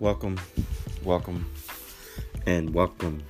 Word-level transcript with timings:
Welcome, 0.00 0.40
welcome, 1.04 1.44
and 2.46 2.72
welcome 2.72 3.22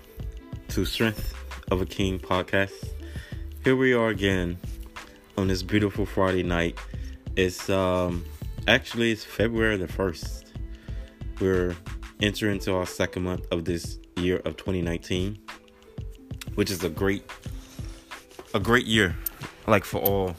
to 0.68 0.84
Strength 0.84 1.34
of 1.72 1.82
a 1.82 1.84
King 1.84 2.20
podcast. 2.20 2.90
Here 3.64 3.74
we 3.74 3.92
are 3.92 4.10
again 4.10 4.56
on 5.36 5.48
this 5.48 5.64
beautiful 5.64 6.06
Friday 6.06 6.44
night. 6.44 6.78
It's 7.34 7.68
um 7.68 8.24
actually 8.68 9.10
it's 9.10 9.24
February 9.24 9.78
the 9.78 9.88
1st. 9.88 10.44
We're 11.40 11.76
entering 12.22 12.54
into 12.54 12.72
our 12.76 12.86
second 12.86 13.24
month 13.24 13.48
of 13.50 13.64
this 13.64 13.98
year 14.14 14.36
of 14.44 14.56
2019, 14.56 15.40
which 16.54 16.70
is 16.70 16.84
a 16.84 16.88
great 16.88 17.28
a 18.54 18.60
great 18.60 18.86
year 18.86 19.16
like 19.66 19.84
for 19.84 19.98
all 19.98 20.36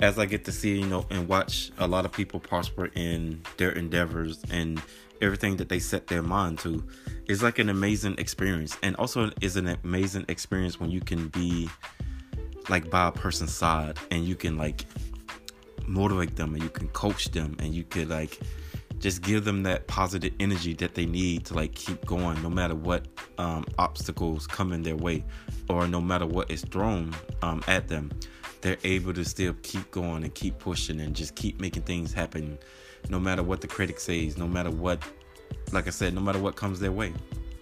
as 0.00 0.18
I 0.18 0.26
get 0.26 0.44
to 0.46 0.52
see, 0.52 0.80
you 0.80 0.86
know, 0.86 1.06
and 1.08 1.28
watch 1.28 1.70
a 1.78 1.86
lot 1.86 2.04
of 2.04 2.10
people 2.10 2.40
prosper 2.40 2.90
in 2.96 3.42
their 3.58 3.70
endeavors 3.70 4.42
and 4.50 4.82
everything 5.20 5.56
that 5.56 5.68
they 5.68 5.78
set 5.78 6.06
their 6.06 6.22
mind 6.22 6.58
to, 6.60 6.84
is 7.26 7.42
like 7.42 7.58
an 7.58 7.68
amazing 7.68 8.16
experience. 8.18 8.76
And 8.82 8.96
also 8.96 9.30
is 9.40 9.56
an 9.56 9.68
amazing 9.84 10.24
experience 10.28 10.78
when 10.78 10.90
you 10.90 11.00
can 11.00 11.28
be 11.28 11.68
like 12.68 12.90
by 12.90 13.08
a 13.08 13.12
person's 13.12 13.54
side 13.54 13.98
and 14.10 14.24
you 14.24 14.34
can 14.34 14.56
like 14.56 14.84
motivate 15.86 16.36
them 16.36 16.54
and 16.54 16.62
you 16.62 16.68
can 16.68 16.88
coach 16.88 17.30
them 17.30 17.56
and 17.60 17.74
you 17.74 17.84
could 17.84 18.10
like 18.10 18.40
just 18.98 19.22
give 19.22 19.44
them 19.44 19.62
that 19.62 19.86
positive 19.86 20.32
energy 20.40 20.72
that 20.74 20.94
they 20.94 21.06
need 21.06 21.44
to 21.44 21.54
like 21.54 21.74
keep 21.74 22.04
going 22.06 22.40
no 22.42 22.50
matter 22.50 22.74
what 22.74 23.06
um, 23.38 23.64
obstacles 23.78 24.46
come 24.46 24.72
in 24.72 24.82
their 24.82 24.96
way 24.96 25.22
or 25.68 25.86
no 25.86 26.00
matter 26.00 26.26
what 26.26 26.50
is 26.50 26.62
thrown 26.62 27.14
um, 27.42 27.62
at 27.68 27.88
them 27.88 28.10
they're 28.62 28.78
able 28.84 29.12
to 29.12 29.24
still 29.24 29.54
keep 29.62 29.88
going 29.90 30.24
and 30.24 30.34
keep 30.34 30.58
pushing 30.58 31.00
and 31.00 31.14
just 31.14 31.34
keep 31.36 31.60
making 31.60 31.82
things 31.82 32.12
happen 32.12 32.58
no 33.08 33.18
matter 33.18 33.42
what 33.42 33.60
the 33.60 33.66
critic 33.66 33.98
says 34.00 34.36
no 34.36 34.46
matter 34.46 34.70
what 34.70 35.02
like 35.72 35.86
i 35.86 35.90
said 35.90 36.14
no 36.14 36.20
matter 36.20 36.38
what 36.38 36.56
comes 36.56 36.80
their 36.80 36.92
way 36.92 37.12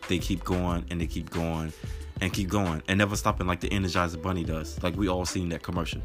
they 0.08 0.18
keep 0.18 0.44
going 0.44 0.84
and 0.90 1.00
they 1.00 1.06
keep 1.06 1.30
going 1.30 1.72
and 2.20 2.32
keep 2.32 2.48
going 2.48 2.82
and 2.88 2.98
never 2.98 3.16
stopping 3.16 3.46
like 3.46 3.60
the 3.60 3.68
energizer 3.68 4.20
bunny 4.20 4.44
does. 4.44 4.82
Like 4.82 4.96
we 4.96 5.08
all 5.08 5.24
seen 5.24 5.48
that 5.50 5.62
commercial. 5.62 6.02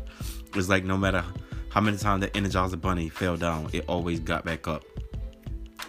It's 0.55 0.69
like 0.69 0.83
no 0.83 0.97
matter 0.97 1.23
how 1.69 1.81
many 1.81 1.97
times 1.97 2.21
the 2.21 2.29
energizer 2.31 2.79
bunny 2.79 3.09
fell 3.09 3.37
down 3.37 3.69
it 3.73 3.85
always 3.87 4.19
got 4.19 4.45
back 4.45 4.67
up 4.67 4.83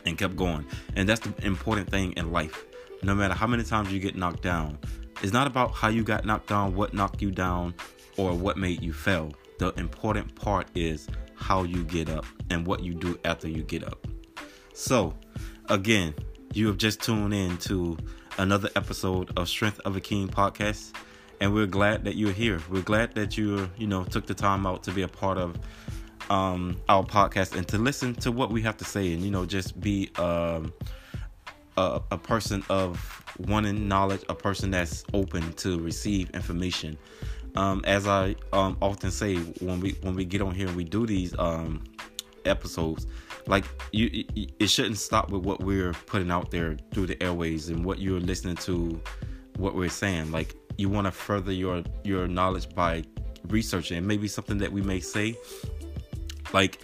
and 0.05 0.17
kept 0.19 0.37
going. 0.37 0.67
And 0.97 1.09
that's 1.09 1.21
the 1.21 1.47
important 1.47 1.91
thing 1.91 2.13
in 2.13 2.33
life. 2.33 2.65
No 3.03 3.15
matter 3.15 3.35
how 3.35 3.47
many 3.47 3.65
times 3.65 3.93
you 3.93 3.99
get 3.99 4.17
knocked 4.17 4.43
down 4.43 4.79
it's 5.23 5.35
not 5.35 5.47
about 5.47 5.73
how 5.73 5.89
you 5.89 6.03
got 6.03 6.25
knocked 6.25 6.49
down 6.49 6.75
what 6.75 6.95
knocked 6.95 7.21
you 7.21 7.31
down 7.31 7.75
or 8.17 8.33
what 8.33 8.57
made 8.57 8.83
you 8.83 8.93
fail. 8.93 9.33
The 9.61 9.75
important 9.79 10.35
part 10.37 10.69
is 10.75 11.07
how 11.35 11.65
you 11.65 11.85
get 11.85 12.09
up 12.09 12.25
and 12.49 12.67
what 12.67 12.83
you 12.83 12.95
do 12.95 13.21
after 13.27 13.47
you 13.47 13.63
get 13.63 13.85
up. 13.85 14.07
So, 14.73 15.15
again, 15.69 16.15
you 16.55 16.67
have 16.69 16.79
just 16.79 17.03
tuned 17.03 17.35
in 17.35 17.59
to 17.59 17.99
another 18.39 18.71
episode 18.75 19.39
of 19.39 19.51
Strength 19.51 19.81
of 19.81 19.97
a 19.97 20.01
King 20.01 20.29
podcast, 20.29 20.95
and 21.43 21.53
we're 21.53 21.67
glad 21.67 22.05
that 22.05 22.17
you're 22.17 22.33
here. 22.33 22.59
We're 22.71 22.81
glad 22.81 23.15
that 23.17 23.37
you, 23.37 23.71
you 23.77 23.87
know, 23.87 24.03
took 24.03 24.27
the 24.27 24.33
time 24.33 24.67
out 24.67 24.83
to 24.85 24.93
be 24.93 25.03
a 25.03 25.09
part 25.09 25.37
of 25.37 25.59
um, 26.31 26.81
our 26.89 27.05
podcast 27.05 27.55
and 27.55 27.69
to 27.69 27.77
listen 27.77 28.15
to 28.15 28.33
what 28.33 28.51
we 28.51 28.63
have 28.63 28.79
to 28.79 28.85
say, 28.87 29.13
and 29.13 29.23
you 29.23 29.31
know, 29.31 29.45
just 29.45 29.79
be 29.79 30.11
um, 30.17 30.73
a, 31.77 32.01
a 32.11 32.17
person 32.17 32.65
of 32.71 33.23
wanting 33.37 33.89
knowledge, 33.89 34.23
a 34.31 34.35
person 34.35 34.71
that's 34.71 35.05
open 35.13 35.53
to 35.57 35.79
receive 35.81 36.31
information 36.31 36.97
um, 37.57 37.83
as 37.85 38.07
I 38.07 38.37
um, 38.53 38.77
often 38.81 39.11
say 39.11 39.37
when 39.37 39.81
we 39.81 39.93
when 40.03 40.15
we 40.15 40.25
get 40.25 40.43
on 40.43 40.55
here 40.55 40.69
and 40.69 40.77
we 40.77 40.85
do 40.85 41.07
these 41.07 41.35
um, 41.39 41.83
episodes, 42.45 43.07
like 43.47 43.65
you, 43.93 44.25
it 44.59 44.69
shouldn't 44.69 44.99
stop 44.99 45.31
with 45.31 45.45
what 45.45 45.61
we're 45.61 45.93
putting 46.07 46.31
out 46.31 46.51
there 46.51 46.77
through 46.93 47.07
the 47.07 47.23
airways 47.23 47.69
and 47.69 47.85
what 47.85 47.99
you're 47.99 48.21
listening 48.21 48.57
to, 48.57 49.01
what 49.57 49.75
we're 49.75 49.89
saying. 49.89 50.31
Like 50.31 50.55
you 50.77 50.89
want 50.89 51.07
to 51.07 51.11
further 51.11 51.53
your 51.53 51.83
your 52.05 52.29
knowledge 52.29 52.75
by 52.75 53.05
researching 53.49 53.99
and 53.99 54.07
maybe 54.07 54.29
something 54.29 54.59
that 54.59 54.73
we 54.73 54.83
may 54.83 55.01
say, 55.01 55.37
like 56.53 56.81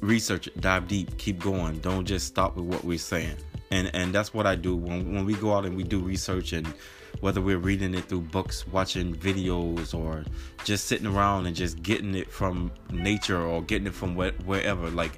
research, 0.00 0.48
dive 0.60 0.88
deep, 0.88 1.16
keep 1.18 1.40
going. 1.40 1.78
Don't 1.80 2.04
just 2.04 2.26
stop 2.26 2.56
with 2.56 2.66
what 2.66 2.84
we're 2.84 2.98
saying. 2.98 3.36
And 3.70 3.90
and 3.94 4.14
that's 4.14 4.32
what 4.34 4.46
I 4.46 4.54
do 4.54 4.76
when 4.76 5.14
when 5.14 5.24
we 5.24 5.34
go 5.34 5.54
out 5.54 5.64
and 5.64 5.76
we 5.76 5.82
do 5.82 5.98
research 5.98 6.52
and 6.52 6.72
whether 7.22 7.40
we're 7.40 7.58
reading 7.58 7.94
it 7.94 8.04
through 8.06 8.20
books, 8.20 8.66
watching 8.66 9.14
videos, 9.14 9.94
or 9.94 10.24
just 10.64 10.86
sitting 10.86 11.06
around 11.06 11.46
and 11.46 11.54
just 11.54 11.80
getting 11.80 12.16
it 12.16 12.28
from 12.28 12.72
nature 12.90 13.40
or 13.40 13.62
getting 13.62 13.86
it 13.86 13.94
from 13.94 14.16
wherever, 14.16 14.90
like 14.90 15.12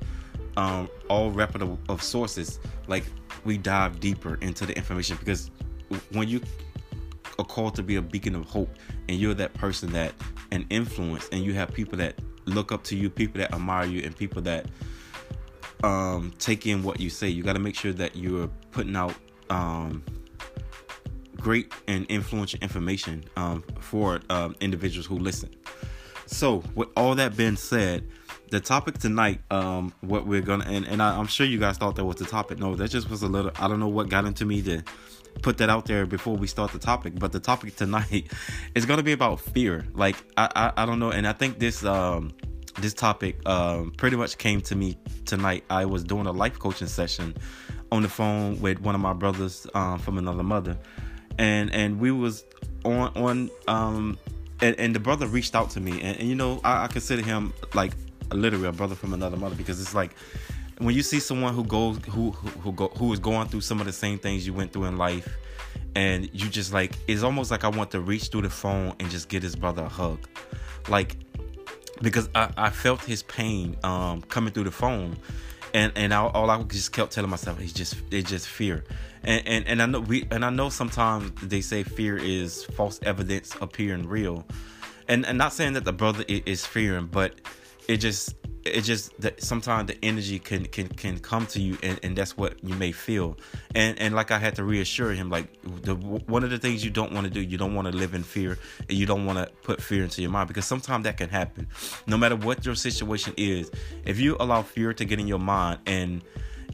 um, 0.59 0.87
all 1.09 1.31
reputable 1.31 1.78
of 1.88 2.03
sources, 2.03 2.60
like 2.88 3.04
we 3.47 3.56
dive 3.56 4.00
deeper 4.00 4.34
into 4.43 4.66
the 4.66 4.76
information 4.76 5.16
because 5.19 5.50
when 6.12 6.28
you 6.28 6.43
are 7.38 7.44
called 7.44 7.75
to 7.75 7.82
be 7.82 7.97
a 7.97 8.03
beacon 8.03 8.34
of 8.34 8.44
hope 8.44 8.69
and 9.09 9.19
you're 9.19 9.32
that 9.32 9.54
person 9.54 9.91
that 9.93 10.12
an 10.53 10.66
influence 10.69 11.26
and 11.32 11.43
you 11.43 11.54
have 11.54 11.72
people 11.72 11.97
that 11.97 12.20
look 12.44 12.70
up 12.70 12.84
to 12.84 12.97
you, 12.97 13.09
people 13.09 13.41
that 13.41 13.54
admire 13.54 13.87
you, 13.87 14.03
and 14.03 14.14
people 14.14 14.43
that 14.43 14.66
um, 15.82 16.34
take 16.38 16.66
in 16.66 16.82
what 16.82 17.00
you 17.00 17.09
say, 17.09 17.31
you 17.31 17.43
got 17.43 17.54
to 17.54 17.59
make 17.60 17.75
sure 17.75 17.94
that 17.94 18.14
you're 18.14 18.48
putting 18.72 18.94
out 18.94 19.14
um, 19.48 20.04
great 21.44 21.71
and 21.87 22.06
influential 22.06 22.59
information 22.62 23.22
um, 23.37 23.62
for 23.78 24.21
um, 24.31 24.56
individuals 24.60 25.05
who 25.05 25.19
listen. 25.19 25.55
So, 26.27 26.65
with 26.75 26.88
all 26.97 27.15
that 27.16 27.37
being 27.37 27.56
said, 27.56 28.09
the 28.50 28.60
topic 28.60 28.99
tonight, 28.99 29.41
um, 29.50 29.93
what 30.00 30.27
we're 30.27 30.41
gonna, 30.41 30.65
and, 30.65 30.87
and 30.87 31.03
I, 31.03 31.19
am 31.19 31.27
sure 31.27 31.47
you 31.47 31.59
guys 31.59 31.77
thought 31.77 31.97
that 31.97 32.05
was 32.05 32.16
the 32.16 32.25
topic. 32.25 32.59
No, 32.59 32.75
that 32.77 32.88
just 32.88 33.10
was 33.10 33.22
a 33.22 33.28
little, 33.28 33.53
I 33.60 33.69
don't 33.69 33.78
know 33.78 33.88
what 33.88 34.09
got 34.09 34.25
into 34.25 34.47
me 34.47 34.62
to 34.62 34.82
put 35.43 35.59
that 35.59 35.69
out 35.69 35.84
there 35.84 36.06
before 36.06 36.34
we 36.34 36.47
start 36.47 36.72
the 36.72 36.78
topic, 36.78 37.19
but 37.19 37.31
the 37.31 37.41
topic 37.41 37.76
tonight 37.76 38.32
is 38.75 38.87
gonna 38.87 39.03
be 39.03 39.12
about 39.12 39.38
fear. 39.38 39.87
Like, 39.93 40.16
I, 40.38 40.49
I, 40.56 40.82
I 40.82 40.87
don't 40.87 40.99
know, 40.99 41.11
and 41.11 41.26
I 41.26 41.34
think 41.34 41.59
this, 41.59 41.84
um, 41.84 42.32
this 42.81 42.94
topic 42.94 43.47
um, 43.47 43.93
pretty 43.99 44.16
much 44.16 44.38
came 44.38 44.62
to 44.62 44.75
me 44.75 44.97
tonight. 45.26 45.65
I 45.69 45.84
was 45.84 46.05
doing 46.05 46.26
a 46.26 46.32
life 46.32 46.59
coaching 46.59 46.88
session 46.88 47.37
on 47.93 48.03
the 48.03 48.09
phone 48.09 48.61
with 48.61 48.81
one 48.81 48.94
of 48.94 49.00
my 49.00 49.12
brothers 49.12 49.66
um, 49.75 49.99
from 49.99 50.19
another 50.19 50.43
mother, 50.43 50.76
and 51.39 51.72
and 51.72 51.99
we 52.00 52.11
was 52.11 52.45
on 52.84 53.09
on 53.17 53.50
um 53.69 54.19
and, 54.61 54.78
and 54.78 54.95
the 54.95 55.00
brother 55.00 55.27
reached 55.27 55.55
out 55.55 55.71
to 55.71 55.81
me. 55.81 56.00
And, 56.00 56.19
and 56.19 56.28
you 56.28 56.34
know 56.34 56.61
I, 56.65 56.84
I, 56.84 56.87
consider 56.87 57.22
him 57.22 57.53
like 57.75 57.93
literally 58.33 58.69
a 58.69 58.72
brother 58.72 58.95
from 58.95 59.12
another 59.15 59.37
mother 59.37 59.55
because 59.55 59.81
it's 59.81 59.94
like 59.94 60.12
when 60.78 60.94
you 60.94 61.03
see 61.03 61.21
someone 61.21 61.55
who 61.55 61.65
goes 61.65 61.99
who 62.06 62.31
who, 62.31 62.49
who 62.49 62.73
go 62.73 62.89
who 62.89 63.12
is 63.12 63.19
going 63.19 63.49
through 63.49 63.61
some 63.61 63.81
of 63.81 63.87
the 63.87 63.93
same 63.93 64.19
things 64.19 64.47
you 64.47 64.53
went 64.53 64.73
through 64.73 64.84
in 64.84 64.97
life 64.97 65.28
and 65.94 66.28
you 66.33 66.49
just 66.49 66.73
like 66.73 66.97
it's 67.06 67.23
almost 67.23 67.50
like 67.50 67.65
I 67.65 67.69
want 67.69 67.91
to 67.93 68.00
reach 68.00 68.28
through 68.28 68.43
the 68.43 68.50
phone 68.50 68.94
and 68.99 69.11
just 69.11 69.28
get 69.28 69.43
his 69.43 69.56
brother 69.56 69.83
a 69.83 69.89
hug. 69.89 70.19
Like 70.89 71.17
because 72.03 72.28
I, 72.34 72.50
I 72.56 72.71
felt 72.71 73.03
his 73.03 73.23
pain 73.23 73.77
um 73.84 74.23
coming 74.23 74.53
through 74.53 74.65
the 74.65 74.73
phone 74.73 75.17
and 75.75 75.93
and 75.97 76.15
I, 76.15 76.25
all 76.25 76.49
I 76.49 76.62
just 76.62 76.93
kept 76.93 77.12
telling 77.12 77.29
myself 77.31 77.61
it's 77.61 77.73
just 77.73 77.97
it's 78.11 78.31
just 78.31 78.49
fear, 78.49 78.85
and, 79.25 79.47
and 79.47 79.67
and 79.67 79.83
I 79.83 79.87
know 79.87 80.01
we 80.01 80.27
and 80.31 80.45
I 80.45 80.51
know 80.51 80.71
sometimes 80.71 81.33
they 81.43 81.61
say 81.61 81.83
fear 81.83 82.17
is 82.17 82.65
false 82.65 83.01
evidence 83.03 83.55
appearing 83.61 84.09
real, 84.09 84.47
and 85.09 85.27
and 85.27 85.37
not 85.37 85.53
saying 85.53 85.75
that 85.75 85.85
the 85.85 85.93
brother 85.93 86.25
is 86.29 86.65
fearing, 86.65 87.07
but 87.07 87.35
it 87.89 87.99
just 87.99 88.35
it's 88.66 88.86
just 88.86 89.19
that 89.20 89.42
sometimes 89.42 89.88
the 89.88 90.04
energy 90.04 90.38
can 90.38 90.64
can 90.66 90.88
can 90.88 91.19
come 91.19 91.47
to 91.47 91.60
you 91.60 91.76
and, 91.82 92.00
and 92.02 92.16
that's 92.16 92.36
what 92.36 92.62
you 92.64 92.75
may 92.75 92.92
feel 92.92 93.36
and 93.75 93.98
and 93.98 94.14
like 94.14 94.30
i 94.30 94.38
had 94.38 94.54
to 94.56 94.64
reassure 94.64 95.12
him 95.12 95.30
like 95.30 95.47
the 95.82 95.94
one 95.94 96.42
of 96.44 96.50
the 96.50 96.58
things 96.58 96.84
you 96.84 96.91
don't 96.91 97.12
want 97.12 97.25
to 97.26 97.30
do 97.32 97.41
you 97.41 97.58
don't 97.58 97.75
want 97.75 97.86
to 97.86 97.97
live 97.97 98.14
in 98.14 98.22
fear 98.22 98.58
and 98.88 98.97
you 98.97 99.06
don't 99.06 99.26
want 99.26 99.38
to 99.38 99.52
put 99.62 99.82
fear 99.82 100.02
into 100.02 100.22
your 100.22 100.30
mind 100.30 100.48
because 100.48 100.64
sometimes 100.64 101.04
that 101.04 101.16
can 101.16 101.28
happen 101.28 101.66
no 102.06 102.16
matter 102.16 102.36
what 102.36 102.64
your 102.64 102.75
situation 102.75 103.34
is 103.36 103.70
if 104.05 104.19
you 104.19 104.37
allow 104.40 104.62
fear 104.62 104.93
to 104.94 105.05
get 105.05 105.20
in 105.20 105.26
your 105.28 105.38
mind 105.38 105.78
and 105.87 106.22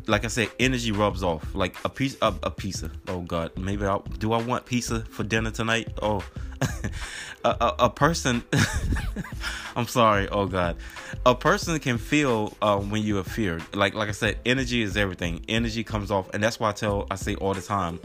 like 0.07 0.25
I 0.25 0.29
said, 0.29 0.51
energy 0.59 0.93
rubs 0.93 1.23
off. 1.23 1.55
Like 1.55 1.77
a 1.85 1.89
piece, 1.89 2.17
a, 2.21 2.35
a 2.43 2.51
pizza. 2.51 2.91
Oh 3.09 3.21
God, 3.21 3.57
maybe 3.57 3.85
I 3.85 3.99
do. 4.19 4.33
I 4.33 4.43
want 4.43 4.67
pizza 4.67 5.01
for 5.03 5.23
dinner 5.23 5.51
tonight. 5.51 5.89
Oh, 6.03 6.25
a, 7.45 7.49
a, 7.49 7.75
a, 7.81 7.91
person. 7.91 8.43
I'm 9.81 9.87
sorry. 9.87 10.29
Oh 10.29 10.45
God, 10.45 10.77
a 11.25 11.35
person 11.35 11.79
can 11.79 11.97
feel 11.97 12.55
uh, 12.61 12.79
when 12.79 13.03
you 13.03 13.19
are 13.19 13.25
feared. 13.25 13.63
Like 13.75 13.95
like 13.95 14.11
I 14.11 14.13
said, 14.13 14.39
energy 14.45 14.83
is 14.83 14.95
everything. 14.95 15.43
Energy 15.49 15.83
comes 15.85 16.11
off, 16.11 16.29
and 16.35 16.43
that's 16.43 16.61
why 16.61 16.69
I 16.69 16.73
tell 16.73 17.07
I 17.11 17.15
say 17.15 17.35
all 17.37 17.55
the 17.55 17.63
time. 17.63 17.99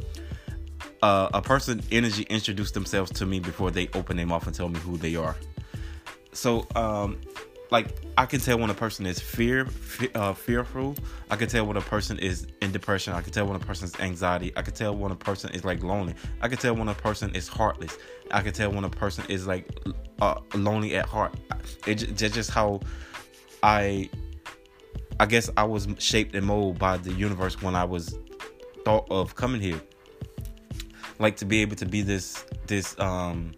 Uh, 1.01 1.27
a 1.33 1.41
person 1.41 1.83
energy 1.91 2.23
introduce 2.29 2.71
themselves 2.71 3.11
to 3.11 3.25
me 3.25 3.41
before 3.41 3.71
they 3.71 3.89
open 3.93 4.15
their 4.15 4.25
mouth 4.25 4.47
and 4.47 4.55
tell 4.55 4.69
me 4.69 4.79
who 4.79 4.95
they 4.95 5.17
are. 5.17 5.35
So 6.31 6.65
um, 6.75 7.19
like 7.75 7.93
I 8.17 8.25
can 8.25 8.39
tell 8.39 8.57
when 8.57 8.69
a 8.69 8.73
person 8.73 9.05
is 9.05 9.19
fear, 9.19 9.67
uh, 10.15 10.31
fearful. 10.33 10.95
I 11.29 11.35
can 11.35 11.49
tell 11.49 11.65
when 11.65 11.75
a 11.75 11.81
person 11.81 12.17
is 12.19 12.47
in 12.61 12.71
depression. 12.71 13.11
I 13.11 13.19
can 13.19 13.33
tell 13.33 13.45
when 13.45 13.57
a 13.57 13.65
person's 13.65 13.99
anxiety. 13.99 14.53
I 14.55 14.61
can 14.61 14.73
tell 14.73 14.95
when 14.95 15.11
a 15.11 15.15
person 15.29 15.53
is 15.53 15.65
like 15.65 15.83
lonely. 15.83 16.15
I 16.39 16.47
can 16.47 16.57
tell 16.57 16.73
when 16.73 16.87
a 16.87 16.93
person 16.93 17.35
is 17.35 17.49
heartless. 17.49 17.97
I 18.31 18.41
can 18.43 18.53
tell 18.53 18.71
when 18.71 18.85
a 18.85 18.89
person 18.89 19.25
is 19.27 19.45
like 19.45 19.77
uh, 20.21 20.39
lonely 20.53 20.95
at 20.95 21.05
heart. 21.05 21.35
It's 21.85 22.03
just, 22.03 22.33
just 22.33 22.49
how 22.49 22.79
I 23.61 24.09
I 25.19 25.25
guess 25.25 25.49
I 25.57 25.65
was 25.65 25.85
shaped 25.99 26.33
and 26.33 26.45
molded 26.45 26.79
by 26.79 26.95
the 26.95 27.11
universe 27.11 27.61
when 27.61 27.75
I 27.75 27.83
was 27.83 28.17
thought 28.85 29.05
of 29.11 29.35
coming 29.35 29.59
here. 29.59 29.81
Like 31.19 31.35
to 31.37 31.45
be 31.45 31.61
able 31.61 31.75
to 31.75 31.85
be 31.85 32.03
this 32.03 32.45
this 32.67 32.97
um 33.01 33.51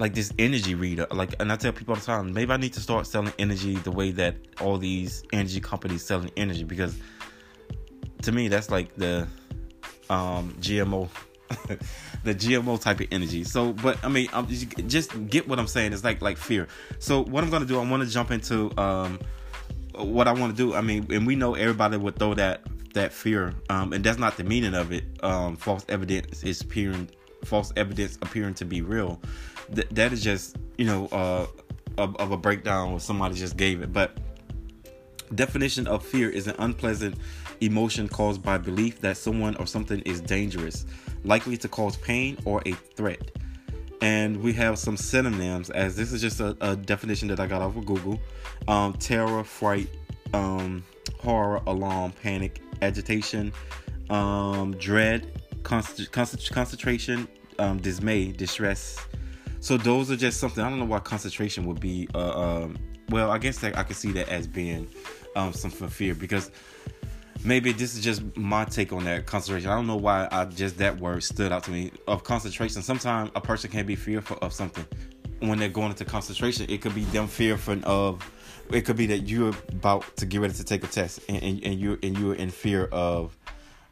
like 0.00 0.14
this 0.14 0.32
energy 0.38 0.74
reader. 0.74 1.06
Like 1.12 1.34
and 1.38 1.52
I 1.52 1.56
tell 1.56 1.72
people 1.72 1.94
all 1.94 2.00
the 2.00 2.06
time, 2.06 2.32
maybe 2.32 2.50
I 2.50 2.56
need 2.56 2.72
to 2.72 2.80
start 2.80 3.06
selling 3.06 3.32
energy 3.38 3.76
the 3.76 3.92
way 3.92 4.10
that 4.12 4.36
all 4.60 4.78
these 4.78 5.22
energy 5.32 5.60
companies 5.60 6.04
selling 6.04 6.32
energy 6.36 6.64
because 6.64 6.98
to 8.22 8.32
me 8.32 8.48
that's 8.48 8.70
like 8.70 8.94
the 8.96 9.28
um 10.08 10.56
GMO 10.60 11.08
the 12.24 12.34
GMO 12.34 12.80
type 12.80 13.00
of 13.00 13.08
energy. 13.10 13.44
So, 13.44 13.72
but 13.72 14.02
I 14.04 14.08
mean, 14.08 14.28
I'm, 14.32 14.46
just 14.46 15.28
get 15.28 15.48
what 15.48 15.58
I'm 15.58 15.66
saying. 15.66 15.92
It's 15.92 16.04
like 16.04 16.22
like 16.22 16.36
fear. 16.36 16.68
So, 16.98 17.24
what 17.24 17.44
I'm 17.44 17.50
gonna 17.50 17.66
do, 17.66 17.78
I 17.78 17.88
want 17.88 18.02
to 18.02 18.08
jump 18.08 18.30
into 18.30 18.70
um, 18.80 19.18
what 19.94 20.28
I 20.28 20.32
want 20.32 20.56
to 20.56 20.56
do. 20.56 20.74
I 20.74 20.80
mean, 20.80 21.12
and 21.12 21.26
we 21.26 21.34
know 21.34 21.54
everybody 21.54 21.96
would 21.96 22.18
throw 22.18 22.34
that 22.34 22.62
that 22.94 23.12
fear, 23.12 23.54
um, 23.68 23.92
and 23.92 24.04
that's 24.04 24.18
not 24.18 24.36
the 24.36 24.44
meaning 24.44 24.74
of 24.74 24.92
it. 24.92 25.04
Um, 25.24 25.56
false 25.56 25.84
evidence 25.88 26.44
is 26.44 26.60
appearing, 26.60 27.10
false 27.44 27.72
evidence 27.76 28.16
appearing 28.22 28.54
to 28.54 28.64
be 28.64 28.80
real. 28.80 29.20
Th- 29.74 29.88
that 29.90 30.12
is 30.12 30.22
just 30.22 30.56
you 30.78 30.84
know 30.84 31.06
uh, 31.06 31.46
of, 31.98 32.16
of 32.16 32.32
a 32.32 32.36
breakdown 32.36 32.90
where 32.90 33.00
somebody 33.00 33.34
just 33.34 33.56
gave 33.56 33.82
it, 33.82 33.92
but 33.92 34.18
definition 35.34 35.86
of 35.86 36.04
fear 36.04 36.28
is 36.28 36.46
an 36.46 36.56
unpleasant 36.58 37.16
emotion 37.60 38.08
caused 38.08 38.42
by 38.42 38.58
belief 38.58 39.00
that 39.00 39.16
someone 39.16 39.54
or 39.56 39.66
something 39.66 40.00
is 40.00 40.20
dangerous, 40.20 40.86
likely 41.24 41.56
to 41.56 41.68
cause 41.68 41.96
pain 41.96 42.38
or 42.44 42.62
a 42.66 42.72
threat. 42.72 43.30
And 44.02 44.42
we 44.42 44.52
have 44.54 44.78
some 44.78 44.96
synonyms, 44.96 45.68
as 45.70 45.94
this 45.94 46.12
is 46.12 46.22
just 46.22 46.40
a, 46.40 46.56
a 46.62 46.74
definition 46.74 47.28
that 47.28 47.38
I 47.38 47.46
got 47.46 47.60
off 47.60 47.76
of 47.76 47.84
Google 47.84 48.18
um, 48.66 48.94
terror, 48.94 49.44
fright, 49.44 49.88
um, 50.32 50.82
horror, 51.18 51.60
alarm, 51.66 52.12
panic, 52.22 52.62
agitation, 52.82 53.52
um, 54.08 54.72
dread, 54.76 55.40
const- 55.62 56.10
const- 56.12 56.50
concentration, 56.50 57.28
um, 57.58 57.78
dismay, 57.78 58.32
distress. 58.32 58.98
So 59.60 59.76
those 59.76 60.10
are 60.10 60.16
just 60.16 60.40
something. 60.40 60.64
I 60.64 60.70
don't 60.70 60.78
know 60.78 60.86
why 60.86 60.98
concentration 61.00 61.66
would 61.66 61.80
be. 61.80 62.08
Uh, 62.14 62.62
um, 62.62 62.78
well, 63.10 63.30
I 63.30 63.38
guess 63.38 63.58
that 63.58 63.76
I 63.76 63.82
could 63.82 63.96
see 63.96 64.12
that 64.12 64.28
as 64.28 64.46
being 64.46 64.88
um, 65.36 65.52
some 65.52 65.70
fear 65.70 66.14
because 66.14 66.50
maybe 67.44 67.72
this 67.72 67.94
is 67.94 68.02
just 68.02 68.36
my 68.36 68.64
take 68.64 68.92
on 68.92 69.04
that 69.04 69.26
concentration. 69.26 69.70
I 69.70 69.74
don't 69.74 69.86
know 69.86 69.96
why 69.96 70.28
I 70.30 70.46
just 70.46 70.78
that 70.78 70.98
word 70.98 71.22
stood 71.22 71.52
out 71.52 71.64
to 71.64 71.70
me 71.70 71.92
of 72.06 72.24
concentration. 72.24 72.82
Sometimes 72.82 73.30
a 73.34 73.40
person 73.40 73.70
can 73.70 73.86
be 73.86 73.96
fearful 73.96 74.38
of 74.42 74.52
something 74.52 74.86
when 75.40 75.58
they're 75.58 75.68
going 75.68 75.90
into 75.90 76.04
concentration. 76.04 76.66
It 76.68 76.80
could 76.80 76.94
be 76.94 77.04
them 77.04 77.26
fearful 77.26 77.80
of. 77.84 78.30
It 78.70 78.82
could 78.82 78.96
be 78.96 79.06
that 79.06 79.28
you're 79.28 79.54
about 79.70 80.16
to 80.16 80.26
get 80.26 80.40
ready 80.40 80.54
to 80.54 80.64
take 80.64 80.84
a 80.84 80.86
test 80.86 81.20
and, 81.28 81.42
and, 81.42 81.64
and 81.64 81.80
you're 81.80 81.98
and 82.04 82.16
you're 82.16 82.36
in 82.36 82.50
fear 82.50 82.84
of 82.86 83.36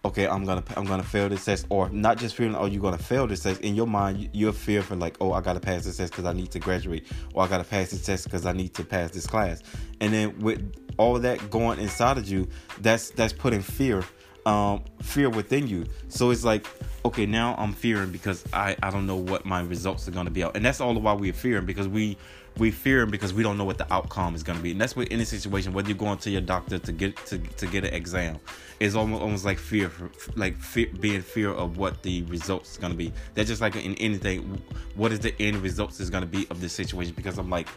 okay, 0.04 0.26
I'm 0.26 0.44
gonna 0.44 0.62
I'm 0.76 0.84
gonna 0.84 1.02
fail 1.02 1.28
this 1.28 1.44
test, 1.44 1.66
or 1.70 1.88
not 1.90 2.18
just 2.18 2.34
feeling, 2.34 2.54
oh, 2.54 2.66
you're 2.66 2.82
gonna 2.82 2.98
fail 2.98 3.26
this 3.26 3.42
test. 3.42 3.60
In 3.60 3.74
your 3.74 3.86
mind, 3.86 4.30
you're 4.32 4.52
fearful 4.52 4.96
like, 4.96 5.16
oh, 5.20 5.32
I 5.32 5.40
gotta 5.40 5.60
pass 5.60 5.84
this 5.84 5.96
test 5.96 6.12
because 6.12 6.24
I 6.24 6.32
need 6.32 6.50
to 6.52 6.58
graduate, 6.58 7.06
or 7.34 7.44
I 7.44 7.48
gotta 7.48 7.64
pass 7.64 7.90
this 7.90 8.04
test 8.04 8.24
because 8.24 8.46
I 8.46 8.52
need 8.52 8.74
to 8.74 8.84
pass 8.84 9.10
this 9.10 9.26
class. 9.26 9.62
And 10.00 10.12
then 10.12 10.38
with 10.38 10.74
all 10.98 11.18
that 11.18 11.50
going 11.50 11.78
inside 11.78 12.18
of 12.18 12.28
you, 12.28 12.48
that's 12.80 13.10
that's 13.10 13.32
putting 13.32 13.60
fear, 13.60 14.04
um, 14.46 14.84
fear 15.02 15.30
within 15.30 15.66
you. 15.66 15.86
So 16.08 16.30
it's 16.30 16.44
like, 16.44 16.66
okay, 17.04 17.26
now 17.26 17.54
I'm 17.58 17.72
fearing 17.72 18.10
because 18.10 18.44
I 18.52 18.76
I 18.82 18.90
don't 18.90 19.06
know 19.06 19.16
what 19.16 19.44
my 19.44 19.60
results 19.60 20.06
are 20.08 20.12
gonna 20.12 20.30
be 20.30 20.44
out, 20.44 20.56
and 20.56 20.64
that's 20.64 20.80
all 20.80 20.94
the 20.94 21.00
while 21.00 21.18
we're 21.18 21.32
fearing 21.32 21.66
because 21.66 21.88
we 21.88 22.16
we 22.58 22.70
fear 22.70 23.00
him 23.02 23.10
because 23.10 23.32
we 23.32 23.42
don't 23.42 23.56
know 23.56 23.64
what 23.64 23.78
the 23.78 23.92
outcome 23.92 24.34
is 24.34 24.42
going 24.42 24.56
to 24.56 24.62
be 24.62 24.72
and 24.72 24.80
that's 24.80 24.96
what 24.96 25.08
any 25.10 25.24
situation 25.24 25.72
whether 25.72 25.88
you're 25.88 25.96
going 25.96 26.18
to 26.18 26.30
your 26.30 26.40
doctor 26.40 26.78
to 26.78 26.92
get 26.92 27.16
to, 27.26 27.38
to 27.38 27.66
get 27.66 27.84
an 27.84 27.94
exam 27.94 28.38
is 28.80 28.94
almost, 28.94 29.22
almost 29.22 29.44
like 29.44 29.58
fear 29.58 29.90
like 30.36 30.56
fear, 30.58 30.88
being 31.00 31.22
fear 31.22 31.50
of 31.50 31.78
what 31.78 32.02
the 32.02 32.22
results 32.24 32.72
is 32.72 32.78
going 32.78 32.92
to 32.92 32.96
be 32.96 33.12
that's 33.34 33.48
just 33.48 33.60
like 33.60 33.76
in 33.76 33.94
anything 33.96 34.60
what 34.94 35.12
is 35.12 35.20
the 35.20 35.34
end 35.40 35.56
results 35.62 36.00
is 36.00 36.10
going 36.10 36.22
to 36.22 36.28
be 36.28 36.46
of 36.50 36.60
this 36.60 36.72
situation 36.72 37.14
because 37.14 37.38
i'm 37.38 37.50
like 37.50 37.68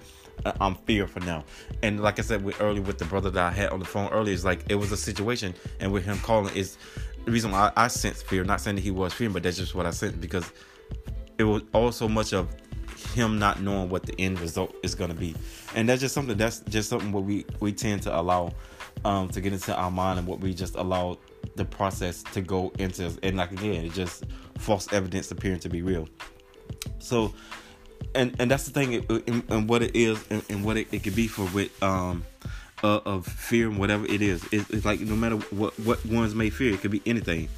I'm 0.60 0.76
fear 0.76 1.08
for 1.08 1.20
now. 1.20 1.44
And 1.84 2.02
like 2.02 2.20
I 2.20 2.22
said 2.24 2.44
with, 2.44 2.60
earlier 2.62 2.82
with 2.82 2.98
the 2.98 3.06
brother 3.06 3.30
that 3.30 3.44
I 3.44 3.52
had 3.52 3.70
on 3.70 3.80
the 3.80 3.86
phone 3.86 4.10
earlier, 4.12 4.34
it's 4.34 4.44
like 4.44 4.64
it 4.70 4.76
was 4.76 4.92
a 4.92 4.98
situation, 4.98 5.54
and 5.80 5.92
with 5.92 6.06
him 6.06 6.18
calling 6.20 6.56
is 6.56 6.78
the 7.26 7.32
reason 7.32 7.52
why 7.52 7.72
I, 7.76 7.86
I 7.86 7.88
sense 7.88 8.22
fear. 8.22 8.44
Not 8.44 8.62
saying 8.62 8.78
that 8.78 8.82
he 8.82 8.92
was 8.92 9.14
fearing, 9.14 9.34
but 9.34 9.44
that's 9.44 9.58
just 9.58 9.76
what 9.76 9.86
I 9.86 9.92
sense 9.92 10.16
because 10.16 10.52
it 11.38 11.44
was 11.44 11.64
also 11.74 12.08
much 12.08 12.34
of 12.34 12.50
him 13.12 13.40
not 13.40 13.62
knowing 13.62 13.90
what 13.90 14.04
the 14.04 14.16
end 14.20 14.40
result 14.40 14.76
is 14.84 14.96
going 14.96 15.10
to 15.10 15.16
be. 15.16 15.36
And 15.76 15.88
that's 15.88 16.02
just 16.02 16.14
something 16.14 16.38
that's 16.38 16.60
just 16.62 16.90
something 16.90 17.12
what 17.12 17.24
we 17.24 17.46
we 17.60 17.74
tend 17.74 18.04
to 18.04 18.18
allow 18.18 18.54
um 19.06 19.30
to 19.30 19.42
get 19.42 19.54
into 19.54 19.76
our 19.76 19.92
mind 19.92 20.20
and 20.20 20.28
what 20.28 20.40
we 20.40 20.54
just 20.54 20.76
allow 20.76 21.18
the 21.56 21.66
process 21.66 22.24
to 22.24 22.42
go 22.42 22.72
into. 22.80 23.12
And 23.24 23.38
like 23.38 23.52
again 23.52 23.86
it's 23.86 23.96
just 23.96 24.26
false 24.58 24.92
evidence 24.94 25.32
appearing 25.32 25.60
to 25.60 25.70
be 25.70 25.82
real. 25.82 26.08
So 27.00 27.34
and 28.16 28.36
and 28.40 28.50
that's 28.50 28.66
the 28.66 28.72
thing 28.72 29.06
and, 29.28 29.44
and 29.50 29.70
what 29.70 29.82
it 29.82 29.96
is 29.96 30.24
and, 30.30 30.44
and 30.50 30.64
what 30.64 30.78
it, 30.78 30.88
it 30.92 31.04
could 31.04 31.16
be 31.16 31.28
for 31.28 31.46
with 31.54 31.72
um 31.84 32.24
uh, 32.84 33.00
of 33.06 33.28
fear 33.28 33.68
and 33.68 33.78
whatever 33.78 34.06
it 34.06 34.22
is. 34.22 34.44
It, 34.46 34.66
it's 34.70 34.86
like 34.86 35.00
no 35.02 35.16
matter 35.16 35.38
what 35.52 35.78
what 35.80 36.04
ones 36.06 36.36
may 36.36 36.50
fear 36.50 36.74
it 36.74 36.82
could 36.82 36.92
be 36.92 37.02
anything. 37.06 37.50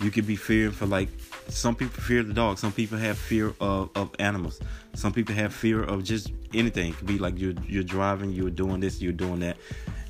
You 0.00 0.10
could 0.10 0.26
be 0.26 0.36
fearing 0.36 0.70
for 0.70 0.86
like 0.86 1.08
some 1.48 1.74
people 1.74 2.02
fear 2.02 2.22
the 2.22 2.32
dog. 2.32 2.58
Some 2.58 2.72
people 2.72 2.98
have 2.98 3.18
fear 3.18 3.54
of, 3.60 3.90
of 3.94 4.10
animals. 4.18 4.60
Some 4.94 5.12
people 5.12 5.34
have 5.34 5.54
fear 5.54 5.82
of 5.82 6.04
just 6.04 6.32
anything. 6.54 6.90
It 6.90 6.96
could 6.96 7.06
be 7.06 7.18
like 7.18 7.38
you're 7.38 7.54
you're 7.66 7.82
driving, 7.82 8.32
you're 8.32 8.50
doing 8.50 8.80
this, 8.80 9.00
you're 9.00 9.12
doing 9.12 9.40
that, 9.40 9.56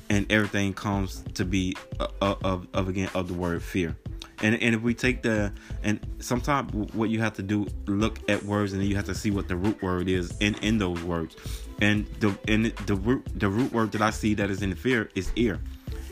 and 0.09 0.29
everything 0.31 0.73
comes 0.73 1.23
to 1.35 1.45
be 1.45 1.75
uh, 1.99 2.07
uh, 2.21 2.35
of 2.43 2.67
of 2.73 2.87
again 2.87 3.09
of 3.13 3.27
the 3.27 3.33
word 3.33 3.63
fear. 3.63 3.95
And 4.41 4.55
and 4.61 4.75
if 4.75 4.81
we 4.81 4.93
take 4.93 5.21
the 5.21 5.51
and 5.83 5.99
sometimes 6.19 6.73
what 6.93 7.09
you 7.09 7.19
have 7.19 7.33
to 7.33 7.43
do 7.43 7.67
look 7.87 8.19
at 8.29 8.43
words 8.43 8.73
and 8.73 8.81
then 8.81 8.89
you 8.89 8.95
have 8.95 9.05
to 9.05 9.15
see 9.15 9.31
what 9.31 9.47
the 9.47 9.55
root 9.55 9.81
word 9.81 10.07
is 10.07 10.37
in 10.39 10.55
in 10.55 10.77
those 10.77 11.01
words. 11.03 11.35
And 11.81 12.05
the 12.19 12.37
and 12.47 12.65
the 12.65 12.95
root 12.95 13.27
the 13.35 13.49
root 13.49 13.71
word 13.71 13.91
that 13.93 14.01
I 14.01 14.09
see 14.11 14.33
that 14.35 14.49
is 14.49 14.61
in 14.61 14.73
fear 14.75 15.09
is 15.15 15.31
ear. 15.35 15.59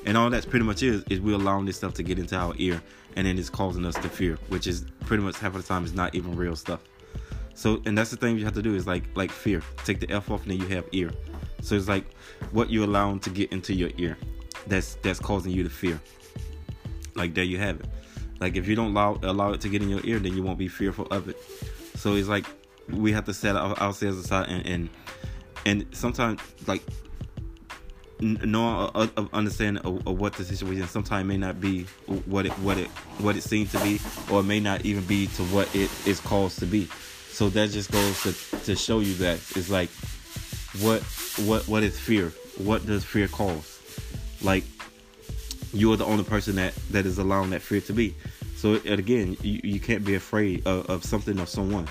And 0.06 0.18
all 0.18 0.30
that's 0.30 0.46
pretty 0.46 0.66
much 0.66 0.84
is 0.84 1.04
is 1.10 1.20
we're 1.20 1.36
allowing 1.36 1.66
this 1.66 1.78
stuff 1.78 1.94
to 1.96 2.04
get 2.04 2.20
into 2.20 2.36
our 2.36 2.54
ear 2.58 2.82
and 3.18 3.26
then 3.26 3.38
it's 3.38 3.50
causing 3.50 3.84
us 3.84 3.96
to 3.96 4.08
fear, 4.08 4.38
which 4.48 4.68
is 4.68 4.86
pretty 5.02 5.24
much 5.24 5.38
half 5.40 5.56
of 5.56 5.62
the 5.62 5.68
time 5.68 5.84
is 5.84 5.94
not 5.94 6.14
even 6.14 6.36
real 6.36 6.56
stuff. 6.56 6.82
So, 7.56 7.82
and 7.88 7.98
that's 7.98 8.12
the 8.12 8.16
thing 8.16 8.38
you 8.38 8.46
have 8.46 8.54
to 8.54 8.62
do 8.62 8.76
is 8.76 8.86
like 8.86 9.04
like 9.16 9.32
fear. 9.32 9.64
Take 9.84 10.00
the 10.00 10.10
f 10.12 10.30
off, 10.30 10.44
and 10.44 10.52
then 10.52 10.60
you 10.60 10.68
have 10.76 10.86
ear. 10.92 11.12
So 11.64 11.76
it's 11.76 11.88
like 11.88 12.06
what 12.52 12.70
you 12.70 12.86
allowing 12.86 13.20
to 13.22 13.32
get 13.32 13.52
into 13.52 13.74
your 13.74 13.90
ear. 13.98 14.18
That's 14.68 14.96
that's 15.02 15.20
causing 15.20 15.52
you 15.52 15.64
to 15.64 15.70
fear. 15.70 16.00
Like 17.16 17.34
there 17.34 17.44
you 17.44 17.58
have 17.58 17.80
it. 17.80 17.88
Like 18.40 18.56
if 18.56 18.68
you 18.68 18.76
don't 18.76 18.92
allow 18.92 19.20
allow 19.24 19.52
it 19.52 19.62
to 19.62 19.70
get 19.70 19.82
in 19.82 19.90
your 19.90 20.06
ear, 20.06 20.20
then 20.20 20.36
you 20.36 20.44
won't 20.44 20.60
be 20.60 20.68
fearful 20.68 21.08
of 21.08 21.28
it. 21.28 21.38
So 21.96 22.14
it's 22.14 22.28
like 22.28 22.46
we 22.88 23.12
have 23.14 23.26
to 23.26 23.34
set 23.34 23.56
ourselves 23.56 24.20
aside 24.20 24.48
and 24.48 24.64
and 24.68 24.90
and 25.66 25.86
sometimes 25.92 26.40
like 26.68 26.84
knowing 28.20 28.90
uh, 28.96 29.08
understanding 29.34 29.84
of, 29.86 30.08
of, 30.08 30.20
what 30.20 30.34
the 30.34 30.44
situation 30.44 30.88
sometimes 30.88 31.28
may 31.28 31.38
not 31.38 31.62
be 31.62 31.84
what 32.26 32.46
it 32.46 32.52
what 32.54 32.78
it 32.78 32.88
what 33.20 33.36
it 33.36 33.44
seems 33.44 33.72
to 33.72 33.80
be 33.82 34.00
or 34.32 34.40
it 34.40 34.44
may 34.44 34.60
not 34.60 34.86
even 34.86 35.04
be 35.06 35.28
to 35.28 35.44
what 35.46 35.74
it 35.76 35.92
is 36.08 36.20
caused 36.22 36.60
to 36.60 36.66
be. 36.66 36.86
So 37.30 37.50
that 37.50 37.70
just 37.70 37.92
goes 37.92 38.24
to, 38.24 38.34
to 38.66 38.76
show 38.76 39.00
you 39.00 39.14
that 39.16 39.36
it's 39.56 39.70
like 39.70 39.90
what 40.82 41.02
what 41.46 41.68
what 41.68 41.84
is 41.84 42.00
fear? 42.00 42.30
What 42.58 42.86
does 42.86 43.04
fear 43.04 43.28
cause? 43.28 43.82
Like 44.42 44.64
you're 45.74 45.98
the 45.98 46.06
only 46.06 46.24
person 46.24 46.56
that 46.56 46.74
that 46.92 47.06
is 47.06 47.20
allowing 47.20 47.52
that 47.52 47.62
fear 47.62 47.82
to 47.82 47.94
be. 47.94 48.16
So 48.56 48.76
again 48.86 49.38
you, 49.42 49.62
you 49.64 49.80
can't 49.80 50.04
be 50.04 50.16
afraid 50.16 50.66
of, 50.66 50.90
of 50.90 51.04
something 51.04 51.40
or 51.40 51.46
someone. 51.46 51.88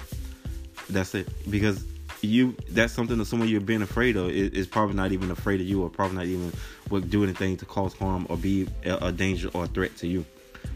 That's 0.90 1.14
it. 1.14 1.28
Because 1.50 1.84
you 2.22 2.56
that's 2.70 2.92
something 2.92 3.18
that 3.18 3.26
someone 3.26 3.48
you're 3.48 3.60
being 3.60 3.82
afraid 3.82 4.16
of 4.16 4.30
is, 4.30 4.66
probably 4.66 4.96
not 4.96 5.12
even 5.12 5.30
afraid 5.30 5.60
of 5.60 5.66
you 5.66 5.82
or 5.82 5.90
probably 5.90 6.16
not 6.16 6.26
even 6.26 6.52
would 6.90 7.10
do 7.10 7.22
anything 7.22 7.56
to 7.56 7.64
cause 7.64 7.94
harm 7.94 8.26
or 8.28 8.36
be 8.36 8.66
a, 8.84 8.96
a, 8.96 9.12
danger 9.12 9.50
or 9.54 9.64
a 9.64 9.66
threat 9.68 9.96
to 9.96 10.06
you. 10.06 10.24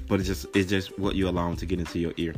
But 0.08 0.20
it's 0.20 0.28
just 0.28 0.46
it's 0.54 0.68
just 0.68 0.98
what 0.98 1.14
you 1.14 1.28
allow 1.28 1.48
them 1.48 1.56
to 1.56 1.66
get 1.66 1.78
into 1.78 1.98
your 1.98 2.12
ear. 2.16 2.34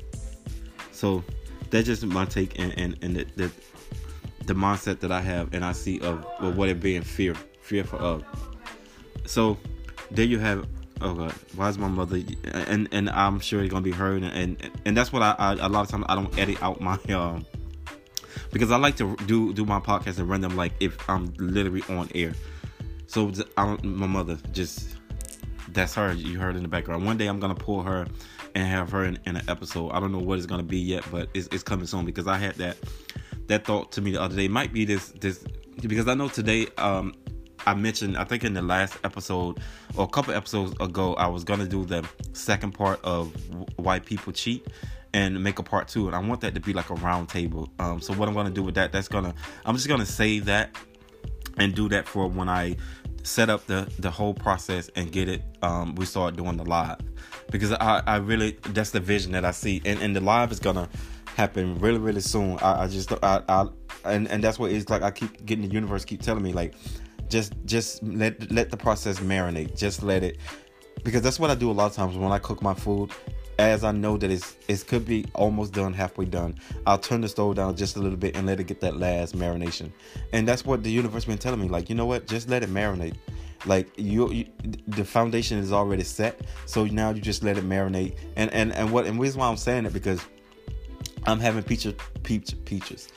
So 0.93 1.25
that's 1.73 1.87
just 1.87 2.05
my 2.05 2.25
take 2.27 2.59
and 2.61 2.73
and, 2.79 2.97
and 3.03 3.17
the, 3.17 3.27
the, 3.35 3.51
the 4.47 4.55
mindset 4.55 5.01
that 5.01 5.11
i 5.11 5.21
have 5.21 5.53
and 5.53 5.65
i 5.65 5.73
see 5.73 5.99
of 6.01 6.25
well, 6.41 6.53
what 6.53 6.69
it 6.69 6.79
being 6.79 7.03
fear 7.03 7.35
fearful 7.63 7.99
of 7.99 8.25
so 9.27 9.57
there 10.11 10.27
you 10.27 10.39
have 10.39 10.69
oh 11.01 11.15
god 11.15 11.33
why 11.57 11.69
is 11.69 11.79
my 11.79 11.89
mother 11.89 12.21
and 12.53 12.89
and 12.93 13.11
i'm 13.11 13.41
sure 13.41 13.63
it's 13.63 13.71
gonna 13.73 13.83
be 13.83 13.91
heard 13.91 14.23
and 14.23 14.33
and, 14.61 14.71
and 14.85 14.97
that's 14.97 15.13
what 15.13 15.23
I, 15.23 15.35
I 15.39 15.53
a 15.55 15.69
lot 15.69 15.81
of 15.81 15.89
times 15.89 16.05
i 16.09 16.15
don't 16.15 16.39
edit 16.39 16.63
out 16.63 16.81
my 16.81 16.99
um 17.09 17.45
because 18.53 18.71
I 18.71 18.77
like 18.77 18.97
to 18.97 19.17
do 19.27 19.53
do 19.53 19.65
my 19.65 19.81
podcast 19.81 20.19
and 20.19 20.29
run 20.29 20.41
them 20.41 20.57
like 20.57 20.73
if 20.79 20.97
I'm 21.09 21.33
literally 21.39 21.83
on 21.89 22.09
air. 22.15 22.35
So 23.07 23.33
I 23.57 23.77
my 23.83 24.07
mother 24.07 24.39
just 24.53 24.97
that's 25.69 25.95
her. 25.95 26.13
You 26.13 26.39
heard 26.39 26.57
in 26.57 26.63
the 26.63 26.69
background. 26.69 27.05
One 27.05 27.17
day 27.17 27.27
I'm 27.27 27.41
gonna 27.41 27.55
pull 27.55 27.83
her 27.83 28.07
and 28.55 28.67
have 28.67 28.91
her 28.91 29.05
in, 29.05 29.19
in 29.27 29.37
an 29.37 29.49
episode. 29.49 29.91
I 29.91 30.01
don't 30.01 30.13
know 30.13 30.19
what 30.19 30.39
it's 30.39 30.47
gonna 30.47 30.63
be 30.63 30.79
yet, 30.79 31.05
but 31.11 31.29
it's, 31.35 31.49
it's 31.49 31.63
coming 31.63 31.87
soon 31.87 32.05
because 32.05 32.27
I 32.27 32.37
had 32.37 32.55
that 32.57 32.77
that 33.49 33.65
thought 33.65 33.93
to 33.93 34.01
me 34.01 34.13
the 34.13 34.21
other 34.21 34.37
day. 34.37 34.45
It 34.45 34.51
might 34.51 34.73
be 34.73 34.85
this 34.85 35.09
this 35.21 35.45
because 35.81 36.07
I 36.09 36.15
know 36.15 36.29
today 36.29 36.69
um 36.79 37.15
I 37.65 37.75
mentioned, 37.75 38.19
I 38.19 38.25
think 38.25 38.43
in 38.43 38.55
the 38.55 38.63
last 38.63 38.99
episode 39.05 39.61
or 39.97 40.05
a 40.05 40.09
couple 40.09 40.35
episodes 40.35 40.75
ago, 40.81 41.15
I 41.15 41.29
was 41.29 41.45
gonna 41.45 41.67
do 41.67 41.85
the 41.85 42.07
second 42.33 42.73
part 42.73 43.01
of 43.05 43.33
why 43.77 44.01
people 44.01 44.33
cheat 44.33 44.67
and 45.14 45.42
make 45.42 45.59
a 45.59 45.62
part 45.62 45.88
two, 45.88 46.07
and 46.07 46.16
I 46.16 46.19
want 46.19 46.40
that 46.42 46.54
to 46.54 46.61
be 46.61 46.73
like 46.73 46.90
a 46.90 46.95
round 46.95 47.28
table. 47.28 47.69
Um, 47.78 48.00
so 48.00 48.12
what 48.14 48.28
I'm 48.28 48.35
gonna 48.35 48.50
do 48.50 48.62
with 48.62 48.75
that, 48.76 48.92
that's 48.92 49.09
gonna, 49.09 49.35
I'm 49.64 49.76
just 49.76 49.88
gonna 49.88 50.07
save 50.07 50.47
that 50.47 50.76
and 51.59 51.75
do 51.75 51.88
that 51.90 52.07
for 52.07 52.28
when 52.28 52.49
I 52.49 52.76
set 53.23 53.49
up 53.50 53.66
the 53.66 53.90
the 53.99 54.11
whole 54.11 54.35
process 54.35 54.90
and 54.97 55.12
get 55.12 55.28
it. 55.28 55.42
Um, 55.62 55.95
we 55.95 56.04
start 56.04 56.37
doing 56.37 56.57
the 56.57 56.64
live 56.64 56.99
because 57.50 57.73
I 57.73 58.02
I 58.07 58.16
really 58.16 58.59
that's 58.71 58.90
the 58.90 59.00
vision 59.00 59.33
that 59.33 59.45
I 59.45 59.50
see, 59.50 59.83
and 59.85 60.00
and 60.00 60.16
the 60.16 60.21
live 60.21 60.52
is 60.52 60.61
gonna 60.61 60.88
happen 61.37 61.78
really 61.78 61.99
really 61.99 62.21
soon. 62.21 62.59
I, 62.59 62.85
I 62.85 62.87
just 62.88 63.12
I, 63.23 63.42
I 63.49 63.66
and 64.04 64.28
and 64.28 64.42
that's 64.42 64.59
what 64.59 64.71
it's 64.71 64.88
like. 64.88 65.02
I 65.02 65.11
keep 65.11 65.45
getting 65.45 65.66
the 65.66 65.73
universe 65.73 66.04
keep 66.04 66.23
telling 66.23 66.42
me 66.42 66.52
like, 66.52 66.75
just 67.28 67.54
just 67.64 68.02
let 68.02 68.50
let 68.50 68.71
the 68.71 68.76
process 68.76 69.21
marinate. 69.21 69.76
Just 69.76 70.02
let 70.02 70.23
it 70.23 70.38
because 71.04 71.23
that's 71.23 71.38
what 71.38 71.50
I 71.50 71.54
do 71.54 71.71
a 71.71 71.73
lot 71.73 71.87
of 71.87 71.95
times 71.95 72.16
when 72.16 72.33
I 72.33 72.38
cook 72.38 72.62
my 72.62 72.75
food. 72.75 73.11
As 73.62 73.85
I 73.85 73.92
know 73.92 74.16
that 74.16 74.28
it's 74.28 74.57
it 74.66 74.85
could 74.88 75.04
be 75.04 75.25
almost 75.35 75.73
done, 75.73 75.92
halfway 75.92 76.25
done, 76.25 76.57
I'll 76.85 76.99
turn 76.99 77.21
the 77.21 77.28
stove 77.28 77.54
down 77.54 77.76
just 77.76 77.97
a 77.97 78.00
little 78.00 78.19
bit 78.19 78.37
and 78.37 78.45
let 78.45 78.59
it 78.59 78.64
get 78.64 78.81
that 78.81 78.97
last 78.97 79.37
marination. 79.37 79.92
And 80.33 80.49
that's 80.49 80.64
what 80.64 80.83
the 80.83 80.90
universe 80.90 81.26
been 81.26 81.38
telling 81.38 81.61
me. 81.61 81.69
Like, 81.69 81.88
you 81.88 81.95
know 81.95 82.07
what? 82.07 82.26
Just 82.26 82.49
let 82.49 82.64
it 82.64 82.71
marinate. 82.71 83.14
Like 83.64 83.88
you, 83.97 84.31
you 84.33 84.47
the 84.88 85.04
foundation 85.04 85.59
is 85.59 85.73
already 85.73 86.02
set, 86.02 86.40
so 86.66 86.85
now 86.87 87.11
you 87.11 87.21
just 87.21 87.45
let 87.45 87.57
it 87.57 87.64
marinate. 87.64 88.16
And 88.35 88.52
and 88.52 88.73
and 88.73 88.90
what 88.90 89.07
and 89.07 89.21
reason 89.21 89.38
why 89.38 89.47
I'm 89.47 89.57
saying 89.57 89.87
it 89.87 89.92
because 89.92 90.21
I'm 91.25 91.38
having 91.38 91.62
peaches, 91.62 91.95
peach, 92.25 92.57
peaches. 92.64 93.11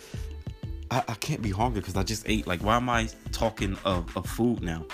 I, 0.91 1.03
I 1.07 1.15
can't 1.15 1.41
be 1.41 1.49
hungry 1.49 1.81
because 1.81 1.95
I 1.95 2.03
just 2.03 2.29
ate. 2.29 2.45
Like, 2.45 2.63
why 2.63 2.75
am 2.75 2.87
I 2.87 3.09
talking 3.31 3.75
of, 3.83 4.15
of 4.15 4.27
food 4.27 4.61
now? 4.61 4.85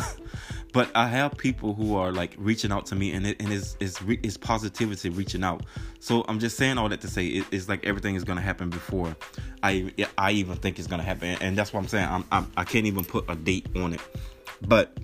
but 0.72 0.90
I 0.94 1.08
have 1.08 1.36
people 1.36 1.74
who 1.74 1.96
are 1.96 2.12
like 2.12 2.34
reaching 2.36 2.72
out 2.72 2.86
to 2.86 2.94
me, 2.94 3.12
and 3.12 3.26
it 3.26 3.40
and 3.40 3.52
is 3.52 4.36
positivity 4.36 5.10
reaching 5.10 5.44
out. 5.44 5.64
So 6.00 6.24
I'm 6.28 6.38
just 6.38 6.56
saying 6.56 6.78
all 6.78 6.88
that 6.88 7.00
to 7.02 7.08
say 7.08 7.26
it, 7.26 7.46
it's 7.50 7.68
like 7.68 7.86
everything 7.86 8.14
is 8.14 8.24
gonna 8.24 8.40
happen 8.40 8.70
before 8.70 9.16
I 9.62 9.92
I 10.18 10.32
even 10.32 10.56
think 10.56 10.78
it's 10.78 10.88
gonna 10.88 11.02
happen, 11.02 11.36
and 11.40 11.56
that's 11.56 11.72
what 11.72 11.80
I'm 11.80 11.88
saying. 11.88 12.08
I'm, 12.08 12.24
I'm 12.30 12.50
I 12.56 12.64
can't 12.64 12.86
even 12.86 13.04
put 13.04 13.24
a 13.28 13.36
date 13.36 13.68
on 13.76 13.94
it. 13.94 14.00
But 14.62 14.96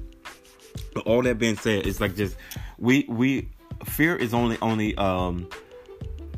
but 0.95 1.07
all 1.07 1.23
that 1.23 1.39
being 1.39 1.57
said, 1.57 1.87
it's 1.87 2.01
like 2.01 2.17
just 2.17 2.37
we 2.79 3.05
we 3.09 3.49
fear 3.85 4.17
is 4.17 4.35
only 4.35 4.59
only 4.61 4.97
um 4.97 5.49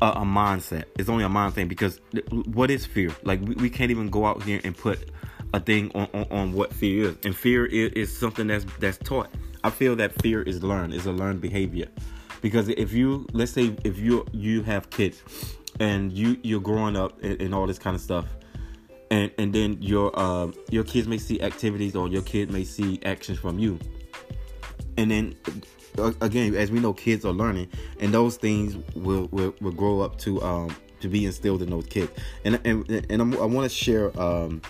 a, 0.01 0.07
a, 0.07 0.21
mindset. 0.21 0.85
It's 0.97 1.09
only 1.09 1.23
a 1.23 1.29
mind 1.29 1.53
thing 1.53 1.67
because 1.67 1.99
what 2.45 2.69
is 2.71 2.85
fear? 2.85 3.11
Like 3.23 3.41
we, 3.41 3.55
we 3.55 3.69
can't 3.69 3.91
even 3.91 4.09
go 4.09 4.25
out 4.25 4.43
here 4.43 4.59
and 4.63 4.75
put 4.75 5.09
a 5.55 5.59
thing 5.59 5.91
on, 5.95 6.07
on, 6.13 6.25
on 6.31 6.53
what 6.53 6.73
fear 6.73 7.09
is. 7.09 7.17
And 7.23 7.35
fear 7.35 7.65
is, 7.65 7.91
is 7.93 8.17
something 8.17 8.47
that's 8.47 8.65
that's 8.79 8.97
taught. 8.97 9.29
I 9.63 9.69
feel 9.69 9.95
that 9.95 10.21
fear 10.21 10.41
is 10.43 10.63
learned, 10.63 10.93
is 10.93 11.05
a 11.05 11.11
learned 11.11 11.41
behavior. 11.41 11.87
Because 12.41 12.69
if 12.69 12.93
you 12.93 13.25
let's 13.33 13.51
say 13.51 13.75
if 13.83 13.97
you 13.97 14.25
you 14.31 14.61
have 14.63 14.89
kids 14.89 15.23
and 15.79 16.11
you 16.11 16.37
you're 16.43 16.61
growing 16.61 16.95
up 16.95 17.21
and, 17.23 17.41
and 17.41 17.55
all 17.55 17.65
this 17.65 17.79
kind 17.79 17.95
of 17.95 18.01
stuff 18.01 18.25
and 19.11 19.31
and 19.37 19.53
then 19.53 19.81
your 19.81 20.11
uh, 20.17 20.51
your 20.69 20.83
kids 20.83 21.07
may 21.07 21.17
see 21.17 21.41
activities 21.41 21.95
or 21.95 22.07
your 22.07 22.21
kid 22.21 22.51
may 22.51 22.63
see 22.63 22.99
actions 23.03 23.39
from 23.39 23.57
you 23.57 23.79
and 24.97 25.11
then 25.11 25.35
again, 26.21 26.55
as 26.55 26.71
we 26.71 26.79
know, 26.79 26.93
kids 26.93 27.25
are 27.25 27.33
learning, 27.33 27.69
and 27.99 28.13
those 28.13 28.37
things 28.37 28.75
will 28.95 29.27
will, 29.31 29.53
will 29.61 29.71
grow 29.71 30.01
up 30.01 30.17
to 30.19 30.41
um 30.41 30.75
to 31.01 31.07
be 31.09 31.25
instilled 31.25 31.61
in 31.61 31.69
those 31.69 31.85
kids. 31.87 32.11
And 32.43 32.59
and 32.65 32.89
and 33.09 33.21
I'm, 33.21 33.33
i 33.41 33.45
want 33.45 33.69
to 33.69 33.75
share 33.75 34.17
um 34.19 34.61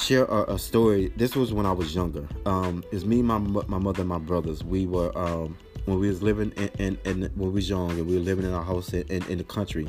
share 0.00 0.24
a, 0.24 0.54
a, 0.54 0.58
story. 0.58 1.12
This 1.16 1.36
was 1.36 1.52
when 1.52 1.66
I 1.66 1.72
was 1.72 1.94
younger. 1.94 2.26
Um, 2.46 2.82
it's 2.92 3.04
me, 3.04 3.22
my 3.22 3.38
my 3.38 3.78
mother, 3.78 4.00
and 4.00 4.08
my 4.08 4.18
brothers. 4.18 4.64
We 4.64 4.86
were 4.86 5.16
um 5.16 5.56
when 5.84 5.98
we 5.98 6.08
was 6.08 6.22
living 6.22 6.52
in, 6.56 6.68
in, 6.78 6.98
in 7.04 7.22
when 7.34 7.48
we 7.48 7.54
was 7.54 7.68
young, 7.68 7.90
and 7.90 8.06
we 8.06 8.14
were 8.14 8.20
living 8.20 8.44
in 8.44 8.52
our 8.52 8.64
house 8.64 8.92
in, 8.92 9.02
in, 9.08 9.22
in 9.26 9.38
the 9.38 9.44
country, 9.44 9.88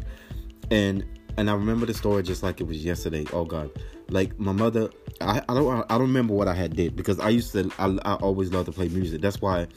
and 0.70 1.06
and 1.38 1.50
I 1.50 1.54
remember 1.54 1.86
the 1.86 1.94
story 1.94 2.24
just 2.24 2.44
like 2.44 2.62
it 2.62 2.66
was 2.66 2.84
yesterday. 2.84 3.26
Oh 3.34 3.46
God, 3.46 3.72
like 4.10 4.38
my 4.40 4.52
mother, 4.52 4.90
I, 5.22 5.42
I 5.48 5.54
don't 5.54 5.86
I 5.90 5.98
don't 5.98 6.02
remember 6.02 6.34
what 6.34 6.48
I 6.48 6.54
had 6.54 6.76
did 6.76 6.96
because 6.96 7.20
I 7.20 7.30
used 7.30 7.52
to 7.54 7.72
I, 7.80 7.98
I 8.06 8.16
always 8.16 8.52
loved 8.52 8.68
to 8.68 8.72
play 8.72 8.90
music. 8.90 9.22
That's 9.22 9.42
why 9.42 9.68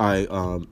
I 0.00 0.26
um 0.26 0.68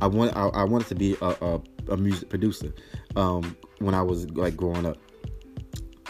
I 0.00 0.06
want 0.06 0.36
I, 0.36 0.48
I 0.48 0.64
wanted 0.64 0.88
to 0.88 0.94
be 0.94 1.16
a, 1.20 1.36
a, 1.40 1.60
a 1.88 1.96
music 1.96 2.28
producer 2.28 2.72
um 3.16 3.56
when 3.78 3.94
I 3.94 4.02
was 4.02 4.28
like 4.30 4.56
growing 4.56 4.86
up. 4.86 4.98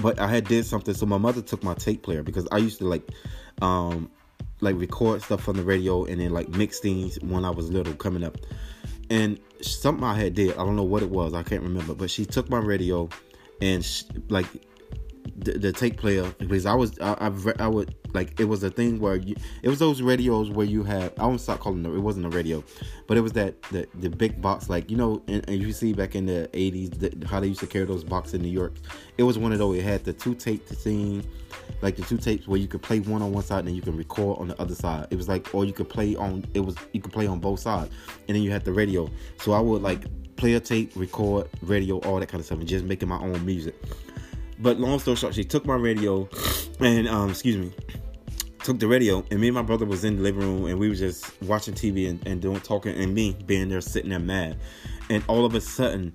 But 0.01 0.19
I 0.19 0.29
had 0.29 0.45
did 0.45 0.67
something, 0.67 0.95
so 0.95 1.07
my 1.07 1.19
mother 1.19 1.43
took 1.43 1.63
my 1.63 1.75
tape 1.75 2.03
player 2.03 2.23
because 2.23 2.49
I 2.51 2.59
used 2.59 2.79
to 2.79 2.87
like 2.87 3.09
um 3.63 4.11
like 4.61 4.77
record 4.77 5.23
stuff 5.23 5.43
from 5.43 5.57
the 5.57 5.63
radio 5.63 6.05
and 6.05 6.21
then 6.21 6.33
like 6.33 6.49
mix 6.49 6.81
things 6.81 7.19
when 7.23 7.45
I 7.45 7.51
was 7.51 7.71
little 7.71 7.95
coming 7.95 8.25
up. 8.25 8.37
And 9.11 9.39
something 9.61 10.05
I 10.05 10.15
had 10.15 10.35
did, 10.35 10.53
I 10.55 10.65
don't 10.65 10.77
know 10.77 10.83
what 10.83 11.03
it 11.03 11.11
was, 11.11 11.35
I 11.35 11.43
can't 11.43 11.63
remember, 11.63 11.95
but 11.95 12.11
she 12.11 12.25
took 12.25 12.49
my 12.49 12.59
radio 12.59 13.09
and 13.61 13.85
she, 13.85 14.07
like 14.29 14.47
the, 15.37 15.53
the 15.53 15.73
tape 15.73 15.97
player 15.97 16.33
because 16.39 16.67
I 16.67 16.75
was 16.75 16.99
I, 17.01 17.13
I, 17.15 17.53
I 17.59 17.69
would 17.69 17.95
like 18.13 18.39
it 18.39 18.45
was 18.45 18.63
a 18.63 18.71
thing 18.71 19.01
where 19.01 19.17
you 19.17 19.35
it 19.63 19.69
was 19.69 19.79
those 19.79 20.03
radios 20.03 20.51
where 20.51 20.67
you 20.67 20.85
had 20.85 21.13
I 21.19 21.27
won't 21.27 21.41
stop 21.41 21.61
calling 21.61 21.85
it 21.85 21.89
it 21.89 22.01
wasn't 22.01 22.27
a 22.27 22.29
radio 22.29 22.63
but 23.07 23.17
it 23.17 23.21
was 23.21 23.33
that 23.33 23.61
the 23.65 23.87
the 23.95 24.09
big 24.09 24.41
box 24.41 24.69
like 24.69 24.91
you 24.91 24.97
know 24.97 25.23
and, 25.29 25.49
and 25.49 25.61
you 25.61 25.73
see 25.73 25.93
back 25.93 26.15
in 26.15 26.27
the 26.27 26.49
80s 26.53 26.99
the, 26.99 27.27
how 27.27 27.41
they 27.41 27.49
used 27.49 27.61
to 27.61 27.67
carry 27.67 27.85
those 27.85 28.05
boxes 28.05 28.35
in 28.35 28.43
New 28.43 28.49
York. 28.49 28.75
It 29.19 29.23
was 29.23 29.39
one 29.39 29.53
of 29.53 29.59
those 29.59 29.79
it 29.79 29.83
had 29.85 30.05
the 30.05 30.13
two 30.13 30.35
tape 30.35 30.67
thing 30.67 31.27
like 31.83 31.97
the 31.97 32.03
two 32.03 32.19
tapes 32.19 32.47
where 32.47 32.61
you 32.61 32.69
could 32.69 32.83
play 32.83 33.01
one 33.01 33.23
on 33.23 33.33
one 33.33 33.43
side 33.43 33.61
and 33.61 33.69
then 33.69 33.75
you 33.75 33.83
can 33.83 33.97
record 33.97 34.39
on 34.39 34.49
the 34.49 34.61
other 34.61 34.75
side. 34.75 35.07
It 35.11 35.17
was 35.17 35.29
like 35.29 35.55
or 35.55 35.65
you 35.65 35.73
could 35.73 35.89
play 35.89 36.17
on 36.17 36.45
it 36.55 36.61
was 36.61 36.77
you 36.93 37.01
could 37.01 37.13
play 37.13 37.27
on 37.27 37.41
both 37.41 37.61
sides 37.61 37.91
and 38.29 38.37
then 38.37 38.43
you 38.43 38.51
had 38.51 38.65
the 38.65 38.73
radio. 38.73 39.11
So 39.39 39.53
I 39.53 39.61
would 39.61 39.83
like 39.83 40.05
play 40.37 40.55
a 40.55 40.61
tape 40.61 40.93
record 40.97 41.49
radio 41.63 41.99
all 42.01 42.19
that 42.21 42.29
kind 42.29 42.41
of 42.41 42.47
stuff 42.47 42.59
and 42.59 42.69
just 42.69 42.85
making 42.85 43.09
my 43.09 43.19
own 43.19 43.45
music 43.45 43.75
but 44.65 44.81
long 44.81 44.99
story 44.99 45.15
short, 45.15 45.35
she 45.35 45.45
took 45.45 45.67
my 45.67 45.77
radio 45.77 46.27
and 46.81 47.07
um, 47.07 47.31
excuse 47.31 47.57
me, 47.57 47.73
took 48.65 48.81
the 48.81 48.89
radio, 48.89 49.23
and 49.31 49.39
me 49.39 49.49
and 49.49 49.55
my 49.55 49.63
brother 49.63 49.85
was 49.85 50.05
in 50.05 50.17
the 50.17 50.23
living 50.23 50.41
room, 50.41 50.65
and 50.65 50.79
we 50.79 50.89
were 50.89 50.95
just 50.95 51.31
watching 51.43 51.75
TV 51.75 52.09
and, 52.09 52.27
and 52.27 52.41
doing 52.41 52.59
talking, 52.61 52.97
and 52.97 53.15
me 53.15 53.37
being 53.45 53.69
there 53.69 53.83
sitting 53.83 54.09
there 54.09 54.19
mad, 54.19 54.59
and 55.11 55.23
all 55.29 55.45
of 55.45 55.55
a 55.55 55.61
sudden. 55.61 56.13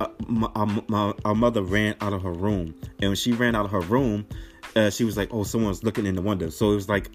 Uh, 0.00 0.06
my, 0.28 0.80
my, 0.86 1.12
our 1.24 1.34
mother 1.34 1.60
ran 1.60 1.96
out 2.00 2.12
of 2.12 2.22
her 2.22 2.30
room, 2.30 2.72
and 3.00 3.10
when 3.10 3.16
she 3.16 3.32
ran 3.32 3.56
out 3.56 3.64
of 3.64 3.72
her 3.72 3.80
room, 3.80 4.24
uh, 4.76 4.90
she 4.90 5.02
was 5.02 5.16
like, 5.16 5.34
"Oh, 5.34 5.42
someone's 5.42 5.82
looking 5.82 6.06
in 6.06 6.14
the 6.14 6.22
window." 6.22 6.50
So 6.50 6.70
it 6.70 6.76
was 6.76 6.88
like, 6.88 7.10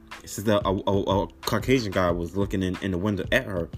a, 0.47 0.51
a, 0.51 0.73
a, 0.73 1.27
Caucasian 1.45 1.93
guy 1.93 2.11
was 2.11 2.35
looking 2.35 2.61
in, 2.61 2.77
in 2.81 2.91
the 2.91 2.97
window 2.97 3.23
at 3.31 3.45
her, 3.45 3.69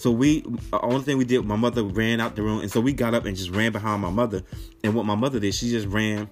so 0.00 0.10
we, 0.10 0.40
the 0.40 0.80
only 0.80 1.02
thing 1.02 1.18
we 1.18 1.26
did, 1.26 1.44
my 1.44 1.56
mother 1.56 1.84
ran 1.84 2.22
out 2.22 2.34
the 2.34 2.42
room, 2.42 2.60
and 2.60 2.72
so 2.72 2.80
we 2.80 2.94
got 2.94 3.12
up 3.12 3.26
and 3.26 3.36
just 3.36 3.50
ran 3.50 3.70
behind 3.70 4.00
my 4.00 4.08
mother. 4.08 4.42
And 4.82 4.94
what 4.94 5.04
my 5.04 5.14
mother 5.14 5.38
did, 5.38 5.54
she 5.54 5.68
just 5.68 5.86
ran 5.88 6.30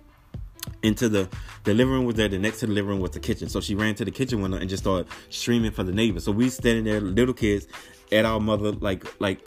into 0.82 1.10
the 1.10 1.28
the 1.64 1.74
living 1.74 1.92
room 1.92 2.06
was 2.06 2.14
there. 2.14 2.28
The 2.28 2.38
next 2.38 2.60
to 2.60 2.66
the 2.66 2.72
living 2.72 2.92
room 2.92 3.00
was 3.00 3.10
the 3.10 3.20
kitchen. 3.20 3.50
So 3.50 3.60
she 3.60 3.74
ran 3.74 3.94
to 3.96 4.06
the 4.06 4.10
kitchen 4.10 4.40
window 4.40 4.56
and 4.56 4.70
just 4.70 4.84
started 4.84 5.06
streaming 5.28 5.70
for 5.70 5.82
the 5.82 5.92
neighbors. 5.92 6.24
So 6.24 6.32
we 6.32 6.48
standing 6.48 6.84
there, 6.84 6.98
little 6.98 7.34
kids, 7.34 7.66
at 8.10 8.24
our 8.24 8.40
mother 8.40 8.72
like 8.72 9.04
like 9.20 9.40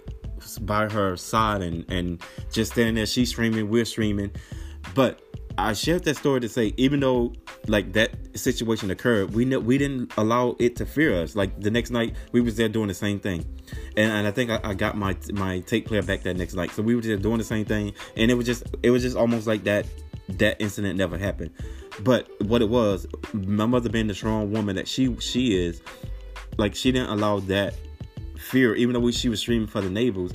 by 0.61 0.87
her 0.87 1.17
side 1.17 1.63
and 1.63 1.83
and 1.89 2.21
just 2.51 2.73
standing 2.73 2.93
there. 2.93 3.07
She's 3.07 3.29
streaming, 3.29 3.71
we're 3.71 3.85
streaming, 3.85 4.33
but 4.93 5.19
I 5.61 5.73
shared 5.73 6.03
that 6.05 6.17
story 6.17 6.41
to 6.41 6.49
say, 6.49 6.73
even 6.77 6.99
though 6.99 7.33
like 7.67 7.93
that 7.93 8.11
situation 8.37 8.89
occurred, 8.89 9.33
we 9.33 9.45
know 9.45 9.59
we 9.59 9.77
didn't 9.77 10.11
allow 10.17 10.55
it 10.59 10.75
to 10.77 10.85
fear 10.85 11.21
us. 11.21 11.35
Like 11.35 11.59
the 11.61 11.69
next 11.69 11.91
night, 11.91 12.15
we 12.31 12.41
was 12.41 12.55
there 12.57 12.67
doing 12.67 12.87
the 12.87 12.93
same 12.93 13.19
thing, 13.19 13.45
and, 13.95 14.11
and 14.11 14.27
I 14.27 14.31
think 14.31 14.49
I, 14.49 14.59
I, 14.63 14.73
got 14.73 14.97
my 14.97 15.15
my 15.33 15.59
tape 15.61 15.87
player 15.87 16.01
back 16.01 16.23
that 16.23 16.35
next 16.35 16.55
night. 16.55 16.71
So 16.71 16.81
we 16.81 16.95
were 16.95 17.01
just 17.01 17.21
doing 17.21 17.37
the 17.37 17.43
same 17.43 17.65
thing, 17.65 17.93
and 18.15 18.31
it 18.31 18.33
was 18.33 18.45
just 18.45 18.63
it 18.81 18.89
was 18.89 19.03
just 19.03 19.15
almost 19.15 19.45
like 19.45 19.63
that 19.65 19.85
that 20.29 20.59
incident 20.59 20.97
never 20.97 21.17
happened. 21.17 21.51
But 22.01 22.27
what 22.43 22.61
it 22.61 22.69
was, 22.69 23.05
my 23.33 23.65
mother 23.65 23.89
being 23.89 24.07
the 24.07 24.15
strong 24.15 24.51
woman 24.51 24.75
that 24.77 24.87
she 24.87 25.15
she 25.19 25.55
is, 25.55 25.81
like 26.57 26.75
she 26.75 26.91
didn't 26.91 27.09
allow 27.09 27.39
that 27.41 27.75
fear, 28.37 28.73
even 28.75 28.93
though 28.93 28.99
we, 28.99 29.11
she 29.11 29.29
was 29.29 29.39
streaming 29.39 29.67
for 29.67 29.81
the 29.81 29.89
neighbors 29.89 30.31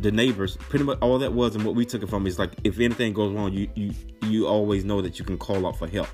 the 0.00 0.10
neighbors 0.10 0.56
pretty 0.56 0.84
much 0.84 0.98
all 1.00 1.18
that 1.18 1.32
was 1.32 1.54
and 1.54 1.64
what 1.64 1.74
we 1.74 1.84
took 1.84 2.02
it 2.02 2.08
from 2.08 2.26
is 2.26 2.38
like 2.38 2.52
if 2.64 2.78
anything 2.78 3.12
goes 3.12 3.32
wrong 3.32 3.52
you 3.52 3.68
you 3.74 3.92
you 4.24 4.46
always 4.46 4.84
know 4.84 5.00
that 5.00 5.18
you 5.18 5.24
can 5.24 5.38
call 5.38 5.66
out 5.66 5.76
for 5.78 5.86
help. 5.86 6.08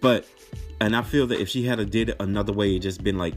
But 0.00 0.26
and 0.80 0.96
i 0.96 1.02
feel 1.02 1.26
that 1.26 1.40
if 1.40 1.48
she 1.48 1.64
had 1.64 1.78
a 1.78 1.84
did 1.84 2.10
it 2.10 2.16
another 2.20 2.52
way 2.52 2.74
it 2.76 2.80
just 2.80 3.02
been 3.02 3.16
like 3.16 3.36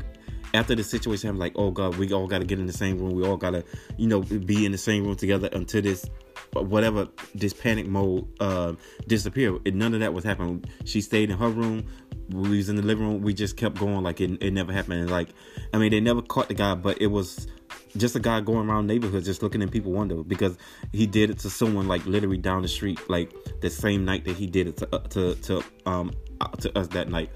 after 0.54 0.74
the 0.76 0.84
situation 0.84 1.30
i'm 1.30 1.38
like 1.38 1.54
oh 1.56 1.72
god 1.72 1.96
we 1.98 2.12
all 2.12 2.28
got 2.28 2.40
to 2.40 2.46
get 2.46 2.60
in 2.60 2.66
the 2.66 2.74
same 2.74 2.98
room. 2.98 3.14
We 3.14 3.26
all 3.26 3.38
got 3.38 3.52
to 3.52 3.64
you 3.98 4.08
know 4.08 4.22
be 4.22 4.66
in 4.66 4.72
the 4.72 4.78
same 4.78 5.06
room 5.06 5.16
together 5.16 5.50
until 5.52 5.82
this 5.82 6.10
whatever 6.54 7.08
this 7.36 7.54
panic 7.54 7.88
mode 7.88 8.28
uh 8.40 8.74
disappear 9.08 9.58
and 9.66 9.76
none 9.76 9.94
of 9.94 10.00
that 10.00 10.14
was 10.14 10.24
happening. 10.24 10.64
She 10.86 11.02
stayed 11.02 11.30
in 11.30 11.38
her 11.38 11.50
room. 11.50 11.86
We 12.30 12.58
was 12.58 12.70
in 12.70 12.76
the 12.76 12.82
living 12.82 13.08
room. 13.08 13.22
We 13.22 13.34
just 13.34 13.56
kept 13.56 13.78
going. 13.78 14.04
Like 14.04 14.20
it, 14.20 14.42
it 14.42 14.52
never 14.52 14.74
happened. 14.74 15.02
And 15.02 15.12
like 15.12 15.30
i 15.74 15.78
mean 15.78 15.92
they 15.92 16.00
never 16.00 16.22
caught 16.22 16.48
the 16.48 16.54
guy 16.54 16.74
but 16.76 17.02
it 17.02 17.08
was 17.08 17.48
just 17.98 18.16
a 18.16 18.20
guy 18.20 18.42
going 18.42 18.70
around 18.70 18.88
neighborhoods 18.88 19.26
just 19.26 19.44
looking 19.44 19.62
in 19.62 19.70
people 19.70 19.92
window 19.92 20.24
because 20.24 20.58
he 20.94 21.06
did 21.06 21.30
it 21.30 21.40
to 21.40 21.50
someone 21.50 21.88
like 21.88 22.06
literally 22.06 22.38
down 22.38 22.62
the 22.62 22.68
street 22.68 23.00
like 23.10 23.32
the 23.62 23.70
same 23.70 24.06
night 24.06 24.26
that 24.26 24.36
he 24.36 24.48
did 24.48 24.68
it 24.68 24.78
to 24.78 24.96
uh, 24.96 25.00
to 25.08 25.36
to 25.36 25.64
um 25.86 26.12
uh, 26.42 26.48
to 26.50 26.78
us 26.78 26.88
that 26.88 27.10
night 27.10 27.30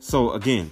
So 0.00 0.32
again, 0.32 0.70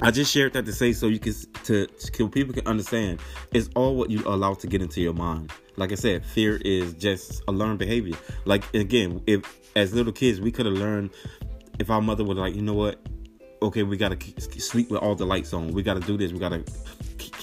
I 0.00 0.10
just 0.10 0.32
shared 0.32 0.52
that 0.54 0.66
to 0.66 0.72
say 0.72 0.92
so 0.92 1.06
you 1.06 1.18
can 1.18 1.34
to 1.64 1.86
so 1.98 2.28
people 2.28 2.54
can 2.54 2.66
understand 2.66 3.20
it's 3.52 3.68
all 3.74 3.96
what 3.96 4.10
you 4.10 4.22
allow 4.26 4.54
to 4.54 4.66
get 4.66 4.82
into 4.82 5.00
your 5.00 5.14
mind. 5.14 5.52
Like 5.76 5.92
I 5.92 5.94
said, 5.94 6.24
fear 6.24 6.56
is 6.64 6.94
just 6.94 7.42
a 7.48 7.52
learned 7.52 7.78
behavior. 7.78 8.16
Like 8.44 8.72
again, 8.74 9.22
if 9.26 9.60
as 9.76 9.94
little 9.94 10.12
kids 10.12 10.40
we 10.40 10.50
could 10.50 10.66
have 10.66 10.74
learned 10.74 11.10
if 11.78 11.90
our 11.90 12.00
mother 12.00 12.24
would 12.24 12.38
like, 12.38 12.54
you 12.54 12.62
know 12.62 12.74
what, 12.74 13.06
okay, 13.62 13.82
we 13.82 13.96
gotta 13.96 14.18
sleep 14.60 14.90
with 14.90 15.02
all 15.02 15.14
the 15.14 15.26
lights 15.26 15.52
on. 15.52 15.68
We 15.68 15.82
gotta 15.82 16.00
do 16.00 16.16
this. 16.16 16.32
We 16.32 16.38
gotta 16.38 16.64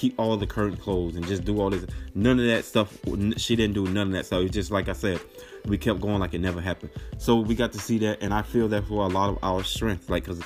keep 0.04 0.20
all 0.20 0.36
the 0.36 0.46
current 0.46 0.78
clothes 0.78 1.16
and 1.16 1.26
just 1.26 1.46
do 1.46 1.58
all 1.58 1.70
this. 1.70 1.86
None 2.14 2.38
of 2.38 2.44
that 2.44 2.66
stuff. 2.66 2.98
She 3.38 3.56
didn't 3.56 3.72
do 3.72 3.86
none 3.86 4.08
of 4.08 4.12
that 4.12 4.26
stuff. 4.26 4.42
It's 4.42 4.52
just 4.52 4.70
like 4.70 4.90
I 4.90 4.92
said, 4.92 5.18
we 5.64 5.78
kept 5.78 6.02
going 6.02 6.18
like 6.18 6.34
it 6.34 6.40
never 6.40 6.60
happened. 6.60 6.90
So 7.16 7.36
we 7.36 7.54
got 7.54 7.72
to 7.72 7.78
see 7.78 7.96
that, 7.98 8.18
and 8.20 8.34
I 8.34 8.42
feel 8.42 8.68
that 8.68 8.84
for 8.86 9.06
a 9.06 9.08
lot 9.08 9.30
of 9.30 9.38
our 9.42 9.64
strength, 9.64 10.10
like 10.10 10.24
because 10.24 10.42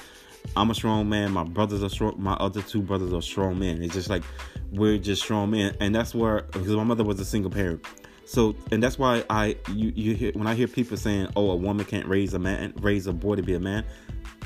I'm 0.55 0.71
a 0.71 0.75
strong 0.77 1.09
man. 1.09 1.33
My 1.33 1.43
brothers 1.43 1.83
are 1.83 1.88
strong. 1.88 2.15
My 2.19 2.35
other 2.35 2.62
two 2.62 2.81
brothers 2.83 3.12
are 3.12 3.21
strong 3.21 3.59
men. 3.59 3.83
It's 3.83 3.95
just 3.95 4.09
like 4.09 4.23
we're 4.71 4.97
just 4.97 5.23
strong 5.23 5.50
men, 5.50 5.77
and 5.81 5.93
that's 5.93 6.15
where 6.15 6.43
because 6.43 6.69
my 6.69 6.85
mother 6.85 7.03
was 7.03 7.19
a 7.19 7.25
single 7.25 7.50
parent. 7.50 7.85
So, 8.27 8.55
and 8.71 8.81
that's 8.81 8.97
why 8.97 9.25
I 9.29 9.57
you 9.73 9.93
you 9.97 10.15
hear 10.15 10.31
when 10.35 10.47
I 10.47 10.55
hear 10.55 10.69
people 10.69 10.97
saying, 10.97 11.31
"Oh, 11.35 11.50
a 11.50 11.57
woman 11.57 11.85
can't 11.85 12.07
raise 12.07 12.33
a 12.33 12.38
man, 12.38 12.75
raise 12.81 13.09
a 13.09 13.12
boy 13.12 13.35
to 13.35 13.43
be 13.43 13.55
a 13.55 13.61
man," 13.61 13.85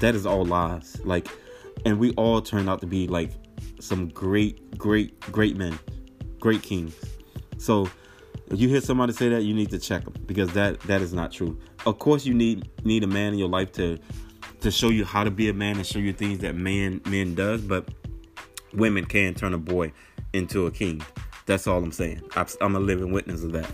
that 0.01 0.15
is 0.15 0.25
all 0.25 0.47
lies. 0.47 0.99
Like, 1.05 1.29
and 1.85 1.99
we 1.99 2.13
all 2.13 2.41
turned 2.41 2.71
out 2.71 2.81
to 2.81 2.87
be 2.87 3.07
like 3.09 3.33
some 3.83 4.09
great, 4.09 4.79
great, 4.79 5.19
great 5.33 5.57
men, 5.57 5.79
great 6.39 6.63
kings. 6.63 6.95
So, 7.59 7.89
if 8.49 8.61
you 8.61 8.69
hear 8.69 8.81
somebody 8.81 9.13
say 9.13 9.29
that, 9.31 9.43
you 9.43 9.55
need 9.55 9.71
to 9.71 9.79
check 9.79 10.05
them 10.05 10.15
because 10.27 10.53
that 10.53 10.81
that 10.81 11.01
is 11.01 11.13
not 11.13 11.33
true. 11.33 11.59
Of 11.87 11.99
course, 11.99 12.27
you 12.27 12.35
need 12.35 12.71
need 12.85 13.03
a 13.03 13.07
man 13.07 13.33
in 13.33 13.39
your 13.39 13.49
life 13.49 13.73
to 13.73 13.99
to 14.61 14.71
show 14.71 14.91
you 14.91 15.05
how 15.05 15.25
to 15.25 15.31
be 15.31 15.49
a 15.49 15.55
man 15.55 15.77
and 15.77 15.87
show 15.87 15.99
you 15.99 16.13
things 16.13 16.39
that 16.41 16.55
man 16.55 17.01
men 17.07 17.35
does, 17.35 17.63
but 17.63 17.89
women 18.75 19.05
can 19.05 19.35
turn 19.35 19.55
a 19.55 19.59
boy 19.59 19.93
into 20.33 20.67
a 20.67 20.71
king. 20.71 21.03
That's 21.47 21.67
all 21.67 21.83
I'm 21.83 21.93
saying. 21.93 22.23
I'm 22.61 22.77
a 22.77 22.81
living 22.81 23.13
witness 23.13 23.43
of 23.43 23.53
that. 23.53 23.71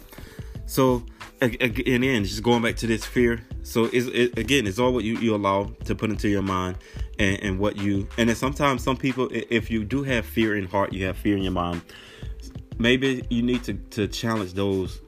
So 0.67 1.05
again, 1.41 2.25
just 2.25 2.43
going 2.43 2.63
back 2.63 2.77
to 2.77 2.87
this 2.87 3.05
fear. 3.05 3.41
So 3.63 3.85
it's, 3.85 4.07
it, 4.07 4.39
again, 4.39 4.67
it's 4.67 4.79
all 4.79 4.93
what 4.93 5.05
you, 5.05 5.19
you 5.19 5.35
allow 5.35 5.65
to 5.85 5.95
put 5.95 6.11
into 6.11 6.29
your 6.29 6.43
mind, 6.43 6.79
and, 7.19 7.43
and 7.43 7.59
what 7.59 7.77
you 7.77 8.09
and 8.17 8.29
then 8.29 8.37
sometimes 8.37 8.83
some 8.83 8.97
people, 8.97 9.29
if 9.33 9.71
you 9.71 9.85
do 9.85 10.03
have 10.03 10.25
fear 10.25 10.57
in 10.57 10.67
heart, 10.67 10.93
you 10.93 11.07
have 11.07 11.17
fear 11.17 11.37
in 11.37 11.43
your 11.43 11.53
mind. 11.53 11.83
Maybe 12.79 13.25
you 13.29 13.43
need 13.43 13.65
to 13.65 13.75
to 13.75 14.09
challenge 14.09 14.55
those 14.55 15.01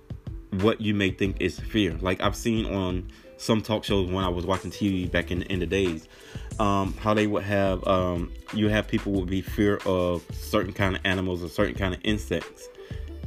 what 0.51 0.81
you 0.81 0.95
may 0.95 1.11
think 1.11 1.41
is 1.41 1.59
fear. 1.59 1.97
Like 2.01 2.21
I've 2.21 2.37
seen 2.37 2.67
on 2.67 3.09
some 3.37 3.63
talk 3.63 3.85
shows 3.85 4.11
when 4.11 4.25
I 4.25 4.29
was 4.29 4.45
watching 4.45 4.71
TV 4.71 5.11
back 5.11 5.31
in, 5.31 5.43
in 5.43 5.61
the 5.61 5.67
days, 5.67 6.09
um, 6.59 6.93
how 6.95 7.15
they 7.15 7.27
would 7.27 7.45
have 7.45 7.87
um, 7.87 8.33
you 8.53 8.69
have 8.69 8.87
people 8.87 9.13
would 9.13 9.31
be 9.31 9.41
fear 9.41 9.79
of 9.87 10.25
certain 10.33 10.73
kind 10.73 10.97
of 10.97 11.03
animals 11.05 11.43
or 11.43 11.49
certain 11.49 11.75
kind 11.75 11.95
of 11.95 12.01
insects, 12.05 12.69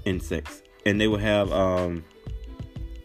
insects, 0.06 0.62
and 0.86 1.00
they 1.02 1.08
would 1.08 1.22
have 1.22 1.52
um, 1.52 2.04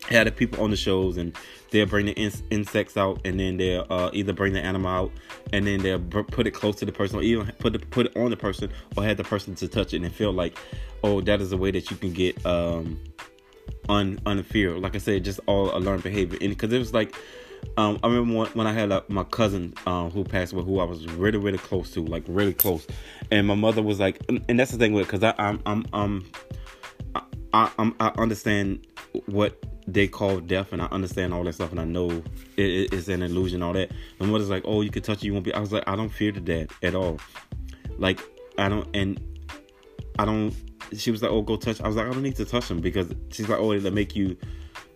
had 0.08 0.26
the 0.26 0.32
people 0.32 0.62
on 0.62 0.70
the 0.70 0.76
shows 0.76 1.16
and 1.16 1.35
they'll 1.70 1.87
bring 1.87 2.06
the 2.06 2.12
in- 2.12 2.32
insects 2.50 2.96
out 2.96 3.20
and 3.25 3.38
then 3.38 3.56
they'll 3.56 3.87
uh, 3.90 4.10
either 4.12 4.32
bring 4.32 4.52
the 4.52 4.60
animal 4.60 4.90
out 4.90 5.12
and 5.52 5.66
then 5.66 5.80
they'll 5.80 5.98
put 5.98 6.46
it 6.46 6.52
close 6.52 6.76
to 6.76 6.84
the 6.84 6.92
person 6.92 7.18
or 7.18 7.22
even 7.22 7.46
put 7.58 7.75
it 7.75 7.90
put 7.90 8.06
it 8.06 8.16
on 8.16 8.30
the 8.30 8.37
person 8.37 8.70
or 8.96 9.04
have 9.04 9.16
the 9.16 9.25
person 9.25 9.54
to 9.54 9.68
touch 9.68 9.94
it 9.94 10.02
and 10.02 10.14
feel 10.14 10.32
like 10.32 10.56
oh 11.04 11.20
that 11.20 11.40
is 11.40 11.52
a 11.52 11.56
way 11.56 11.70
that 11.70 11.90
you 11.90 11.96
can 11.96 12.12
get 12.12 12.44
um 12.46 12.98
un 13.88 14.18
unfear. 14.26 14.80
Like 14.80 14.94
I 14.94 14.98
said, 14.98 15.25
just 15.25 15.40
all 15.46 15.76
a 15.76 15.78
learned 15.78 16.02
behavior. 16.02 16.38
And 16.40 16.50
because 16.50 16.72
it 16.72 16.78
was 16.78 16.92
like, 16.92 17.14
um, 17.76 17.98
I 18.02 18.08
remember 18.08 18.50
when, 18.52 18.66
I 18.66 18.72
had 18.72 18.92
my 19.08 19.25
cousin 19.25 19.75
um, 19.87 20.10
who 20.10 20.25
passed 20.25 20.52
away, 20.52 20.62
who 20.62 20.78
I 20.78 20.84
was 20.84 21.06
really 21.06 21.38
really 21.38 21.58
close 21.58 21.90
to, 21.92 22.04
like 22.04 22.25
really 22.26 22.54
close. 22.54 22.87
And 23.30 23.46
my 23.46 23.54
mother 23.54 23.82
was 23.82 23.98
like, 23.98 24.20
and 24.28 24.58
that's 24.58 24.70
the 24.70 24.78
thing 24.78 24.92
with, 24.92 25.10
because 25.10 25.34
I'm 25.38 25.61
I'm 25.66 25.85
I'm 25.92 26.31
I, 27.52 27.70
I'm, 27.78 27.94
I 27.98 28.12
understand 28.18 28.87
what 29.26 29.59
they 29.92 30.07
call 30.07 30.40
death, 30.40 30.72
and 30.72 30.83
I 30.83 30.87
understand 30.87 31.33
all 31.33 31.44
that 31.44 31.55
stuff, 31.55 31.70
and 31.70 31.81
I 31.81 31.85
know 31.85 32.11
it, 32.57 32.92
it's 32.92 33.09
an 33.09 33.22
illusion, 33.22 33.62
all 33.62 33.72
that. 33.72 33.90
My 34.20 34.27
mother's 34.27 34.51
like, 34.51 34.62
"Oh, 34.66 34.83
you 34.83 34.90
can 34.90 35.03
touch 35.03 35.18
it, 35.18 35.24
you 35.24 35.33
won't 35.33 35.44
be." 35.44 35.55
I 35.55 35.61
was 35.61 35.72
like, 35.72 35.85
"I 35.87 35.96
don't 35.96 36.11
fear 36.11 36.33
the 36.33 36.40
dead 36.40 36.70
at 36.83 36.94
all. 36.94 37.18
Like, 37.96 38.20
I 38.59 38.68
don't, 38.68 38.88
and 38.94 39.20
I 40.18 40.24
don't 40.24 40.55
she 40.96 41.11
was 41.11 41.22
like, 41.22 41.31
"Oh, 41.31 41.42
go 41.42 41.57
touch." 41.57 41.81
I 41.81 41.87
was 41.87 41.96
like, 41.96 42.07
"I 42.07 42.11
don't 42.11 42.22
need 42.22 42.37
to 42.37 42.44
touch 42.44 42.70
him 42.70 42.81
because 42.81 43.12
she's 43.31 43.48
like, 43.48 43.59
oh, 43.59 43.72
it'll 43.72 43.90
make 43.90 44.14
you 44.14 44.37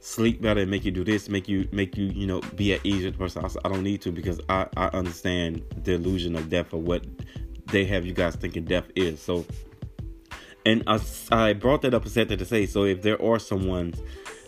sleep 0.00 0.40
better, 0.40 0.66
make 0.66 0.84
you 0.84 0.90
do 0.90 1.04
this, 1.04 1.28
make 1.28 1.48
you 1.48 1.68
make 1.72 1.96
you 1.96 2.06
you 2.06 2.26
know 2.26 2.40
be 2.56 2.74
at 2.74 2.84
ease 2.84 3.04
with 3.04 3.14
the 3.14 3.18
person." 3.18 3.44
I, 3.44 3.48
I 3.66 3.72
don't 3.72 3.82
need 3.82 4.00
to 4.02 4.12
because 4.12 4.40
I 4.48 4.66
I 4.76 4.86
understand 4.88 5.62
the 5.84 5.94
illusion 5.94 6.36
of 6.36 6.48
death 6.48 6.72
or 6.72 6.80
what 6.80 7.04
they 7.66 7.84
have 7.86 8.06
you 8.06 8.12
guys 8.12 8.36
thinking 8.36 8.64
death 8.64 8.86
is. 8.94 9.20
So, 9.20 9.44
and 10.66 10.82
I 10.86 11.00
I 11.30 11.52
brought 11.52 11.82
that 11.82 11.94
up 11.94 12.02
and 12.02 12.10
said 12.10 12.28
that 12.28 12.38
to 12.38 12.44
say 12.44 12.66
so 12.66 12.84
if 12.84 13.02
there 13.02 13.20
are 13.22 13.38
someone 13.38 13.94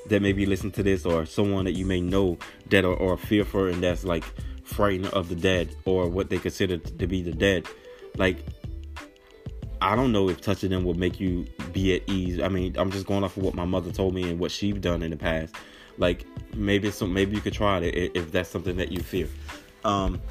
that 0.09 0.21
may 0.21 0.33
be 0.33 0.47
listening 0.47 0.73
to 0.73 0.83
this 0.83 1.07
or 1.07 1.27
someone 1.27 1.65
that 1.65 1.73
you 1.73 1.87
may 1.87 2.01
know 2.01 2.39
that 2.71 2.85
are, 2.85 3.01
are 3.01 3.17
fearful 3.17 3.67
and 3.67 3.83
that's 3.83 4.05
like 4.05 4.25
frightened 4.65 5.07
of 5.09 5.29
the 5.29 5.37
dead 5.37 5.75
or 5.85 6.09
what 6.09 6.31
they 6.31 6.39
consider 6.39 6.79
to 6.79 7.07
be 7.07 7.23
the 7.23 7.33
dead 7.33 7.67
like 8.17 8.39
I 9.85 9.97
don't 9.97 10.13
know 10.13 10.31
if 10.31 10.41
touching 10.41 10.71
them 10.71 10.83
will 10.85 10.95
make 10.95 11.21
you 11.21 11.47
be 11.75 11.95
at 11.95 12.09
ease. 12.09 12.41
I 12.41 12.49
mean, 12.49 12.75
I'm 12.79 12.91
just 12.91 13.07
going 13.07 13.23
off 13.23 13.37
of 13.37 13.43
what 13.43 13.55
my 13.55 13.67
mother 13.67 13.93
told 13.93 14.15
me 14.15 14.31
and 14.31 14.39
what 14.39 14.51
she's 14.51 14.75
done 14.77 15.03
in 15.03 15.11
the 15.11 15.17
past. 15.17 15.55
Like 15.99 16.25
maybe 16.55 16.91
some, 16.91 17.13
maybe 17.13 17.35
you 17.35 17.43
could 17.43 17.53
try 17.53 17.81
it 17.81 18.13
if 18.15 18.33
that's 18.33 18.49
something 18.49 18.79
that 18.79 18.91
you 18.91 19.01
fear. 19.01 19.29
Um, 19.85 20.23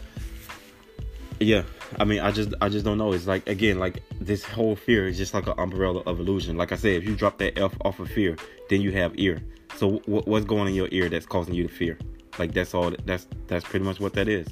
yeah, 1.40 1.64
I 2.00 2.04
mean, 2.04 2.22
I 2.22 2.32
just, 2.32 2.54
I 2.62 2.70
just 2.70 2.84
don't 2.84 2.98
know. 2.98 3.14
It's 3.14 3.28
like 3.28 3.48
again, 3.48 3.78
like 3.78 4.02
this 4.20 4.44
whole 4.44 4.76
fear 4.76 5.08
is 5.08 5.20
just 5.20 5.36
like 5.36 5.46
an 5.46 5.54
umbrella 5.58 6.00
of 6.08 6.20
illusion. 6.20 6.58
Like 6.58 6.72
I 6.72 6.76
said, 6.76 6.94
if 6.94 7.04
you 7.04 7.16
drop 7.16 7.38
that 7.38 7.58
F 7.58 7.76
off 7.86 8.00
of 8.00 8.10
fear, 8.10 8.36
then 8.70 8.82
you 8.82 8.92
have 8.94 9.14
ear. 9.20 9.40
So 9.78 10.00
w- 10.00 10.24
what's 10.26 10.46
going 10.46 10.68
in 10.68 10.74
your 10.74 10.90
ear 10.92 11.10
that's 11.10 11.26
causing 11.26 11.54
you 11.54 11.68
to 11.68 11.74
fear? 11.74 11.98
Like 12.40 12.54
that's 12.54 12.74
all. 12.74 12.92
That's 13.06 13.28
that's 13.48 13.66
pretty 13.66 13.86
much 13.86 14.00
what 14.00 14.14
that 14.14 14.28
is 14.28 14.48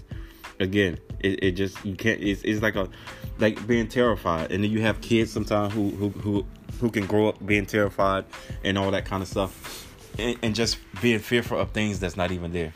again 0.61 0.97
it, 1.19 1.43
it 1.43 1.51
just 1.51 1.83
you 1.83 1.95
can't 1.95 2.21
it's, 2.21 2.41
it's 2.43 2.61
like 2.61 2.75
a 2.75 2.87
like 3.39 3.65
being 3.67 3.87
terrified 3.87 4.51
and 4.51 4.63
then 4.63 4.71
you 4.71 4.81
have 4.81 5.01
kids 5.01 5.31
sometimes 5.31 5.73
who 5.73 5.89
who 5.91 6.09
who 6.09 6.45
who 6.79 6.89
can 6.89 7.05
grow 7.05 7.29
up 7.29 7.45
being 7.45 7.65
terrified 7.65 8.23
and 8.63 8.77
all 8.77 8.91
that 8.91 9.03
kind 9.05 9.21
of 9.21 9.27
stuff 9.27 9.87
and, 10.19 10.37
and 10.41 10.55
just 10.55 10.77
being 11.01 11.19
fearful 11.19 11.59
of 11.59 11.71
things 11.71 11.99
that's 11.99 12.15
not 12.15 12.31
even 12.31 12.51
there 12.51 12.73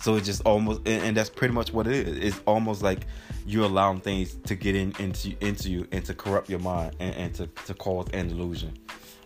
so 0.00 0.14
it's 0.14 0.26
just 0.26 0.40
almost 0.42 0.80
and, 0.86 1.02
and, 1.04 1.16
that's 1.16 1.28
pretty 1.28 1.52
much 1.52 1.72
what 1.72 1.86
it 1.86 1.92
is 1.92 2.18
it's 2.18 2.40
almost 2.46 2.82
like 2.82 3.06
you're 3.46 3.64
allowing 3.64 4.00
things 4.00 4.36
to 4.44 4.54
get 4.54 4.74
in 4.74 4.94
into 4.98 5.34
into 5.44 5.68
you 5.68 5.86
and 5.92 6.04
to 6.04 6.14
corrupt 6.14 6.48
your 6.48 6.60
mind 6.60 6.94
and, 7.00 7.14
and 7.16 7.34
to, 7.34 7.46
to 7.66 7.74
cause 7.74 8.06
an 8.12 8.30
illusion 8.30 8.72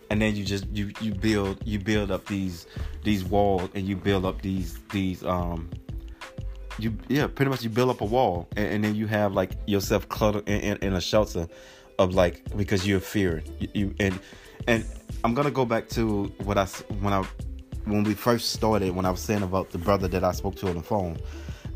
and 0.09 0.21
then 0.21 0.35
you 0.35 0.43
just 0.43 0.67
you 0.67 0.91
you 1.01 1.13
build 1.13 1.57
you 1.65 1.79
build 1.79 2.11
up 2.11 2.25
these 2.25 2.67
these 3.03 3.23
walls 3.23 3.69
and 3.73 3.87
you 3.87 3.95
build 3.95 4.25
up 4.25 4.41
these 4.41 4.79
these 4.91 5.23
um 5.23 5.69
you 6.77 6.95
yeah 7.07 7.27
pretty 7.27 7.49
much 7.49 7.63
you 7.63 7.69
build 7.69 7.89
up 7.89 8.01
a 8.01 8.05
wall 8.05 8.47
and, 8.55 8.67
and 8.67 8.83
then 8.83 8.95
you 8.95 9.07
have 9.07 9.33
like 9.33 9.51
yourself 9.65 10.07
cluttered 10.09 10.47
in, 10.47 10.59
in, 10.61 10.77
in, 10.77 10.93
a 10.93 11.01
shelter 11.01 11.47
of 11.99 12.13
like 12.13 12.43
because 12.57 12.85
you're 12.85 12.99
fearing. 12.99 13.45
You, 13.59 13.69
you, 13.73 13.95
and 13.99 14.19
and 14.67 14.85
i'm 15.23 15.33
gonna 15.33 15.51
go 15.51 15.65
back 15.65 15.87
to 15.89 16.25
what 16.43 16.57
i 16.57 16.65
when 16.99 17.13
i 17.13 17.23
when 17.85 18.03
we 18.03 18.13
first 18.13 18.51
started 18.51 18.95
when 18.95 19.05
i 19.05 19.11
was 19.11 19.19
saying 19.19 19.43
about 19.43 19.69
the 19.69 19.77
brother 19.77 20.07
that 20.07 20.23
i 20.23 20.31
spoke 20.31 20.55
to 20.55 20.67
on 20.67 20.75
the 20.75 20.81
phone 20.81 21.17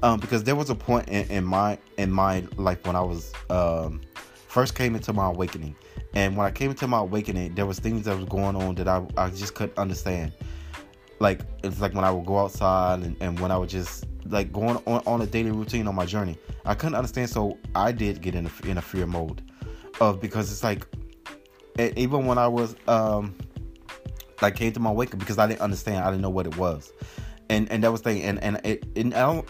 um, 0.02 0.20
because 0.20 0.44
there 0.44 0.56
was 0.56 0.70
a 0.70 0.76
point 0.76 1.08
in, 1.10 1.30
in 1.30 1.44
my 1.44 1.78
in 1.98 2.12
my 2.12 2.44
life 2.58 2.86
when 2.86 2.96
i 2.96 3.02
was 3.02 3.32
um, 3.50 4.02
first 4.48 4.76
came 4.76 4.96
into 4.96 5.14
my 5.14 5.28
awakening 5.28 5.76
and 6.14 6.36
when 6.36 6.46
i 6.46 6.52
came 6.52 6.72
into 6.72 6.88
my 6.88 7.00
awakening 7.00 7.54
there 7.56 7.66
was 7.66 7.80
things 7.80 8.06
that 8.06 8.16
was 8.16 8.26
going 8.26 8.56
on 8.56 8.76
that 8.76 8.88
i, 8.88 9.06
I 9.18 9.30
just 9.30 9.54
couldn't 9.56 9.78
understand 9.78 10.34
like 11.20 11.42
it's 11.64 11.82
like 11.82 11.94
when 11.94 12.04
i 12.04 12.12
would 12.12 12.26
go 12.26 12.40
outside 12.40 13.04
and, 13.04 13.16
and 13.22 13.40
when 13.40 13.52
i 13.52 13.58
would 13.58 13.70
just 13.70 14.06
like 14.30 14.52
going 14.52 14.78
on, 14.86 15.02
on 15.06 15.22
a 15.22 15.26
daily 15.26 15.52
routine 15.52 15.88
on 15.88 15.96
my 15.96 16.06
journey. 16.06 16.38
I 16.66 16.76
couldn't 16.76 16.96
understand, 16.96 17.30
so 17.30 17.58
I 17.76 17.92
did 17.92 18.22
get 18.22 18.36
in 18.36 18.46
a, 18.46 18.68
in 18.68 18.78
a 18.78 18.82
fear 18.82 19.06
mode 19.06 19.42
of 20.00 20.22
because 20.22 20.52
it's 20.52 20.64
like 20.64 20.86
even 21.78 22.26
when 22.26 22.38
I 22.38 22.48
was 22.48 22.76
um 22.88 23.36
like 24.42 24.56
came 24.56 24.72
to 24.74 24.80
my 24.80 24.92
wake 24.92 25.14
up 25.14 25.20
because 25.20 25.38
I 25.38 25.48
didn't 25.48 25.62
understand, 25.62 26.04
I 26.04 26.10
didn't 26.10 26.22
know 26.22 26.30
what 26.30 26.46
it 26.46 26.58
was 26.58 26.92
and 27.50 27.72
and 27.72 27.84
that 27.84 27.92
was 27.92 28.02
thing 28.02 28.22
and 28.22 28.42
and 28.44 28.62
it 28.64 28.86
and 28.96 29.14
I 29.14 29.22
don't 29.22 29.48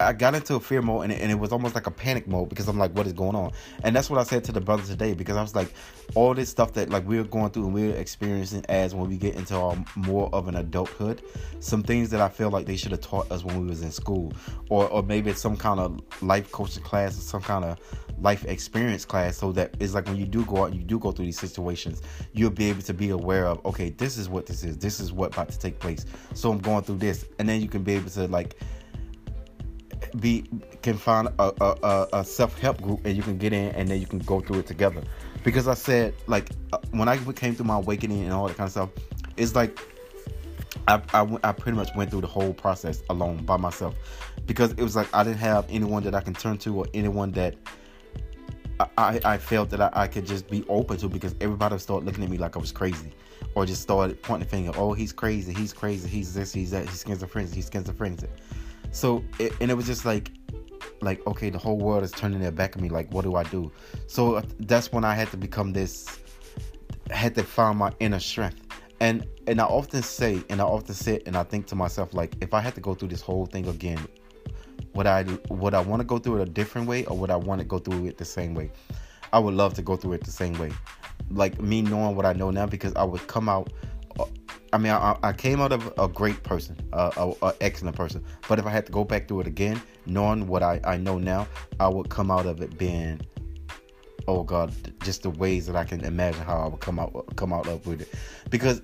I 0.00 0.12
got 0.12 0.34
into 0.34 0.54
a 0.54 0.60
fear 0.60 0.80
mode 0.80 1.04
and 1.04 1.12
it, 1.12 1.20
and 1.20 1.30
it 1.30 1.34
was 1.34 1.52
almost 1.52 1.74
like 1.74 1.86
a 1.86 1.90
panic 1.90 2.26
mode 2.26 2.48
because 2.48 2.66
I'm 2.68 2.78
like 2.78 2.92
what 2.92 3.06
is 3.06 3.12
going 3.12 3.36
on? 3.36 3.52
And 3.84 3.94
that's 3.94 4.08
what 4.08 4.18
I 4.18 4.24
said 4.24 4.44
to 4.44 4.52
the 4.52 4.60
brother 4.60 4.82
today 4.82 5.12
because 5.14 5.36
I 5.36 5.42
was 5.42 5.54
like 5.54 5.72
all 6.14 6.34
this 6.34 6.48
stuff 6.48 6.72
that 6.74 6.90
like 6.90 7.06
we're 7.06 7.24
going 7.24 7.50
through 7.50 7.64
and 7.64 7.74
we're 7.74 7.94
experiencing 7.94 8.64
as 8.68 8.94
when 8.94 9.08
we 9.08 9.16
get 9.16 9.34
into 9.34 9.54
our 9.54 9.76
more 9.96 10.30
of 10.32 10.48
an 10.48 10.56
adulthood 10.56 11.22
some 11.60 11.82
things 11.82 12.10
that 12.10 12.20
I 12.20 12.28
feel 12.28 12.50
like 12.50 12.66
they 12.66 12.76
should 12.76 12.92
have 12.92 13.00
taught 13.02 13.30
us 13.30 13.44
when 13.44 13.60
we 13.60 13.66
was 13.66 13.82
in 13.82 13.90
school 13.90 14.32
or 14.70 14.88
or 14.88 15.02
maybe 15.02 15.30
it's 15.30 15.40
some 15.40 15.56
kind 15.56 15.80
of 15.80 16.00
life 16.22 16.50
coaching 16.52 16.82
class 16.82 17.18
or 17.18 17.20
some 17.20 17.42
kind 17.42 17.64
of 17.64 17.78
life 18.20 18.44
experience 18.46 19.04
class 19.04 19.36
so 19.36 19.52
that 19.52 19.74
it's 19.78 19.94
like 19.94 20.06
when 20.06 20.16
you 20.16 20.24
do 20.24 20.44
go 20.46 20.62
out 20.62 20.70
and 20.70 20.76
you 20.76 20.82
do 20.82 20.98
go 20.98 21.12
through 21.12 21.26
these 21.26 21.38
situations 21.38 22.02
you'll 22.32 22.50
be 22.50 22.68
able 22.68 22.80
to 22.80 22.94
be 22.94 23.10
aware 23.10 23.46
of 23.46 23.64
okay 23.66 23.90
this 23.90 24.16
is 24.16 24.28
what 24.28 24.46
this 24.46 24.64
is 24.64 24.78
this 24.78 25.00
is 25.00 25.12
what 25.12 25.32
about 25.34 25.48
to 25.48 25.58
take 25.58 25.78
place 25.78 26.06
so 26.32 26.50
i'm 26.50 26.58
going 26.58 26.82
through 26.82 26.96
this 26.96 27.25
and 27.38 27.48
then 27.48 27.60
you 27.60 27.68
can 27.68 27.82
be 27.82 27.94
able 27.94 28.10
to 28.10 28.26
like 28.28 28.56
be 30.20 30.44
can 30.82 30.96
find 30.96 31.28
a, 31.38 31.52
a, 31.60 32.08
a 32.12 32.24
self 32.24 32.58
help 32.58 32.80
group 32.80 33.04
and 33.04 33.16
you 33.16 33.22
can 33.22 33.38
get 33.38 33.52
in 33.52 33.74
and 33.74 33.88
then 33.88 34.00
you 34.00 34.06
can 34.06 34.18
go 34.20 34.40
through 34.40 34.60
it 34.60 34.66
together. 34.66 35.02
Because 35.44 35.68
I 35.68 35.74
said 35.74 36.14
like 36.26 36.50
uh, 36.72 36.78
when 36.90 37.08
I 37.08 37.18
came 37.32 37.54
through 37.54 37.66
my 37.66 37.76
awakening 37.76 38.22
and 38.22 38.32
all 38.32 38.48
that 38.48 38.56
kind 38.56 38.66
of 38.66 38.72
stuff, 38.72 38.90
it's 39.36 39.54
like 39.54 39.78
I, 40.88 41.00
I, 41.12 41.38
I 41.42 41.52
pretty 41.52 41.76
much 41.76 41.94
went 41.96 42.10
through 42.10 42.20
the 42.20 42.26
whole 42.26 42.52
process 42.52 43.02
alone 43.10 43.44
by 43.44 43.56
myself 43.56 43.94
because 44.46 44.72
it 44.72 44.82
was 44.82 44.96
like 44.96 45.08
I 45.14 45.24
didn't 45.24 45.38
have 45.38 45.66
anyone 45.68 46.02
that 46.04 46.14
I 46.14 46.20
can 46.20 46.34
turn 46.34 46.58
to 46.58 46.76
or 46.76 46.86
anyone 46.94 47.32
that 47.32 47.54
I, 48.98 49.20
I 49.24 49.38
felt 49.38 49.70
that 49.70 49.80
I, 49.80 49.90
I 49.94 50.06
could 50.06 50.26
just 50.26 50.48
be 50.48 50.64
open 50.68 50.96
to 50.98 51.08
because 51.08 51.34
everybody 51.40 51.78
started 51.78 52.04
looking 52.04 52.24
at 52.24 52.30
me 52.30 52.38
like 52.38 52.56
I 52.56 52.58
was 52.58 52.72
crazy 52.72 53.12
or 53.54 53.64
just 53.64 53.82
started 53.82 54.22
pointing 54.22 54.46
the 54.46 54.50
finger. 54.50 54.72
Oh, 54.76 54.92
he's 54.92 55.12
crazy. 55.12 55.54
He's 55.54 55.72
crazy. 55.72 56.08
He's 56.08 56.34
this. 56.34 56.52
He's 56.52 56.72
that. 56.72 56.88
He's 56.88 57.02
schizophrenic. 57.06 57.52
He's 57.52 57.70
schizophrenic. 57.70 58.30
So, 58.90 59.24
it, 59.38 59.52
and 59.60 59.70
it 59.70 59.74
was 59.74 59.86
just 59.86 60.04
like, 60.04 60.30
like 61.00 61.26
okay, 61.26 61.50
the 61.50 61.58
whole 61.58 61.78
world 61.78 62.04
is 62.04 62.12
turning 62.12 62.40
their 62.40 62.50
back 62.50 62.76
at 62.76 62.82
me. 62.82 62.88
Like, 62.88 63.12
what 63.12 63.24
do 63.24 63.36
I 63.36 63.44
do? 63.44 63.72
So 64.06 64.36
uh, 64.36 64.42
that's 64.60 64.92
when 64.92 65.04
I 65.04 65.14
had 65.14 65.30
to 65.30 65.36
become 65.36 65.72
this. 65.72 66.20
Had 67.10 67.34
to 67.36 67.44
find 67.44 67.78
my 67.78 67.92
inner 68.00 68.18
strength, 68.18 68.66
and 69.00 69.26
and 69.46 69.60
I 69.60 69.64
often 69.64 70.02
say, 70.02 70.42
and 70.50 70.60
I 70.60 70.64
often 70.64 70.94
sit 70.94 71.26
and 71.26 71.36
I 71.36 71.44
think 71.44 71.66
to 71.66 71.76
myself, 71.76 72.14
like, 72.14 72.34
if 72.40 72.52
I 72.52 72.60
had 72.60 72.74
to 72.74 72.80
go 72.80 72.94
through 72.94 73.08
this 73.08 73.20
whole 73.20 73.46
thing 73.46 73.68
again, 73.68 74.00
would 74.96 75.06
I 75.06 75.24
would 75.50 75.74
I 75.74 75.80
want 75.80 76.00
to 76.00 76.06
go 76.06 76.18
through 76.18 76.40
it 76.40 76.48
a 76.48 76.50
different 76.50 76.88
way 76.88 77.04
or 77.04 77.16
would 77.16 77.30
I 77.30 77.36
want 77.36 77.60
to 77.60 77.66
go 77.66 77.78
through 77.78 78.06
it 78.06 78.18
the 78.18 78.24
same 78.24 78.54
way? 78.54 78.70
I 79.32 79.38
would 79.38 79.54
love 79.54 79.74
to 79.74 79.82
go 79.82 79.96
through 79.96 80.14
it 80.14 80.24
the 80.24 80.30
same 80.30 80.58
way. 80.58 80.72
Like 81.30 81.60
me 81.60 81.82
knowing 81.82 82.16
what 82.16 82.26
I 82.26 82.32
know 82.32 82.50
now 82.50 82.66
because 82.66 82.94
I 82.94 83.04
would 83.04 83.26
come 83.26 83.48
out 83.48 83.72
uh, 84.18 84.24
I 84.72 84.78
mean, 84.78 84.92
I, 84.92 85.16
I 85.22 85.32
came 85.32 85.60
out 85.60 85.72
of 85.72 85.92
a 85.98 86.08
great 86.08 86.42
person, 86.42 86.76
a, 86.92 87.12
a, 87.16 87.46
a, 87.46 87.54
excellent 87.60 87.96
person. 87.96 88.24
But 88.48 88.58
if 88.58 88.66
I 88.66 88.70
had 88.70 88.84
to 88.86 88.92
go 88.92 89.04
back 89.04 89.28
through 89.28 89.40
it 89.40 89.46
again, 89.46 89.80
knowing 90.06 90.48
what 90.48 90.62
I, 90.62 90.80
I 90.84 90.96
know 90.96 91.18
now, 91.18 91.46
I 91.78 91.88
would 91.88 92.08
come 92.08 92.30
out 92.30 92.46
of 92.46 92.60
it 92.60 92.76
being 92.76 93.20
oh 94.28 94.42
god 94.42 94.72
just 95.02 95.22
the 95.22 95.30
ways 95.30 95.66
that 95.66 95.76
i 95.76 95.84
can 95.84 96.04
imagine 96.04 96.42
how 96.42 96.58
i 96.58 96.66
would 96.66 96.80
come 96.80 96.98
out 96.98 97.12
come 97.36 97.52
out 97.52 97.68
up 97.68 97.86
with 97.86 98.00
it 98.00 98.08
because 98.50 98.82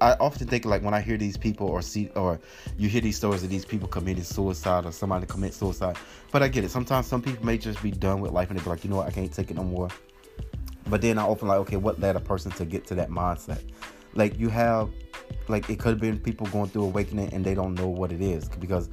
i 0.00 0.12
often 0.14 0.46
think 0.46 0.64
like 0.64 0.82
when 0.82 0.94
i 0.94 1.00
hear 1.00 1.16
these 1.16 1.36
people 1.36 1.66
or 1.68 1.82
see 1.82 2.08
or 2.14 2.38
you 2.76 2.88
hear 2.88 3.00
these 3.00 3.16
stories 3.16 3.42
of 3.42 3.50
these 3.50 3.64
people 3.64 3.88
committing 3.88 4.24
suicide 4.24 4.86
or 4.86 4.92
somebody 4.92 5.26
commit 5.26 5.52
suicide 5.54 5.96
but 6.30 6.42
i 6.42 6.48
get 6.48 6.64
it. 6.64 6.70
Sometimes 6.70 7.06
some 7.06 7.22
people 7.22 7.44
may 7.44 7.58
just 7.58 7.82
be 7.82 7.90
done 7.90 8.20
with 8.20 8.32
life 8.32 8.50
and 8.50 8.58
they 8.58 8.62
be 8.62 8.70
like 8.70 8.84
you 8.84 8.90
know 8.90 8.96
what? 8.96 9.06
I 9.06 9.10
can't 9.10 9.32
take 9.32 9.50
it 9.50 9.56
no 9.56 9.64
more. 9.64 9.88
But 10.88 11.02
then 11.02 11.18
i 11.18 11.22
often 11.22 11.48
like 11.48 11.58
okay 11.60 11.76
what 11.76 12.00
led 12.00 12.16
a 12.16 12.20
person 12.20 12.50
to 12.52 12.64
get 12.64 12.86
to 12.88 12.94
that 12.96 13.10
mindset? 13.10 13.62
Like 14.14 14.38
you 14.38 14.48
have 14.48 14.90
like 15.48 15.68
it 15.70 15.78
could 15.78 15.90
have 15.90 16.00
been 16.00 16.18
people 16.18 16.46
going 16.48 16.68
through 16.68 16.84
awakening 16.84 17.32
and 17.32 17.44
they 17.44 17.54
don't 17.54 17.74
know 17.74 17.88
what 17.88 18.12
it 18.12 18.20
is 18.20 18.48
because 18.48 18.88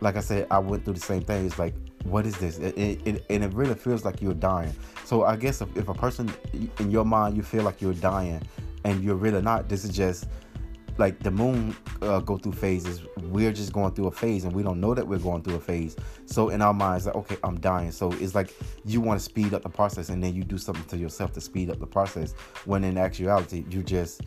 like 0.00 0.16
i 0.16 0.20
said 0.20 0.46
i 0.50 0.58
went 0.58 0.84
through 0.84 0.94
the 0.94 1.00
same 1.00 1.22
thing. 1.22 1.46
It's 1.46 1.58
like 1.58 1.74
what 2.04 2.24
is 2.24 2.36
this? 2.38 2.58
It, 2.58 2.76
it, 2.78 3.06
it, 3.06 3.24
and 3.28 3.44
it 3.44 3.52
really 3.52 3.74
feels 3.74 4.04
like 4.04 4.22
you're 4.22 4.32
dying. 4.32 4.74
So 5.04 5.24
I 5.24 5.36
guess 5.36 5.60
if, 5.60 5.76
if 5.76 5.88
a 5.88 5.94
person 5.94 6.32
in 6.78 6.90
your 6.90 7.04
mind 7.04 7.36
you 7.36 7.42
feel 7.42 7.62
like 7.62 7.82
you're 7.82 7.94
dying 7.94 8.40
and 8.84 9.04
you're 9.04 9.16
really 9.16 9.42
not, 9.42 9.68
this 9.68 9.84
is 9.84 9.94
just 9.94 10.26
like 11.00 11.18
the 11.20 11.30
moon 11.30 11.74
uh, 12.02 12.20
go 12.20 12.36
through 12.36 12.52
phases. 12.52 13.02
We're 13.22 13.52
just 13.52 13.72
going 13.72 13.94
through 13.94 14.08
a 14.08 14.12
phase 14.12 14.44
and 14.44 14.52
we 14.54 14.62
don't 14.62 14.80
know 14.80 14.94
that 14.94 15.06
we're 15.08 15.18
going 15.18 15.42
through 15.42 15.56
a 15.56 15.60
phase. 15.60 15.96
So 16.26 16.50
in 16.50 16.60
our 16.62 16.74
minds, 16.74 17.06
like 17.06 17.16
okay, 17.16 17.36
I'm 17.42 17.58
dying. 17.58 17.90
So 17.90 18.12
it's 18.12 18.34
like 18.34 18.54
you 18.84 19.00
want 19.00 19.18
to 19.18 19.24
speed 19.24 19.54
up 19.54 19.62
the 19.62 19.70
process 19.70 20.10
and 20.10 20.22
then 20.22 20.34
you 20.34 20.44
do 20.44 20.58
something 20.58 20.84
to 20.84 20.98
yourself 20.98 21.32
to 21.32 21.40
speed 21.40 21.70
up 21.70 21.80
the 21.80 21.86
process. 21.86 22.34
When 22.66 22.84
in 22.84 22.98
actuality, 22.98 23.64
you 23.70 23.82
just 23.82 24.20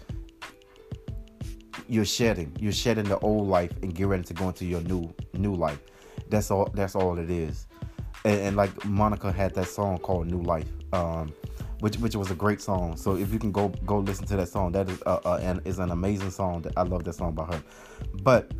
you're 1.88 2.06
shedding. 2.06 2.52
You're 2.60 2.74
shedding 2.74 3.06
the 3.06 3.20
old 3.20 3.48
life 3.48 3.72
and 3.84 3.94
get 3.94 4.08
ready 4.08 4.24
to 4.24 4.34
go 4.34 4.48
into 4.48 4.66
your 4.66 4.82
new 4.82 5.14
new 5.34 5.54
life. 5.54 5.80
That's 6.30 6.50
all. 6.50 6.70
That's 6.74 6.96
all 6.96 7.20
it 7.20 7.30
is. 7.30 7.68
And, 8.26 8.40
and 8.42 8.58
like 8.58 8.84
Monica 8.84 9.32
had 9.32 9.54
that 9.56 9.68
song 9.68 10.00
called 10.00 10.28
New 10.28 10.42
Life, 10.42 10.70
um, 10.92 11.34
which 11.84 11.98
which 11.98 12.16
was 12.16 12.32
a 12.32 12.36
great 12.36 12.62
song. 12.62 12.96
So 12.96 13.18
if 13.18 13.34
you 13.34 13.40
can 13.40 13.52
go 13.52 13.68
go 13.86 14.00
listen 14.00 14.26
to 14.28 14.38
that 14.38 14.48
song, 14.48 14.72
that 14.72 14.88
is 14.90 15.04
uh, 15.06 15.20
uh 15.26 15.40
and 15.42 15.60
is 15.66 15.80
an 15.80 15.92
amazing 15.92 16.32
song. 16.32 16.62
That 16.62 16.72
I 16.78 16.84
love 16.84 17.04
that 17.04 17.12
song 17.12 17.34
by 17.34 17.44
her. 17.44 17.62
But 18.22 18.54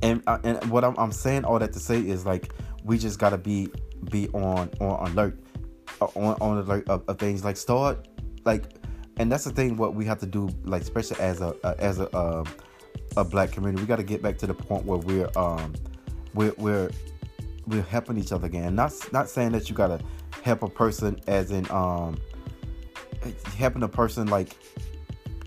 and 0.00 0.22
uh, 0.28 0.38
and 0.44 0.70
what 0.70 0.84
I'm, 0.84 0.96
I'm 0.96 1.10
saying 1.10 1.44
all 1.44 1.58
that 1.58 1.72
to 1.72 1.80
say 1.80 1.98
is 1.98 2.24
like 2.24 2.52
we 2.84 2.98
just 2.98 3.18
gotta 3.18 3.36
be 3.36 3.68
be 4.10 4.28
on 4.28 4.70
on 4.80 5.10
alert 5.10 5.40
uh, 6.00 6.04
on 6.04 6.36
on 6.40 6.58
alert 6.58 6.88
of, 6.88 7.02
of 7.08 7.18
things 7.18 7.44
like 7.44 7.56
start 7.56 8.06
like 8.44 8.62
and 9.16 9.30
that's 9.30 9.42
the 9.42 9.50
thing 9.50 9.76
what 9.76 9.96
we 9.96 10.04
have 10.04 10.20
to 10.20 10.26
do 10.26 10.48
like 10.62 10.82
especially 10.82 11.18
as 11.18 11.40
a, 11.40 11.52
a 11.64 11.74
as 11.80 11.98
a 11.98 12.16
uh, 12.16 12.44
a 13.16 13.24
black 13.24 13.50
community 13.50 13.82
we 13.82 13.88
got 13.88 13.96
to 13.96 14.04
get 14.04 14.22
back 14.22 14.38
to 14.38 14.46
the 14.46 14.54
point 14.54 14.84
where 14.84 14.98
we're 14.98 15.28
um 15.36 15.74
we're 16.34 16.54
we're 16.58 16.90
we're 17.66 17.82
helping 17.82 18.18
each 18.18 18.32
other 18.32 18.46
again. 18.46 18.74
Not 18.74 18.92
not 19.12 19.28
saying 19.28 19.52
that 19.52 19.68
you 19.68 19.74
gotta 19.74 20.00
help 20.42 20.62
a 20.62 20.68
person 20.68 21.20
as 21.26 21.50
in 21.50 21.70
um 21.70 22.16
helping 23.56 23.82
a 23.82 23.88
person 23.88 24.26
like 24.28 24.56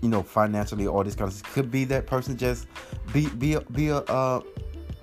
you 0.02 0.08
know 0.08 0.22
financially 0.22 0.86
all 0.86 1.02
this 1.02 1.14
kind 1.14 1.30
of 1.30 1.42
could 1.52 1.70
be 1.70 1.84
that 1.84 2.06
person 2.06 2.36
just 2.36 2.66
be 3.12 3.28
be 3.30 3.54
a, 3.54 3.60
be 3.60 3.88
a 3.88 3.96
uh, 3.96 4.40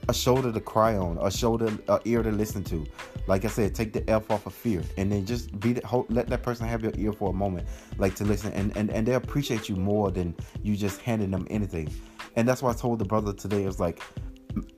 a 0.08 0.14
shoulder 0.14 0.52
to 0.52 0.60
cry 0.60 0.96
on, 0.96 1.18
a 1.22 1.32
shoulder, 1.32 1.72
a 1.88 2.00
ear 2.06 2.24
to 2.24 2.32
listen 2.32 2.64
to. 2.66 2.86
Like 3.28 3.46
I 3.46 3.50
said, 3.50 3.76
take 3.76 3.94
the 3.94 4.08
F 4.10 4.30
off 4.32 4.46
of 4.46 4.54
fear, 4.54 4.82
and 4.98 5.12
then 5.12 5.26
just 5.26 5.58
be 5.60 5.74
the, 5.74 6.06
let 6.10 6.28
that 6.28 6.44
person 6.44 6.68
have 6.68 6.82
your 6.82 6.92
ear 6.98 7.14
for 7.14 7.30
a 7.30 7.34
moment, 7.34 7.68
like 7.98 8.16
to 8.16 8.26
listen, 8.26 8.52
and 8.54 8.76
and 8.76 8.90
and 8.90 9.08
they 9.08 9.14
appreciate 9.14 9.70
you 9.70 9.76
more 9.76 10.12
than 10.12 10.36
you 10.64 10.76
just 10.76 11.02
handing 11.02 11.32
them 11.32 11.48
anything. 11.50 11.90
And 12.36 12.48
that's 12.48 12.62
why 12.62 12.72
I 12.72 12.74
told 12.74 13.00
the 13.00 13.06
brother 13.06 13.34
today. 13.34 13.64
It 13.64 13.68
was 13.68 13.80
like, 13.80 14.02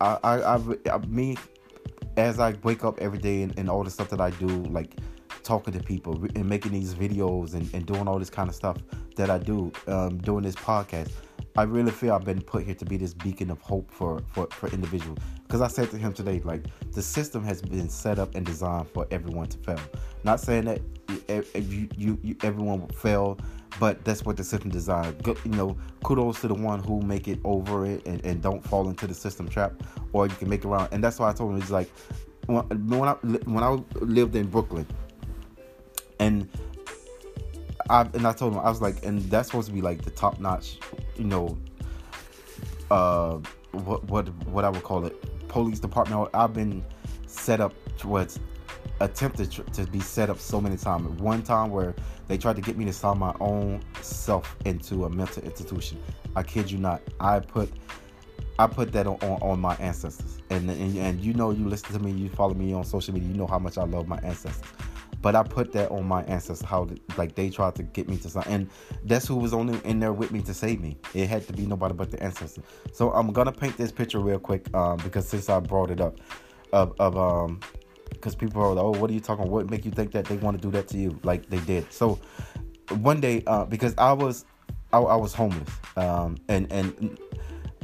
I, 0.01 0.17
I, 0.23 0.57
I, 0.91 0.97
me, 1.07 1.37
as 2.17 2.39
I 2.39 2.53
wake 2.63 2.83
up 2.83 2.99
every 2.99 3.19
day 3.19 3.43
and, 3.43 3.57
and 3.57 3.69
all 3.69 3.83
the 3.83 3.91
stuff 3.91 4.09
that 4.09 4.21
I 4.21 4.29
do, 4.31 4.47
like 4.47 4.95
talking 5.43 5.73
to 5.73 5.79
people 5.79 6.13
and 6.35 6.47
making 6.47 6.71
these 6.71 6.93
videos 6.93 7.53
and, 7.53 7.71
and 7.73 7.85
doing 7.85 8.07
all 8.07 8.19
this 8.19 8.29
kind 8.29 8.49
of 8.49 8.55
stuff 8.55 8.77
that 9.15 9.29
I 9.29 9.37
do, 9.37 9.71
um, 9.87 10.17
doing 10.17 10.43
this 10.43 10.55
podcast, 10.55 11.11
I 11.55 11.63
really 11.63 11.91
feel 11.91 12.13
I've 12.13 12.25
been 12.25 12.41
put 12.41 12.63
here 12.63 12.75
to 12.75 12.85
be 12.85 12.97
this 12.97 13.13
beacon 13.13 13.51
of 13.51 13.61
hope 13.61 13.91
for 13.91 14.21
for, 14.31 14.47
for 14.51 14.69
individuals. 14.69 15.19
Because 15.43 15.61
I 15.61 15.67
said 15.67 15.91
to 15.91 15.97
him 15.97 16.13
today, 16.13 16.39
like 16.43 16.65
the 16.91 17.01
system 17.01 17.43
has 17.43 17.61
been 17.61 17.89
set 17.89 18.17
up 18.17 18.33
and 18.35 18.45
designed 18.45 18.89
for 18.89 19.05
everyone 19.11 19.47
to 19.47 19.57
fail. 19.59 19.79
Not 20.23 20.39
saying 20.39 20.65
that 20.65 20.81
you, 21.53 21.89
you, 21.95 22.19
you 22.23 22.35
everyone 22.43 22.81
will 22.81 22.87
fail 22.89 23.37
but 23.79 24.03
that's 24.05 24.23
what 24.23 24.37
the 24.37 24.43
system 24.43 24.69
designed. 24.69 25.25
You 25.25 25.51
know, 25.51 25.77
kudos 26.03 26.41
to 26.41 26.47
the 26.47 26.53
one 26.53 26.83
who 26.83 27.01
make 27.01 27.27
it 27.27 27.39
over 27.43 27.85
it 27.85 28.05
and, 28.05 28.23
and 28.25 28.41
don't 28.41 28.63
fall 28.63 28.87
into 28.89 29.07
the 29.07 29.13
system 29.13 29.47
trap, 29.47 29.73
or 30.11 30.27
you 30.27 30.35
can 30.35 30.49
make 30.49 30.63
it 30.63 30.67
around. 30.67 30.89
And 30.91 31.03
that's 31.03 31.19
why 31.19 31.29
I 31.29 31.33
told 31.33 31.51
him 31.51 31.61
it's 31.61 31.71
like 31.71 31.89
when, 32.45 32.63
when 32.87 33.09
I 33.09 33.13
when 33.13 33.63
I 33.63 33.79
lived 33.99 34.35
in 34.35 34.47
Brooklyn, 34.47 34.87
and 36.19 36.47
I 37.89 38.01
and 38.01 38.27
I 38.27 38.33
told 38.33 38.53
him 38.53 38.59
I 38.59 38.69
was 38.69 38.81
like, 38.81 39.05
and 39.05 39.21
that's 39.23 39.49
supposed 39.49 39.67
to 39.67 39.73
be 39.73 39.81
like 39.81 40.03
the 40.03 40.11
top 40.11 40.39
notch, 40.39 40.79
you 41.17 41.25
know, 41.25 41.57
uh, 42.91 43.39
what 43.71 44.03
what 44.05 44.29
what 44.47 44.65
I 44.65 44.69
would 44.69 44.83
call 44.83 45.05
it, 45.05 45.47
police 45.47 45.79
department. 45.79 46.29
I've 46.33 46.53
been 46.53 46.83
set 47.27 47.59
up 47.59 47.73
towards 47.97 48.39
attempted 49.03 49.51
to 49.51 49.85
be 49.87 49.99
set 49.99 50.29
up 50.29 50.39
so 50.39 50.61
many 50.61 50.77
times. 50.77 51.07
One 51.21 51.43
time 51.43 51.71
where 51.71 51.93
they 52.27 52.37
tried 52.37 52.55
to 52.55 52.61
get 52.61 52.77
me 52.77 52.85
to 52.85 52.93
sell 52.93 53.15
my 53.15 53.35
own 53.39 53.81
self 54.01 54.55
into 54.65 55.05
a 55.05 55.09
mental 55.09 55.43
institution. 55.43 55.99
I 56.35 56.43
kid 56.43 56.71
you 56.71 56.77
not. 56.77 57.01
I 57.19 57.39
put 57.39 57.69
I 58.59 58.67
put 58.67 58.91
that 58.93 59.07
on, 59.07 59.15
on, 59.15 59.41
on 59.41 59.59
my 59.59 59.75
ancestors. 59.75 60.41
And, 60.49 60.69
and 60.69 60.97
and 60.97 61.19
you 61.19 61.33
know 61.33 61.51
you 61.51 61.67
listen 61.67 61.91
to 61.93 61.99
me, 61.99 62.11
you 62.11 62.29
follow 62.29 62.53
me 62.53 62.73
on 62.73 62.85
social 62.85 63.13
media, 63.13 63.29
you 63.29 63.35
know 63.35 63.47
how 63.47 63.59
much 63.59 63.77
I 63.77 63.83
love 63.83 64.07
my 64.07 64.19
ancestors. 64.19 64.63
But 65.21 65.35
I 65.35 65.43
put 65.43 65.71
that 65.73 65.89
on 65.89 66.05
my 66.05 66.23
ancestors, 66.23 66.61
how 66.61 66.87
like 67.17 67.35
they 67.35 67.49
tried 67.49 67.75
to 67.75 67.83
get 67.83 68.07
me 68.07 68.17
to 68.17 68.29
sign, 68.29 68.43
And 68.47 68.69
that's 69.05 69.27
who 69.27 69.35
was 69.35 69.53
only 69.53 69.79
in 69.83 69.99
there 69.99 70.13
with 70.13 70.31
me 70.31 70.41
to 70.43 70.53
save 70.53 70.81
me. 70.81 70.97
It 71.13 71.27
had 71.27 71.45
to 71.47 71.53
be 71.53 71.65
nobody 71.65 71.93
but 71.93 72.11
the 72.11 72.21
ancestors. 72.23 72.63
So 72.93 73.11
I'm 73.11 73.31
gonna 73.31 73.51
paint 73.51 73.75
this 73.75 73.91
picture 73.91 74.19
real 74.19 74.39
quick, 74.39 74.73
um, 74.73 74.97
because 75.03 75.27
since 75.27 75.49
I 75.49 75.59
brought 75.59 75.91
it 75.91 75.99
up 75.99 76.19
of, 76.71 76.93
of 76.99 77.17
um 77.17 77.59
because 78.09 78.35
people 78.35 78.61
are 78.61 78.73
like, 78.73 78.83
oh, 78.83 78.91
what 78.91 79.09
are 79.09 79.13
you 79.13 79.19
talking? 79.19 79.49
What 79.49 79.69
make 79.69 79.85
you 79.85 79.91
think 79.91 80.11
that 80.11 80.25
they 80.25 80.37
want 80.37 80.57
to 80.57 80.61
do 80.61 80.71
that 80.71 80.87
to 80.89 80.97
you 80.97 81.19
like 81.23 81.49
they 81.49 81.59
did? 81.59 81.91
So 81.91 82.19
one 82.89 83.21
day, 83.21 83.43
uh, 83.47 83.65
because 83.65 83.93
I 83.97 84.13
was, 84.13 84.45
I, 84.91 84.99
I 84.99 85.15
was 85.15 85.33
homeless, 85.33 85.69
um, 85.95 86.37
and 86.47 86.71
and 86.71 87.17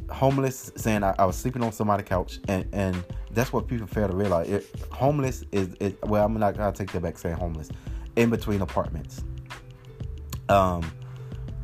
homeless, 0.09 0.71
saying 0.75 1.03
I, 1.03 1.15
I, 1.17 1.25
was 1.25 1.35
sleeping 1.35 1.63
on 1.63 1.71
somebody's 1.71 2.07
couch, 2.07 2.39
and 2.47 2.67
and 2.73 3.03
that's 3.31 3.53
what 3.53 3.67
people 3.67 3.87
fail 3.87 4.07
to 4.07 4.15
realize. 4.15 4.49
It, 4.49 4.67
homeless 4.91 5.43
is, 5.51 5.75
it, 5.79 6.03
well, 6.05 6.25
I'm 6.25 6.37
not 6.39 6.57
gonna 6.57 6.71
take 6.71 6.91
that 6.91 7.01
back, 7.01 7.17
saying 7.17 7.35
homeless, 7.35 7.69
in 8.15 8.29
between 8.29 8.61
apartments, 8.61 9.23
um, 10.49 10.91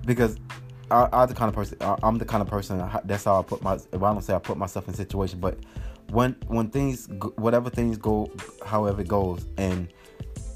because 0.06 0.38
I, 0.92 1.10
I'm 1.12 1.28
the 1.28 1.36
kind 1.36 1.50
of 1.50 1.56
person. 1.56 1.78
I, 1.82 1.98
am 2.04 2.18
the 2.18 2.26
kind 2.26 2.42
of 2.42 2.48
person. 2.48 2.84
That's 3.06 3.26
how 3.26 3.40
I 3.40 3.44
put 3.44 3.62
my. 3.62 3.76
If 3.76 3.96
I 3.96 4.14
don't 4.14 4.22
say 4.22 4.34
I 4.34 4.40
put 4.40 4.58
myself 4.58 4.88
in 4.88 4.94
situation, 4.94 5.40
but 5.40 5.58
when 6.10 6.34
when 6.48 6.70
things 6.70 7.08
whatever 7.36 7.70
things 7.70 7.98
go 7.98 8.32
however 8.66 9.02
it 9.02 9.08
goes 9.08 9.46
and 9.58 9.88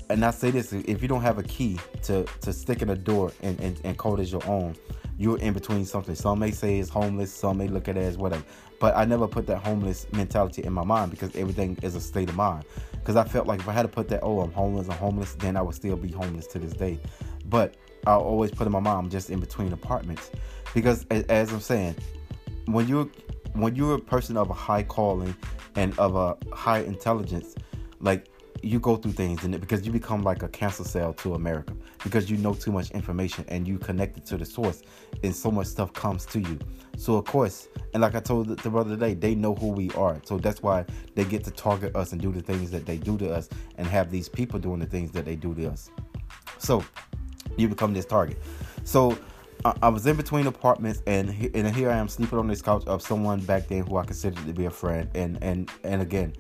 and 0.10 0.26
I 0.26 0.32
say 0.32 0.52
this: 0.52 0.74
if 0.74 1.02
you 1.02 1.08
don't 1.08 1.22
have 1.22 1.38
a 1.38 1.44
key 1.44 1.80
to 2.04 2.26
to 2.42 2.52
stick 2.52 2.82
in 2.82 2.90
a 2.90 2.96
door 2.96 3.32
and 3.42 3.60
and, 3.60 3.80
and 3.84 3.98
code 3.98 4.20
as 4.20 4.32
your 4.32 4.46
own, 4.48 4.76
you're 5.18 5.38
in 5.38 5.54
between 5.54 5.86
something. 5.86 6.16
Some 6.16 6.40
may 6.40 6.52
say 6.52 6.80
it's 6.80 6.90
homeless. 6.90 7.32
Some 7.32 7.58
may 7.58 7.68
look 7.68 7.88
at 7.88 7.96
it 7.96 8.04
as 8.04 8.18
whatever. 8.18 8.44
But 8.80 8.96
I 8.98 9.06
never 9.06 9.28
put 9.28 9.46
that 9.48 9.58
homeless 9.58 10.08
mentality 10.12 10.64
in 10.64 10.74
my 10.74 10.84
mind 10.84 11.12
because 11.12 11.36
everything 11.36 11.78
is 11.82 11.96
a 11.96 12.02
state 12.02 12.30
of 12.30 12.36
mind. 12.36 12.66
Because 12.92 13.18
I 13.18 13.24
felt 13.26 13.46
like 13.46 13.60
if 13.60 13.68
I 13.68 13.74
had 13.74 13.84
to 13.84 13.88
put 13.90 14.08
that, 14.10 14.22
oh, 14.24 14.40
I'm 14.40 14.52
homeless, 14.52 14.88
I'm 14.90 14.98
homeless, 14.98 15.36
then 15.36 15.58
I 15.58 15.62
would 15.62 15.76
still 15.76 15.98
be 15.98 16.12
homeless 16.12 16.48
to 16.48 16.60
this 16.60 16.74
day. 16.74 17.00
But 17.46 17.76
I 18.08 18.14
always 18.14 18.52
put 18.52 18.66
in 18.66 18.72
my 18.72 18.80
mind, 18.80 18.98
I'm 18.98 19.10
just 19.10 19.30
in 19.30 19.40
between 19.40 19.74
apartments. 19.74 20.32
Because 20.74 21.06
as 21.10 21.52
I'm 21.52 21.60
saying, 21.60 21.96
when 22.66 22.88
you're 22.88 23.10
when 23.54 23.76
you're 23.76 23.96
a 23.96 24.00
person 24.00 24.38
of 24.38 24.50
a 24.50 24.54
high 24.54 24.84
calling 24.84 25.36
and 25.76 25.98
of 26.00 26.16
a 26.16 26.38
high 26.54 26.80
intelligence, 26.80 27.56
like 28.00 28.28
you 28.62 28.80
go 28.80 28.96
through 28.96 29.14
things 29.14 29.44
and 29.44 29.60
because 29.60 29.86
you 29.86 29.92
become 29.92 30.22
like 30.22 30.44
a 30.44 30.48
cancer 30.50 30.84
cell 30.84 31.14
to 31.14 31.36
America 31.36 31.74
because 32.04 32.30
you 32.30 32.38
know 32.38 32.54
too 32.54 32.72
much 32.72 32.92
information 32.92 33.46
and 33.48 33.68
you 33.68 33.78
connected 33.78 34.26
to 34.26 34.38
the 34.38 34.46
source 34.46 34.82
and 35.24 35.36
so 35.36 35.52
much 35.52 35.68
stuff 35.68 35.94
comes 35.94 36.26
to 36.26 36.40
you. 36.40 36.60
So 36.98 37.16
of 37.16 37.26
course, 37.26 37.68
and 37.94 38.02
like 38.02 38.16
I 38.16 38.20
told 38.20 38.48
the 38.48 38.70
brother 38.70 38.92
today, 38.92 39.14
they 39.14 39.36
know 39.36 39.56
who 39.56 39.68
we 39.68 39.90
are. 39.92 40.20
So 40.26 40.38
that's 40.38 40.62
why 40.62 40.86
they 41.16 41.24
get 41.24 41.44
to 41.46 41.52
target 41.52 41.96
us 41.96 42.12
and 42.12 42.22
do 42.22 42.32
the 42.32 42.42
things 42.42 42.72
that 42.72 42.86
they 42.86 42.98
do 42.98 43.18
to 43.20 43.34
us 43.34 43.50
and 43.78 43.88
have 43.88 44.12
these 44.12 44.28
people 44.28 44.60
doing 44.60 44.80
the 44.80 44.86
things 44.86 45.12
that 45.12 45.26
they 45.26 45.36
do 45.36 45.54
to 45.56 45.70
us. 45.70 45.90
So 46.58 46.84
you 47.58 47.68
become 47.70 47.94
this 47.94 48.06
target. 48.06 48.38
So 48.84 49.18
I, 49.66 49.74
I 49.84 49.90
was 49.90 50.06
in 50.08 50.16
between 50.16 50.48
apartments 50.48 51.02
and 51.08 51.30
and 51.54 51.76
here 51.76 51.90
I 51.90 51.98
am 51.98 52.08
sleeping 52.08 52.40
on 52.40 52.48
this 52.48 52.62
couch 52.62 52.84
of 52.88 53.02
someone 53.02 53.42
back 53.42 53.68
then 53.68 53.86
who 53.86 53.98
I 53.98 54.06
considered 54.06 54.46
to 54.46 54.54
be 54.54 54.66
a 54.66 54.72
friend 54.72 55.10
and 55.16 55.38
and 55.42 55.70
and 55.84 56.02
again 56.02 56.34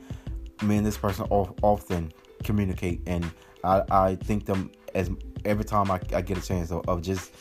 me 0.63 0.77
and 0.77 0.85
this 0.85 0.97
person 0.97 1.25
often 1.29 2.11
communicate, 2.43 3.01
and 3.05 3.29
I, 3.63 3.83
I 3.89 4.15
think 4.15 4.45
them 4.45 4.71
as 4.95 5.09
every 5.45 5.65
time 5.65 5.91
I, 5.91 5.99
I 6.13 6.21
get 6.21 6.37
a 6.37 6.41
chance 6.41 6.71
of, 6.71 6.87
of 6.87 7.01
just 7.01 7.33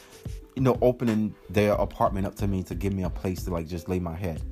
you 0.55 0.63
know 0.63 0.79
opening 0.83 1.35
their 1.51 1.73
apartment 1.73 2.27
up 2.27 2.35
to 2.37 2.47
me 2.47 2.63
to 2.65 2.75
give 2.75 2.93
me 2.93 3.05
a 3.05 3.11
place 3.11 3.45
to 3.45 3.51
like 3.51 3.67
just 3.67 3.89
lay 3.89 3.99
my 3.99 4.15
head. 4.15 4.43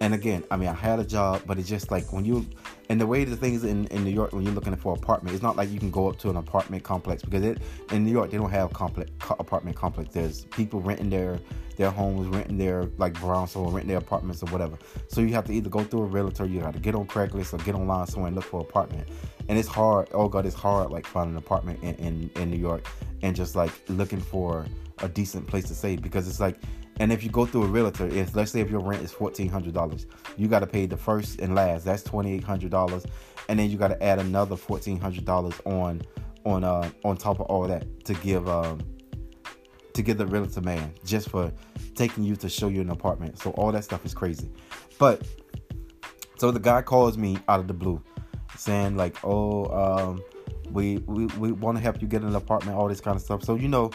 And 0.00 0.14
again, 0.14 0.44
I 0.50 0.56
mean, 0.56 0.68
I 0.68 0.74
had 0.74 1.00
a 1.00 1.04
job, 1.04 1.42
but 1.44 1.58
it's 1.58 1.68
just 1.68 1.90
like 1.90 2.12
when 2.12 2.24
you, 2.24 2.46
and 2.88 3.00
the 3.00 3.06
way 3.06 3.24
the 3.24 3.36
things 3.36 3.64
in, 3.64 3.86
in 3.88 4.04
New 4.04 4.12
York, 4.12 4.32
when 4.32 4.44
you're 4.44 4.54
looking 4.54 4.76
for 4.76 4.94
apartment, 4.94 5.34
it's 5.34 5.42
not 5.42 5.56
like 5.56 5.70
you 5.70 5.80
can 5.80 5.90
go 5.90 6.08
up 6.08 6.18
to 6.20 6.30
an 6.30 6.36
apartment 6.36 6.84
complex 6.84 7.22
because 7.22 7.44
it 7.44 7.58
in 7.90 8.04
New 8.04 8.12
York 8.12 8.30
they 8.30 8.36
don't 8.36 8.50
have 8.50 8.72
complex 8.72 9.10
apartment 9.30 9.76
complex. 9.76 10.14
There's 10.14 10.44
people 10.46 10.80
renting 10.80 11.10
their 11.10 11.40
their 11.76 11.90
homes, 11.90 12.28
renting 12.28 12.58
their 12.58 12.84
like 12.98 13.14
brownstone, 13.20 13.72
renting 13.72 13.88
their 13.88 13.98
apartments 13.98 14.42
or 14.42 14.46
whatever. 14.46 14.78
So 15.08 15.20
you 15.20 15.32
have 15.34 15.46
to 15.46 15.52
either 15.52 15.68
go 15.68 15.82
through 15.82 16.02
a 16.02 16.06
realtor, 16.06 16.44
you 16.44 16.60
got 16.60 16.74
to 16.74 16.80
get 16.80 16.94
on 16.94 17.06
Craigslist 17.06 17.52
or 17.54 17.64
get 17.64 17.74
online 17.74 18.06
somewhere 18.06 18.28
and 18.28 18.36
look 18.36 18.44
for 18.44 18.60
an 18.60 18.66
apartment. 18.66 19.08
And 19.48 19.58
it's 19.58 19.68
hard. 19.68 20.08
Oh 20.12 20.28
God, 20.28 20.46
it's 20.46 20.54
hard 20.54 20.90
like 20.90 21.06
finding 21.06 21.34
an 21.34 21.38
apartment 21.38 21.82
in, 21.82 21.94
in, 21.96 22.30
in 22.36 22.50
New 22.50 22.58
York 22.58 22.86
and 23.22 23.34
just 23.34 23.56
like 23.56 23.72
looking 23.88 24.20
for 24.20 24.66
a 25.00 25.08
decent 25.08 25.46
place 25.46 25.64
to 25.64 25.74
stay 25.74 25.96
because 25.96 26.28
it's 26.28 26.40
like 26.40 26.56
and 27.00 27.12
if 27.12 27.22
you 27.22 27.30
go 27.30 27.46
through 27.46 27.64
a 27.64 27.66
realtor, 27.66 28.06
if 28.06 28.34
let's 28.34 28.52
say 28.52 28.60
if 28.60 28.70
your 28.70 28.80
rent 28.80 29.02
is 29.02 29.12
fourteen 29.12 29.48
hundred 29.48 29.74
dollars, 29.74 30.06
you 30.36 30.48
got 30.48 30.60
to 30.60 30.66
pay 30.66 30.86
the 30.86 30.96
first 30.96 31.40
and 31.40 31.54
last. 31.54 31.84
That's 31.84 32.02
twenty 32.02 32.32
eight 32.32 32.44
hundred 32.44 32.70
dollars, 32.70 33.06
and 33.48 33.58
then 33.58 33.70
you 33.70 33.78
got 33.78 33.88
to 33.88 34.02
add 34.02 34.18
another 34.18 34.56
fourteen 34.56 34.98
hundred 34.98 35.24
dollars 35.24 35.54
on 35.64 36.02
on 36.44 36.64
uh 36.64 36.90
on 37.04 37.16
top 37.16 37.40
of 37.40 37.46
all 37.46 37.66
that 37.68 38.04
to 38.04 38.14
give 38.14 38.48
um 38.48 38.80
to 39.94 40.02
give 40.02 40.16
the 40.16 40.26
realtor 40.26 40.60
man 40.60 40.92
just 41.04 41.28
for 41.28 41.52
taking 41.94 42.22
you 42.22 42.36
to 42.36 42.48
show 42.48 42.68
you 42.68 42.80
an 42.80 42.90
apartment. 42.90 43.38
So 43.38 43.50
all 43.50 43.72
that 43.72 43.84
stuff 43.84 44.04
is 44.04 44.14
crazy. 44.14 44.50
But 44.98 45.26
so 46.38 46.50
the 46.50 46.60
guy 46.60 46.82
calls 46.82 47.18
me 47.18 47.38
out 47.48 47.58
of 47.60 47.66
the 47.66 47.74
blue, 47.74 48.02
saying 48.56 48.96
like, 48.96 49.16
"Oh, 49.24 49.66
um, 49.66 50.22
we 50.70 50.98
we, 50.98 51.26
we 51.38 51.52
want 51.52 51.76
to 51.78 51.82
help 51.82 52.00
you 52.00 52.08
get 52.08 52.22
an 52.22 52.34
apartment, 52.34 52.76
all 52.76 52.88
this 52.88 53.00
kind 53.00 53.16
of 53.16 53.22
stuff." 53.22 53.42
So 53.44 53.56
you 53.56 53.68
know, 53.68 53.90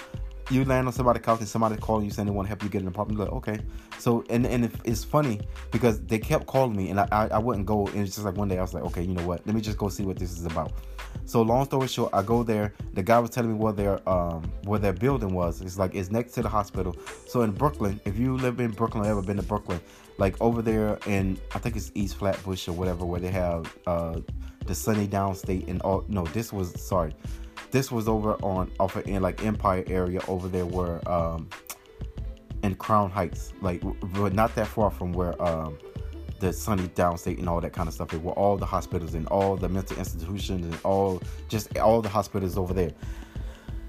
you 0.49 0.65
land 0.65 0.87
on 0.87 0.93
somebody's 0.93 1.23
couch 1.23 1.39
and 1.39 1.47
somebody 1.47 1.77
calling 1.77 2.05
you 2.05 2.11
saying 2.11 2.25
they 2.25 2.31
want 2.31 2.45
to 2.45 2.49
help 2.49 2.63
you 2.63 2.69
get 2.69 2.81
an 2.81 2.87
apartment. 2.87 3.19
Like, 3.19 3.31
okay. 3.31 3.59
So 3.97 4.23
and 4.29 4.45
and 4.45 4.71
it's 4.83 5.03
funny 5.03 5.39
because 5.71 5.99
they 6.01 6.19
kept 6.19 6.47
calling 6.47 6.75
me 6.75 6.89
and 6.89 6.99
I, 6.99 7.07
I, 7.11 7.27
I 7.27 7.37
wouldn't 7.37 7.65
go. 7.65 7.87
And 7.87 7.99
it's 7.99 8.15
just 8.15 8.25
like 8.25 8.35
one 8.35 8.49
day 8.49 8.57
I 8.57 8.61
was 8.61 8.73
like, 8.73 8.83
okay, 8.83 9.03
you 9.03 9.13
know 9.13 9.25
what? 9.25 9.45
Let 9.45 9.55
me 9.55 9.61
just 9.61 9.77
go 9.77 9.89
see 9.89 10.03
what 10.03 10.17
this 10.17 10.31
is 10.31 10.45
about. 10.45 10.73
So 11.25 11.41
long 11.41 11.65
story 11.65 11.87
short, 11.87 12.13
I 12.13 12.21
go 12.21 12.43
there. 12.43 12.73
The 12.93 13.03
guy 13.03 13.19
was 13.19 13.29
telling 13.29 13.53
me 13.53 13.57
where 13.57 13.73
their 13.73 14.07
um 14.09 14.51
where 14.65 14.79
their 14.79 14.93
building 14.93 15.33
was. 15.33 15.61
It's 15.61 15.77
like 15.77 15.95
it's 15.95 16.11
next 16.11 16.33
to 16.33 16.41
the 16.41 16.49
hospital. 16.49 16.95
So 17.27 17.41
in 17.41 17.51
Brooklyn, 17.51 17.99
if 18.05 18.17
you 18.17 18.35
live 18.37 18.59
in 18.59 18.71
Brooklyn 18.71 19.05
or 19.05 19.09
ever 19.09 19.21
been 19.21 19.37
to 19.37 19.43
Brooklyn, 19.43 19.79
like 20.17 20.39
over 20.41 20.61
there 20.61 20.99
in 21.07 21.39
I 21.55 21.59
think 21.59 21.75
it's 21.75 21.91
East 21.95 22.17
Flatbush 22.17 22.67
or 22.67 22.73
whatever, 22.73 23.05
where 23.05 23.21
they 23.21 23.31
have 23.31 23.77
uh 23.87 24.19
the 24.65 24.73
SUNY 24.73 25.07
Downstate 25.07 25.67
and 25.67 25.81
all. 25.81 26.03
No, 26.07 26.25
this 26.25 26.51
was 26.51 26.79
sorry 26.81 27.13
this 27.73 27.91
was 27.91 28.07
over 28.07 28.35
on 28.43 28.71
off 28.79 28.95
of, 28.95 29.05
in 29.07 29.21
like 29.21 29.43
Empire 29.43 29.83
area 29.87 30.21
over 30.27 30.47
there 30.47 30.65
where 30.65 31.05
um 31.09 31.49
in 32.61 32.75
Crown 32.75 33.09
Heights, 33.09 33.51
like 33.61 33.81
but 34.13 34.31
not 34.31 34.55
that 34.55 34.67
far 34.67 34.89
from 34.91 35.11
where 35.11 35.33
um 35.41 35.77
the 36.39 36.49
SUNY 36.49 36.89
Downstate 36.89 37.39
and 37.39 37.49
all 37.49 37.59
that 37.59 37.73
kind 37.73 37.87
of 37.87 37.93
stuff. 37.93 38.13
Where 38.13 38.35
all 38.35 38.57
the 38.57 38.65
hospitals 38.65 39.15
and 39.15 39.27
all 39.27 39.57
the 39.57 39.67
mental 39.67 39.97
institutions 39.97 40.65
and 40.65 40.77
all 40.83 41.21
just 41.49 41.75
all 41.79 42.01
the 42.01 42.09
hospitals 42.09 42.57
over 42.57 42.73
there. 42.73 42.91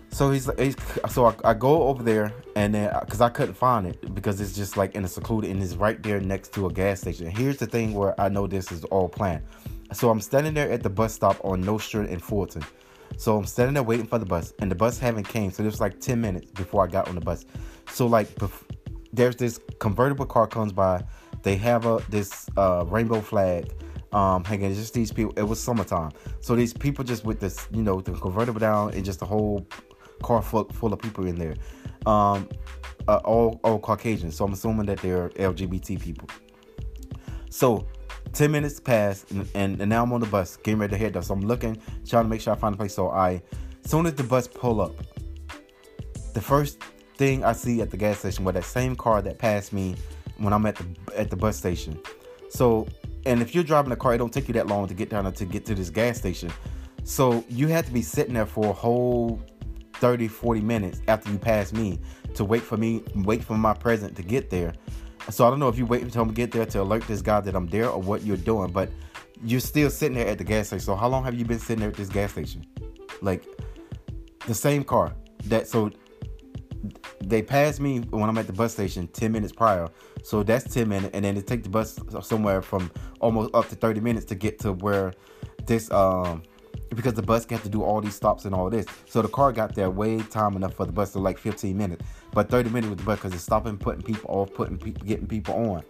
So 0.09 0.31
he's, 0.31 0.49
he's 0.59 0.77
so 1.11 1.27
I, 1.27 1.35
I, 1.44 1.55
go 1.55 1.88
over 1.88 2.03
there 2.03 2.33
and 2.55 2.73
then 2.73 2.90
because 3.01 3.20
I 3.20 3.29
couldn't 3.29 3.55
find 3.55 3.85
it 3.87 4.14
because 4.14 4.40
it's 4.40 4.55
just 4.55 4.77
like 4.77 4.94
in 4.94 5.05
a 5.05 5.09
secluded 5.09 5.51
and 5.51 5.61
it's 5.61 5.75
right 5.75 6.01
there 6.03 6.20
next 6.20 6.55
to 6.55 6.66
a 6.66 6.73
gas 6.73 7.01
station. 7.01 7.27
Here's 7.27 7.59
the 7.59 7.66
thing 7.66 7.92
where 7.92 8.18
I 8.18 8.29
know 8.29 8.47
this 8.47 8.73
is 8.73 8.85
all 8.85 9.09
planned. 9.09 9.42
So 9.92 10.09
I'm 10.09 10.20
standing 10.20 10.55
there 10.55 10.70
at 10.70 10.83
the 10.85 10.88
bus 10.88 11.12
stop 11.12 11.44
on 11.44 11.61
Nostrand 11.61 12.09
and 12.09 12.23
Fulton. 12.23 12.62
So 13.16 13.37
I'm 13.37 13.46
standing 13.46 13.74
there 13.74 13.83
waiting 13.83 14.07
for 14.07 14.18
the 14.18 14.27
bus, 14.27 14.53
and 14.59 14.70
the 14.70 14.74
bus 14.74 14.98
haven't 14.98 15.29
came. 15.29 15.50
So 15.50 15.62
it 15.62 15.66
was 15.66 15.81
like 15.81 16.00
10 16.00 16.20
minutes 16.20 16.50
before 16.50 16.85
I 16.85 16.87
got 16.88 17.09
on 17.09 17.14
the 17.14 17.20
bus. 17.20 17.46
So 17.90 18.07
like, 18.07 18.29
bef- 18.37 18.64
there's 19.12 19.37
this 19.37 19.61
convertible 19.79 20.27
car 20.27 20.46
comes 20.46 20.72
by. 20.72 21.05
They 21.42 21.57
have 21.57 21.87
a 21.87 22.03
this 22.09 22.48
uh, 22.57 22.85
rainbow 22.88 23.20
flag 23.20 23.70
um, 24.12 24.44
hanging. 24.44 24.70
It's 24.70 24.81
just 24.81 24.94
these 24.94 25.12
people. 25.12 25.35
It 25.37 25.42
was 25.42 25.61
summertime, 25.61 26.12
so 26.40 26.57
these 26.57 26.72
people 26.72 27.05
just 27.05 27.24
with 27.24 27.40
this, 27.40 27.68
you 27.70 27.83
know, 27.83 28.00
the 28.00 28.12
convertible 28.12 28.61
down 28.61 28.94
and 28.94 29.05
just 29.05 29.20
a 29.22 29.27
whole 29.27 29.66
car 30.22 30.40
full, 30.40 30.64
full 30.70 30.92
of 30.92 30.98
people 30.98 31.27
in 31.27 31.37
there, 31.37 31.55
um, 32.07 32.48
uh, 33.09 33.20
all 33.24 33.61
all 33.62 33.79
Caucasian. 33.79 34.31
So 34.31 34.44
I'm 34.44 34.53
assuming 34.53 34.87
that 34.87 34.98
they're 35.00 35.29
LGBT 35.31 36.00
people. 36.00 36.29
So 37.50 37.87
10 38.35 38.51
minutes 38.51 38.81
passed 38.81 39.31
and, 39.31 39.49
and, 39.55 39.81
and, 39.81 39.88
now 39.88 40.03
I'm 40.03 40.12
on 40.12 40.20
the 40.20 40.27
bus 40.27 40.57
getting 40.57 40.81
ready 40.81 40.90
to 40.92 40.99
head 40.99 41.12
there. 41.12 41.23
So 41.23 41.35
I'm 41.35 41.40
looking, 41.40 41.81
trying 42.07 42.25
to 42.25 42.29
make 42.29 42.40
sure 42.40 42.53
I 42.53 42.57
find 42.57 42.75
a 42.75 42.79
place. 42.79 42.94
So 42.94 43.11
I, 43.11 43.42
as 43.85 43.90
soon 43.90 44.07
as 44.07 44.14
the 44.14 44.25
bus 44.25 44.49
pull 44.49 44.81
up, 44.81 44.92
the 46.35 46.40
first 46.40 46.81
thing 47.16 47.44
I 47.44 47.53
see 47.53 47.81
at 47.81 47.90
the 47.90 47.97
gas 47.97 48.18
station 48.18 48.44
was 48.44 48.55
that 48.55 48.64
same 48.64 48.97
car 48.97 49.23
that 49.23 49.38
passed 49.38 49.73
me 49.73 49.94
when 50.38 50.53
I'm 50.53 50.66
at 50.66 50.77
the 50.77 50.85
at 51.16 51.31
the 51.31 51.37
bus 51.37 51.57
station. 51.57 51.99
So, 52.51 52.88
and 53.25 53.40
if 53.40 53.55
you're 53.55 53.64
driving 53.64 53.92
a 53.92 53.97
car, 53.97 54.14
it 54.14 54.18
don't 54.18 54.33
take 54.33 54.49
you 54.49 54.55
that 54.55 54.66
long 54.66 54.88
to 54.88 54.94
get 54.94 55.11
down 55.11 55.33
to 55.33 55.44
get 55.44 55.64
to 55.66 55.75
this 55.75 55.90
gas 55.90 56.18
station. 56.18 56.53
So 57.05 57.44
you 57.49 57.68
had 57.68 57.87
to 57.87 57.92
be 57.92 58.03
sitting 58.03 58.35
there 58.35 58.47
for 58.47 58.66
a 58.66 58.73
whole 58.73 59.40
30, 59.94 60.29
40 60.29 60.61
minutes 60.61 61.01
after 61.07 61.31
you 61.31 61.38
pass 61.38 61.73
me 61.73 62.01
to 62.35 62.44
wait 62.44 62.62
for 62.62 62.77
me, 62.77 63.03
wait 63.14 63.44
for 63.44 63.57
my 63.57 63.75
present 63.75 64.16
to 64.16 64.23
get 64.23 64.51
there. 64.51 64.75
So 65.31 65.47
I 65.47 65.51
don't 65.51 65.59
know 65.59 65.69
if 65.69 65.79
you 65.79 65.87
wait 65.87 66.03
until 66.03 66.29
I 66.29 66.33
get 66.33 66.53
there 66.53 66.67
to 66.67 66.83
alert 66.83 67.07
this 67.07 67.23
guy 67.23 67.41
that 67.41 67.55
I'm 67.55 67.67
there 67.67 67.89
or 67.89 68.01
what 68.01 68.23
you're 68.23 68.37
doing, 68.37 68.71
but 68.73 68.91
you're 69.43 69.61
still 69.61 69.91
sitting 69.91 70.17
there 70.17 70.27
at 70.27 70.39
the 70.39 70.45
gas 70.45 70.69
station. 70.69 70.85
So 70.85 70.95
how 70.95 71.09
long 71.09 71.25
have 71.25 71.35
you 71.35 71.45
been 71.45 71.59
sitting 71.59 71.81
there 71.81 71.89
at 71.89 71.97
this 71.97 72.09
gas 72.09 72.33
station? 72.33 72.65
Like 73.23 73.45
the 74.47 74.55
same 74.55 74.85
car. 74.85 75.15
That 75.47 75.67
so 75.67 75.91
they 77.21 77.43
passed 77.43 77.81
me 77.81 78.01
when 78.01 78.29
I'm 78.29 78.39
at 78.39 78.47
the 78.47 78.53
bus 78.53 78.73
station 78.73 79.09
10 79.09 79.33
minutes 79.33 79.53
prior. 79.53 79.89
So 80.23 80.43
that's 80.43 80.73
10 80.73 80.89
minutes, 80.89 81.11
and 81.15 81.25
then 81.25 81.37
it 81.37 81.47
take 81.47 81.63
the 81.63 81.69
bus 81.69 81.99
somewhere 82.23 82.63
from 82.63 82.91
almost 83.21 83.55
up 83.55 83.69
to 83.69 83.75
30 83.75 84.01
minutes 84.01 84.25
to 84.27 84.35
get 84.35 84.59
to 84.61 84.73
where 84.73 85.13
this 85.67 85.91
um 85.91 86.43
because 86.94 87.14
the 87.14 87.22
bus 87.22 87.44
got 87.44 87.62
to 87.62 87.68
do 87.68 87.83
all 87.83 88.00
these 88.00 88.14
stops 88.14 88.44
and 88.44 88.54
all 88.54 88.70
this. 88.70 88.87
So 89.07 89.22
the 89.22 89.28
car 89.28 89.52
got 89.52 89.74
there 89.74 89.90
way 89.90 90.20
time 90.22 90.57
enough 90.57 90.74
for 90.74 90.87
the 90.87 90.92
bus 90.92 91.12
to 91.12 91.18
like 91.18 91.38
15 91.38 91.76
minutes, 91.76 92.04
but 92.33 92.48
30 92.48 92.70
minutes 92.70 92.90
with 92.90 92.98
the 92.98 93.04
bus 93.04 93.18
because 93.18 93.35
it's 93.35 93.42
stopping, 93.42 93.76
putting 93.76 94.02
people 94.02 94.30
off, 94.30 94.52
putting 94.54 94.78
people, 94.78 95.07
getting 95.07 95.26
people 95.26 95.54
on. 95.54 95.83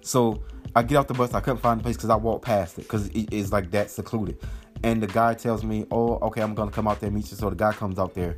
So 0.00 0.42
I 0.74 0.82
get 0.82 0.96
off 0.96 1.06
the 1.08 1.14
bus. 1.14 1.34
I 1.34 1.40
couldn't 1.40 1.60
find 1.60 1.80
the 1.80 1.82
place 1.82 1.96
because 1.96 2.10
I 2.10 2.16
walked 2.16 2.44
past 2.44 2.78
it 2.78 2.82
because 2.82 3.10
it's 3.12 3.52
like 3.52 3.70
that 3.72 3.90
secluded. 3.90 4.38
And 4.82 5.02
the 5.02 5.06
guy 5.06 5.34
tells 5.34 5.62
me, 5.62 5.86
"Oh, 5.90 6.18
okay, 6.22 6.40
I'm 6.40 6.54
gonna 6.54 6.70
come 6.70 6.88
out 6.88 7.00
there 7.00 7.08
and 7.08 7.16
meet 7.16 7.30
you." 7.30 7.36
So 7.36 7.50
the 7.50 7.56
guy 7.56 7.72
comes 7.72 7.98
out 7.98 8.14
there, 8.14 8.36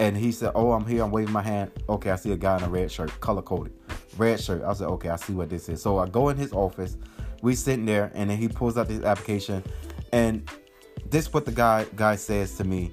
and 0.00 0.16
he 0.16 0.30
said, 0.32 0.52
"Oh, 0.54 0.72
I'm 0.72 0.84
here. 0.84 1.02
I'm 1.02 1.10
waving 1.10 1.32
my 1.32 1.42
hand. 1.42 1.70
Okay, 1.88 2.10
I 2.10 2.16
see 2.16 2.32
a 2.32 2.36
guy 2.36 2.58
in 2.58 2.64
a 2.64 2.68
red 2.68 2.90
shirt, 2.90 3.18
color 3.20 3.40
coded, 3.40 3.72
red 4.18 4.38
shirt." 4.38 4.62
I 4.64 4.74
said, 4.74 4.88
"Okay, 4.88 5.08
I 5.08 5.16
see 5.16 5.32
what 5.32 5.48
this 5.48 5.68
is." 5.68 5.80
So 5.80 5.98
I 5.98 6.08
go 6.08 6.28
in 6.28 6.36
his 6.36 6.52
office. 6.52 6.98
We 7.40 7.54
sitting 7.54 7.86
there, 7.86 8.10
and 8.14 8.28
then 8.28 8.36
he 8.36 8.48
pulls 8.48 8.76
out 8.76 8.88
this 8.88 9.02
application, 9.02 9.64
and 10.12 10.48
this 11.06 11.32
what 11.32 11.44
the 11.44 11.52
guy 11.52 11.86
guy 11.96 12.16
says 12.16 12.56
to 12.56 12.64
me. 12.64 12.92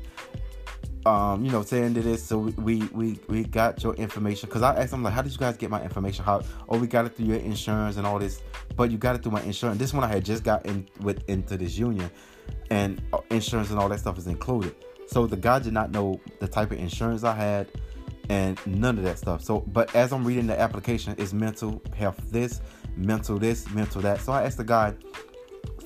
Um, 1.05 1.45
you 1.45 1.51
know, 1.51 1.61
saying 1.61 1.93
to 1.93 2.01
this, 2.01 2.23
so 2.23 2.37
we 2.37 2.83
we 2.93 3.19
we 3.27 3.43
got 3.43 3.81
your 3.83 3.95
information 3.95 4.49
because 4.49 4.61
I 4.61 4.75
asked 4.75 4.91
him 4.93 5.01
like, 5.01 5.13
how 5.13 5.21
did 5.21 5.31
you 5.31 5.37
guys 5.37 5.55
get 5.55 5.69
my 5.69 5.81
information? 5.81 6.25
How? 6.25 6.41
Oh, 6.67 6.77
we 6.77 6.87
got 6.87 7.05
it 7.05 7.15
through 7.15 7.27
your 7.27 7.37
insurance 7.37 7.95
and 7.95 8.05
all 8.05 8.19
this, 8.19 8.41
but 8.75 8.91
you 8.91 8.97
got 8.97 9.15
it 9.15 9.23
through 9.23 9.31
my 9.31 9.41
insurance. 9.43 9.79
This 9.79 9.93
one 9.93 10.03
I 10.03 10.07
had 10.07 10.25
just 10.25 10.43
got 10.43 10.65
in 10.65 10.87
with 11.01 11.27
into 11.29 11.57
this 11.57 11.77
union, 11.77 12.11
and 12.69 13.01
uh, 13.13 13.19
insurance 13.29 13.69
and 13.69 13.79
all 13.79 13.87
that 13.89 13.99
stuff 13.99 14.17
is 14.17 14.27
included. 14.27 14.75
So 15.07 15.25
the 15.25 15.37
guy 15.37 15.59
did 15.59 15.73
not 15.73 15.91
know 15.91 16.19
the 16.39 16.47
type 16.47 16.71
of 16.71 16.77
insurance 16.77 17.23
I 17.23 17.33
had 17.33 17.69
and 18.29 18.59
none 18.67 18.97
of 18.97 19.03
that 19.03 19.17
stuff. 19.17 19.43
So, 19.43 19.61
but 19.61 19.93
as 19.95 20.13
I'm 20.13 20.23
reading 20.23 20.47
the 20.47 20.59
application, 20.59 21.15
it's 21.17 21.33
mental 21.33 21.81
health 21.95 22.19
this, 22.29 22.61
mental 22.95 23.39
this, 23.39 23.69
mental 23.71 24.01
that. 24.01 24.21
So 24.21 24.31
I 24.31 24.43
asked 24.43 24.57
the 24.57 24.63
guy, 24.63 24.93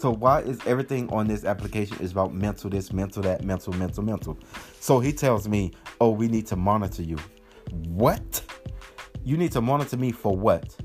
so 0.03 0.11
why 0.11 0.41
is 0.41 0.59
everything 0.65 1.09
on 1.13 1.29
this 1.29 1.45
application 1.45 1.95
is 2.01 2.11
about 2.11 2.33
mental 2.33 2.69
this, 2.69 2.91
mental 2.91 3.23
that, 3.23 3.45
mental, 3.45 3.71
mental, 3.71 4.03
mental? 4.03 4.37
So 4.81 4.99
he 4.99 5.13
tells 5.13 5.47
me, 5.47 5.71
oh, 6.01 6.09
we 6.09 6.27
need 6.27 6.45
to 6.47 6.57
monitor 6.57 7.03
you. 7.03 7.17
What? 7.71 8.41
You 9.23 9.37
need 9.37 9.53
to 9.53 9.61
monitor 9.61 9.95
me 9.95 10.11
for 10.11 10.35
what? 10.35 10.75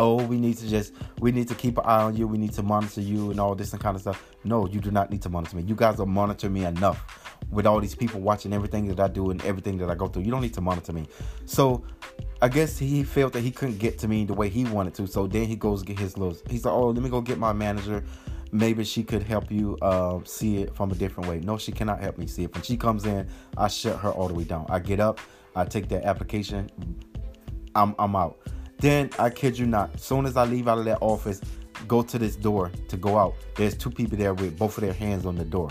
oh, 0.00 0.22
we 0.26 0.38
need 0.38 0.56
to 0.56 0.68
just, 0.68 0.94
we 1.20 1.32
need 1.32 1.48
to 1.48 1.54
keep 1.54 1.78
an 1.78 1.84
eye 1.84 2.02
on 2.02 2.16
you. 2.16 2.26
We 2.26 2.38
need 2.38 2.52
to 2.54 2.62
monitor 2.62 3.00
you 3.00 3.30
and 3.30 3.40
all 3.40 3.54
this 3.54 3.72
and 3.72 3.82
kind 3.82 3.94
of 3.94 4.02
stuff. 4.02 4.36
No, 4.44 4.66
you 4.66 4.80
do 4.80 4.90
not 4.90 5.10
need 5.10 5.22
to 5.22 5.28
monitor 5.28 5.56
me. 5.56 5.64
You 5.64 5.74
guys 5.74 6.00
are 6.00 6.06
monitoring 6.06 6.52
me 6.52 6.64
enough 6.64 7.27
with 7.50 7.66
all 7.66 7.80
these 7.80 7.94
people 7.94 8.20
watching 8.20 8.52
everything 8.52 8.86
that 8.88 9.00
I 9.00 9.08
do 9.08 9.30
and 9.30 9.42
everything 9.44 9.78
that 9.78 9.90
I 9.90 9.94
go 9.94 10.08
through. 10.08 10.22
You 10.22 10.30
don't 10.30 10.42
need 10.42 10.54
to 10.54 10.60
monitor 10.60 10.92
me. 10.92 11.06
So 11.46 11.82
I 12.42 12.48
guess 12.48 12.78
he 12.78 13.02
felt 13.04 13.32
that 13.32 13.40
he 13.40 13.50
couldn't 13.50 13.78
get 13.78 13.98
to 14.00 14.08
me 14.08 14.24
the 14.24 14.34
way 14.34 14.48
he 14.48 14.64
wanted 14.64 14.94
to. 14.94 15.06
So 15.06 15.26
then 15.26 15.46
he 15.46 15.56
goes 15.56 15.82
get 15.82 15.98
his 15.98 16.18
little, 16.18 16.36
he's 16.50 16.64
like, 16.64 16.74
oh, 16.74 16.90
let 16.90 17.02
me 17.02 17.08
go 17.08 17.20
get 17.20 17.38
my 17.38 17.52
manager. 17.52 18.04
Maybe 18.50 18.84
she 18.84 19.02
could 19.02 19.22
help 19.22 19.50
you 19.50 19.76
uh, 19.82 20.20
see 20.24 20.58
it 20.58 20.74
from 20.74 20.90
a 20.90 20.94
different 20.94 21.28
way. 21.28 21.40
No, 21.40 21.58
she 21.58 21.72
cannot 21.72 22.00
help 22.00 22.18
me 22.18 22.26
see 22.26 22.44
it. 22.44 22.54
When 22.54 22.62
she 22.62 22.76
comes 22.76 23.04
in, 23.04 23.28
I 23.56 23.68
shut 23.68 23.98
her 24.00 24.10
all 24.10 24.28
the 24.28 24.34
way 24.34 24.44
down. 24.44 24.66
I 24.70 24.78
get 24.78 25.00
up, 25.00 25.20
I 25.54 25.64
take 25.64 25.88
that 25.88 26.04
application, 26.04 26.70
I'm, 27.74 27.94
I'm 27.98 28.16
out. 28.16 28.38
Then 28.78 29.10
I 29.18 29.30
kid 29.30 29.58
you 29.58 29.66
not, 29.66 29.98
soon 30.00 30.24
as 30.24 30.36
I 30.36 30.44
leave 30.44 30.68
out 30.68 30.78
of 30.78 30.84
that 30.86 30.98
office, 31.00 31.40
go 31.86 32.02
to 32.02 32.18
this 32.18 32.36
door 32.36 32.70
to 32.88 32.96
go 32.96 33.18
out. 33.18 33.34
There's 33.56 33.76
two 33.76 33.90
people 33.90 34.16
there 34.16 34.34
with 34.34 34.58
both 34.58 34.78
of 34.78 34.84
their 34.84 34.92
hands 34.92 35.26
on 35.26 35.36
the 35.36 35.44
door. 35.44 35.68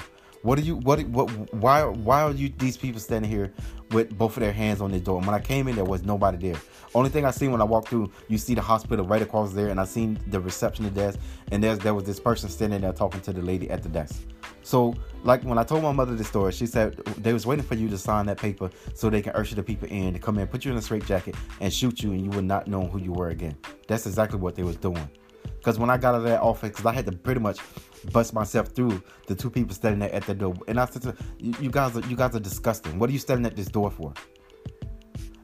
What 0.48 0.58
are 0.60 0.62
you? 0.62 0.78
What? 0.78 1.06
What? 1.08 1.54
Why? 1.54 1.84
Why 1.84 2.22
are 2.22 2.32
you? 2.32 2.48
These 2.48 2.78
people 2.78 3.02
standing 3.02 3.30
here 3.30 3.52
with 3.92 4.18
both 4.18 4.38
of 4.38 4.42
their 4.42 4.54
hands 4.54 4.80
on 4.80 4.92
the 4.92 5.00
door. 5.02 5.18
And 5.18 5.28
when 5.28 5.36
I 5.36 5.42
came 5.42 5.68
in, 5.68 5.76
there 5.76 5.84
was 5.84 6.04
nobody 6.04 6.38
there. 6.38 6.62
Only 6.96 7.10
thing 7.10 7.26
I 7.26 7.32
seen 7.32 7.52
when 7.52 7.60
I 7.60 7.66
walked 7.66 7.90
through, 7.90 8.10
you 8.30 8.38
see 8.38 8.54
the 8.54 8.62
hospital 8.62 9.06
right 9.06 9.22
across 9.22 9.52
there, 9.52 9.68
and 9.68 9.78
I 9.78 9.84
seen 9.84 10.18
the 10.28 10.40
reception 10.40 10.88
desk, 10.94 11.20
and 11.52 11.62
there's 11.62 11.80
there 11.80 11.94
was 11.94 12.06
this 12.06 12.22
person 12.22 12.48
standing 12.50 12.80
there 12.80 12.94
talking 12.94 13.20
to 13.22 13.34
the 13.34 13.42
lady 13.42 13.70
at 13.70 13.84
the 13.84 13.90
desk. 13.90 14.22
So, 14.64 14.94
like 15.26 15.44
when 15.44 15.58
I 15.58 15.66
told 15.66 15.84
my 15.84 15.92
mother 15.92 16.16
the 16.16 16.24
story, 16.24 16.54
she 16.54 16.66
said 16.66 16.96
they 17.18 17.34
was 17.34 17.46
waiting 17.46 17.66
for 17.66 17.76
you 17.76 17.90
to 17.90 17.98
sign 17.98 18.26
that 18.28 18.38
paper 18.38 18.70
so 18.94 19.10
they 19.10 19.22
can 19.22 19.34
usher 19.34 19.56
the 19.56 19.64
people 19.64 19.90
in 19.90 20.14
to 20.14 20.20
come 20.20 20.38
in, 20.38 20.48
put 20.48 20.64
you 20.64 20.72
in 20.72 20.78
a 20.78 20.82
straight 20.82 21.06
jacket, 21.06 21.36
and 21.60 21.74
shoot 21.74 22.02
you, 22.02 22.14
and 22.14 22.24
you 22.24 22.30
would 22.30 22.46
not 22.46 22.68
know 22.68 22.88
who 22.88 23.00
you 23.02 23.12
were 23.12 23.32
again. 23.32 23.58
That's 23.90 24.06
exactly 24.06 24.40
what 24.40 24.56
they 24.56 24.64
was 24.64 24.78
doing. 24.78 25.10
Because 25.58 25.80
when 25.80 25.90
I 25.90 25.98
got 25.98 26.16
out 26.16 26.20
of 26.20 26.24
that 26.24 26.42
office, 26.42 26.70
because 26.70 26.86
I 26.86 26.94
had 26.94 27.06
to 27.06 27.12
pretty 27.12 27.42
much 27.42 27.60
bust 28.12 28.34
myself 28.34 28.70
through 28.70 29.02
the 29.28 29.36
two 29.36 29.50
people 29.50 29.76
standing 29.76 30.00
there 30.00 30.14
at 30.14 30.24
the 30.24 30.34
door, 30.34 30.54
and 30.68 30.80
I 30.80 30.86
said, 30.86 31.16
"You 31.40 31.70
guys 31.70 31.98
are 31.98 32.08
you 32.08 32.16
guys 32.16 32.36
are 32.36 32.40
disgusting. 32.40 33.00
What 33.00 33.10
are 33.10 33.14
you 33.14 33.20
standing 33.20 33.46
at 33.46 33.56
this 33.56 33.68
door 33.68 33.92
for?" 33.92 34.14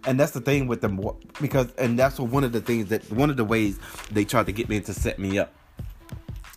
And 0.05 0.19
that's 0.19 0.31
the 0.31 0.41
thing 0.41 0.67
with 0.67 0.81
them, 0.81 0.99
because 1.41 1.71
and 1.77 1.97
that's 1.97 2.19
one 2.19 2.43
of 2.43 2.51
the 2.51 2.61
things 2.61 2.89
that 2.89 3.09
one 3.11 3.29
of 3.29 3.37
the 3.37 3.45
ways 3.45 3.79
they 4.11 4.25
tried 4.25 4.45
to 4.45 4.51
get 4.51 4.69
me 4.69 4.79
to 4.81 4.93
set 4.93 5.19
me 5.19 5.39
up. 5.39 5.53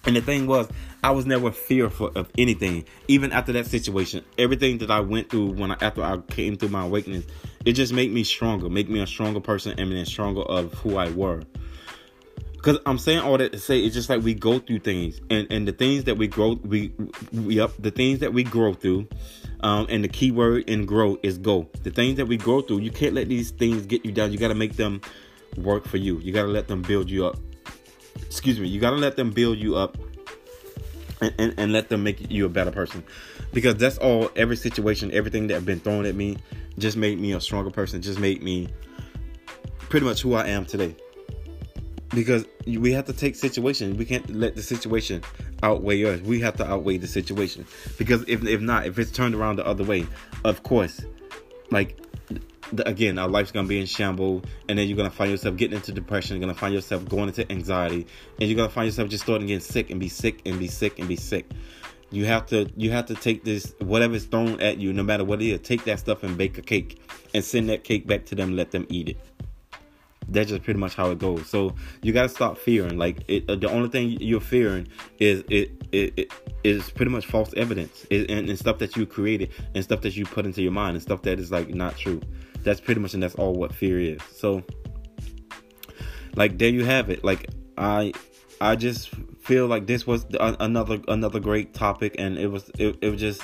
And 0.05 0.15
the 0.15 0.21
thing 0.21 0.47
was, 0.47 0.69
I 1.03 1.11
was 1.11 1.27
never 1.27 1.51
fearful 1.51 2.13
of 2.15 2.31
anything. 2.39 2.85
Even 3.09 3.33
after 3.33 3.53
that 3.53 3.67
situation, 3.67 4.25
everything 4.39 4.79
that 4.79 4.91
I 4.91 5.01
went 5.01 5.31
through 5.31 5.55
when 5.55 5.73
I, 5.73 5.77
after 5.81 6.03
I 6.03 6.19
came 6.19 6.57
through 6.57 6.69
my 6.69 6.85
awakening, 6.85 7.25
it 7.65 7.73
just 7.73 7.93
made 7.93 8.13
me 8.13 8.23
stronger, 8.23 8.69
make 8.69 8.89
me 8.89 9.01
a 9.01 9.07
stronger 9.07 9.41
person, 9.41 9.75
and 9.79 9.93
a 9.93 10.07
stronger 10.07 10.43
of 10.43 10.73
who 10.75 10.97
I 10.97 11.11
were. 11.11 11.43
Because 12.67 12.81
I'm 12.85 12.99
saying 12.99 13.21
all 13.21 13.39
that 13.39 13.53
to 13.53 13.61
say 13.61 13.79
it's 13.79 13.95
just 13.95 14.11
like 14.11 14.25
we 14.25 14.35
go 14.35 14.59
through 14.59 14.81
things, 14.81 15.21
and 15.31 15.47
and 15.53 15.69
the 15.69 15.73
things 15.73 16.03
that 16.03 16.19
we 16.19 16.27
grow, 16.27 16.55
we 16.65 16.93
we 17.33 17.61
up 17.61 17.81
the 17.81 17.93
things 17.93 18.19
that 18.19 18.33
we 18.33 18.43
grow 18.43 18.75
through, 18.75 19.07
um, 19.61 19.87
and 19.89 20.03
the 20.03 20.09
key 20.09 20.33
word 20.33 20.69
in 20.69 20.85
grow 20.85 21.17
is 21.23 21.39
go. 21.39 21.69
The 21.85 21.93
things 21.93 22.17
that 22.17 22.27
we 22.27 22.37
grow 22.37 22.63
through, 22.63 22.79
you 22.79 22.91
can't 22.91 23.15
let 23.15 23.29
these 23.29 23.53
things 23.53 23.87
get 23.87 24.05
you 24.05 24.11
down. 24.11 24.33
You 24.33 24.39
got 24.39 24.49
to 24.49 24.57
make 24.57 24.75
them 24.75 25.01
work 25.57 25.87
for 25.87 25.99
you. 25.99 26.19
You 26.19 26.33
got 26.33 26.43
to 26.43 26.49
let 26.49 26.67
them 26.67 26.83
build 26.83 27.09
you 27.09 27.25
up. 27.25 27.37
Excuse 28.17 28.59
me. 28.59 28.67
You 28.67 28.81
got 28.81 28.91
to 28.91 28.97
let 28.97 29.15
them 29.15 29.31
build 29.31 29.59
you 29.59 29.77
up 29.77 29.97
and, 31.21 31.33
and, 31.39 31.55
and, 31.59 31.73
let 31.73 31.89
them 31.89 32.03
make 32.03 32.33
you 32.33 32.47
a 32.47 32.49
better 32.49 32.73
person 32.73 33.05
because 33.53 33.77
that's 33.77 33.97
all 33.99 34.29
every 34.35 34.57
situation 34.57 35.13
everything 35.13 35.47
that 35.47 35.55
have 35.55 35.65
been 35.65 35.79
thrown 35.79 36.05
at 36.05 36.17
me 36.17 36.37
just 36.79 36.97
made 36.97 37.21
me 37.21 37.33
a 37.33 37.41
stronger 37.41 37.71
person 37.71 38.03
just 38.03 38.19
made 38.19 38.43
me 38.43 38.69
pretty 39.79 40.05
much 40.05 40.21
who 40.21 40.35
i 40.35 40.47
am 40.47 40.67
today 40.67 40.95
because 42.11 42.47
we 42.67 42.93
have 42.93 43.07
to 43.07 43.13
take 43.13 43.35
situations. 43.35 43.97
We 43.97 44.05
can't 44.05 44.29
let 44.35 44.57
the 44.57 44.63
situation 44.63 45.23
outweigh 45.63 46.05
us. 46.05 46.21
We 46.21 46.41
have 46.41 46.57
to 46.57 46.67
outweigh 46.69 46.99
the 46.99 47.07
situation 47.07 47.67
because 47.99 48.25
if 48.29 48.45
if 48.45 48.61
not, 48.61 48.87
if 48.87 48.99
it's 48.99 49.11
turned 49.11 49.35
around 49.35 49.57
the 49.57 49.67
other 49.67 49.85
way, 49.85 50.07
of 50.45 50.63
course, 50.63 51.05
like 51.71 51.99
again, 52.85 53.19
our 53.19 53.29
life's 53.29 53.53
gonna 53.53 53.69
be 53.69 53.81
in 53.81 53.87
shambles, 53.87 54.45
and 54.69 54.79
then 54.79 54.89
you're 54.89 54.97
gonna 54.97 55.11
find 55.11 55.31
yourself 55.31 55.57
getting 55.57 55.77
into 55.77 55.93
depression. 55.93 56.37
You're 56.37 56.47
gonna 56.47 56.59
find 56.59 56.75
yourself 56.75 57.09
going 57.09 57.29
into 57.29 57.51
anxiety, 57.51 58.07
and 58.41 58.49
you're 58.49 58.57
gonna 58.57 58.69
find 58.69 58.87
yourself 58.87 59.09
just 59.09 59.25
starting 59.25 59.47
getting 59.47 59.61
sick 59.61 59.91
and 59.91 60.01
be 60.01 60.09
sick 60.09 60.43
and 60.47 60.59
be 60.59 60.69
sick 60.69 60.99
and 60.99 61.09
be 61.09 61.17
sick. 61.17 61.51
You 62.11 62.25
have 62.27 62.47
to 62.47 62.71
you 62.77 62.93
have 62.93 63.07
to 63.07 63.15
take 63.15 63.45
this 63.45 63.75
whatever's 63.81 64.25
thrown 64.25 64.61
at 64.61 64.79
you, 64.79 64.93
no 64.93 65.03
matter 65.03 65.25
what 65.25 65.43
it 65.43 65.47
is. 65.47 65.61
Take 65.61 65.85
that 65.85 65.99
stuff 65.99 66.23
and 66.23 66.39
bake 66.39 66.57
a 66.59 66.63
cake, 66.63 67.01
and 67.35 67.45
send 67.45 67.69
that 67.69 67.85
cake 67.85 68.07
back 68.07 68.27
to 68.27 68.35
them. 68.35 68.55
Let 68.55 68.71
them 68.71 68.87
eat 68.89 69.11
it 69.11 69.19
that's 70.29 70.51
just 70.51 70.63
pretty 70.63 70.81
much 70.81 70.95
how 70.95 71.11
it 71.11 71.19
goes. 71.19 71.49
So 71.49 71.75
you 72.03 72.13
gotta 72.13 72.29
stop 72.29 72.59
fearing. 72.59 72.99
Like 72.99 73.25
it, 73.29 73.49
uh, 73.49 73.57
the 73.57 73.71
only 73.71 73.89
thing 73.89 74.11
you're 74.21 74.41
fearing 74.41 74.89
is 75.19 75.45
it, 75.49 75.73
it, 75.93 76.19
it 76.19 76.33
is 76.65 76.91
pretty 76.91 77.11
much 77.11 77.27
false 77.27 77.53
evidence 77.57 78.07
it, 78.11 78.31
and, 78.31 78.49
and, 78.49 78.59
stuff 78.59 78.79
that 78.79 78.97
you 78.97 79.07
created 79.07 79.51
and 79.75 79.85
stuff 79.85 80.01
that 80.01 80.17
you 80.17 80.25
put 80.25 80.45
into 80.45 80.63
your 80.63 80.73
mind 80.73 80.97
and 80.97 81.03
stuff 81.03 81.23
that 81.23 81.39
is 81.39 81.51
like 81.51 81.69
not 81.69 81.97
true. 81.97 82.21
That's 82.63 82.81
pretty 82.81 83.01
much 83.01 83.15
and 83.15 83.23
that's 83.23 83.37
all 83.37 83.55
what 83.55 83.75
fear 83.75 84.01
is. 84.01 84.21
So 84.33 84.63
like 86.35 86.59
there 86.59 86.71
you 86.71 86.85
have 86.85 87.11
it. 87.11 87.25
Like 87.25 87.47
I 87.79 88.13
I 88.61 88.77
just 88.77 89.11
feel 89.41 89.67
like 89.67 89.87
this 89.87 90.07
was 90.07 90.27
another 90.41 91.01
another 91.09 91.41
great 91.41 91.73
topic 91.75 92.17
and 92.19 92.37
it 92.39 92.49
was 92.49 92.71
it, 92.79 92.97
it 93.01 93.11
was 93.11 93.21
just 93.21 93.43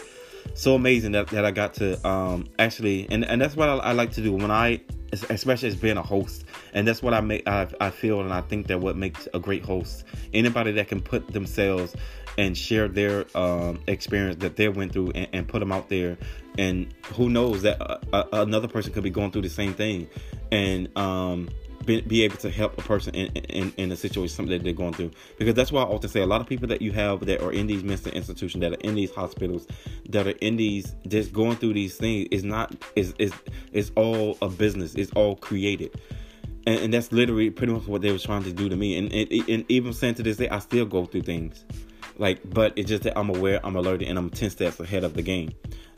so 0.55 0.75
amazing 0.75 1.13
that, 1.13 1.29
that 1.29 1.45
I 1.45 1.51
got 1.51 1.75
to 1.75 2.07
um 2.07 2.47
actually 2.59 3.07
and 3.11 3.25
and 3.25 3.41
that's 3.41 3.57
what 3.57 3.69
I, 3.69 3.77
I 3.77 3.93
like 3.93 4.13
to 4.13 4.23
do 4.23 4.33
when 4.33 4.51
I 4.51 4.81
especially 5.29 5.69
as 5.69 5.77
being 5.77 5.97
a 5.97 6.03
host. 6.03 6.45
And 6.73 6.89
that's 6.89 7.03
what 7.03 7.13
i 7.13 7.21
make 7.21 7.47
I, 7.47 7.69
I 7.81 7.91
feel 7.91 8.21
and 8.23 8.33
i 8.33 8.41
think 8.41 8.67
that 8.69 8.81
what 8.81 8.97
makes 8.97 9.29
a 9.35 9.39
great 9.39 9.65
host. 9.65 10.05
Anybody 10.33 10.73
that 10.73 10.89
can 10.89 11.01
put 11.01 11.29
themselves 11.33 11.95
and 12.39 12.57
share 12.57 12.89
their 12.89 13.27
um, 13.37 13.81
experience 13.87 14.37
that 14.39 14.57
they 14.57 14.69
went 14.69 14.93
through 14.93 15.11
and, 15.15 15.29
and, 15.33 15.49
put 15.49 15.59
them 15.61 15.71
out 15.71 15.91
there. 15.91 16.17
And 16.57 16.93
who 17.15 17.29
knows 17.29 17.63
that 17.63 17.81
uh, 17.81 17.99
uh, 18.13 18.25
another 18.33 18.69
person 18.69 18.93
could 18.93 19.03
be 19.03 19.11
going 19.11 19.33
through 19.33 19.43
the 19.43 19.51
same 19.51 19.75
thing. 19.75 20.09
And 20.51 20.97
um, 20.97 21.51
be, 21.85 22.01
be 22.01 22.23
able 22.23 22.37
to 22.37 22.51
help 22.51 22.79
a 22.79 22.83
person 22.83 23.15
in, 23.15 23.29
in, 23.37 23.73
in 23.77 23.93
a 23.93 23.97
situation 23.97 24.35
something 24.35 24.57
that 24.57 24.65
they're 24.65 24.73
going 24.73 24.93
through. 24.93 25.11
Because 25.39 25.55
that's 25.55 25.73
why 25.73 25.83
i 25.83 25.85
often 25.85 26.09
say 26.09 26.21
a 26.21 26.27
lot 26.27 26.41
of 26.41 26.47
people 26.47 26.69
that 26.69 26.83
you 26.83 26.93
have 26.93 27.21
that 27.27 27.41
are 27.43 27.53
in 27.53 27.67
these 27.67 27.83
mental 27.83 28.13
institutions 28.13 28.61
that 28.63 28.73
are 28.73 28.81
in 28.81 28.95
these 28.95 29.11
hospitals 29.13 29.67
that 30.09 30.27
are 30.27 30.35
in 30.41 30.57
these 30.57 30.95
just 31.09 31.33
going 31.33 31.57
through 31.57 31.75
these 31.75 31.97
things 31.97 32.29
is 32.31 32.45
not 32.45 32.75
is 32.97 33.15
is 33.19 33.33
is 33.73 33.93
all 33.97 34.37
a 34.43 34.49
business. 34.49 34.95
It's 34.95 35.13
all 35.13 35.37
created. 35.37 35.99
And, 36.65 36.79
and, 36.79 36.95
that's 36.95 37.11
literally 37.11 37.51
pretty 37.51 37.73
much 37.73 37.89
what 37.89 38.03
they 38.03 38.13
were 38.13 38.21
trying 38.21 38.45
to 38.45 38.53
do 38.53 38.69
to 38.69 38.77
me. 38.77 38.97
And, 38.97 39.13
and, 39.13 39.49
and 39.49 39.65
even 39.69 39.93
saying 39.93 40.15
to 40.15 40.23
this 40.23 40.37
day 40.37 40.49
i 40.49 40.59
still 40.61 40.85
go 40.87 41.05
through 41.05 41.23
things. 41.23 41.65
Like 42.19 42.41
but 42.49 42.73
it's 42.77 42.89
just 42.89 43.03
that 43.05 43.19
i'm 43.19 43.31
aware 43.31 43.61
i'm 43.65 43.77
alerted 43.77 44.09
and 44.09 44.19
i'm 44.19 44.31
10 44.31 44.51
steps 44.51 44.81
ahead 44.81 45.05
of 45.05 45.15
the 45.15 45.23
game. 45.23 45.53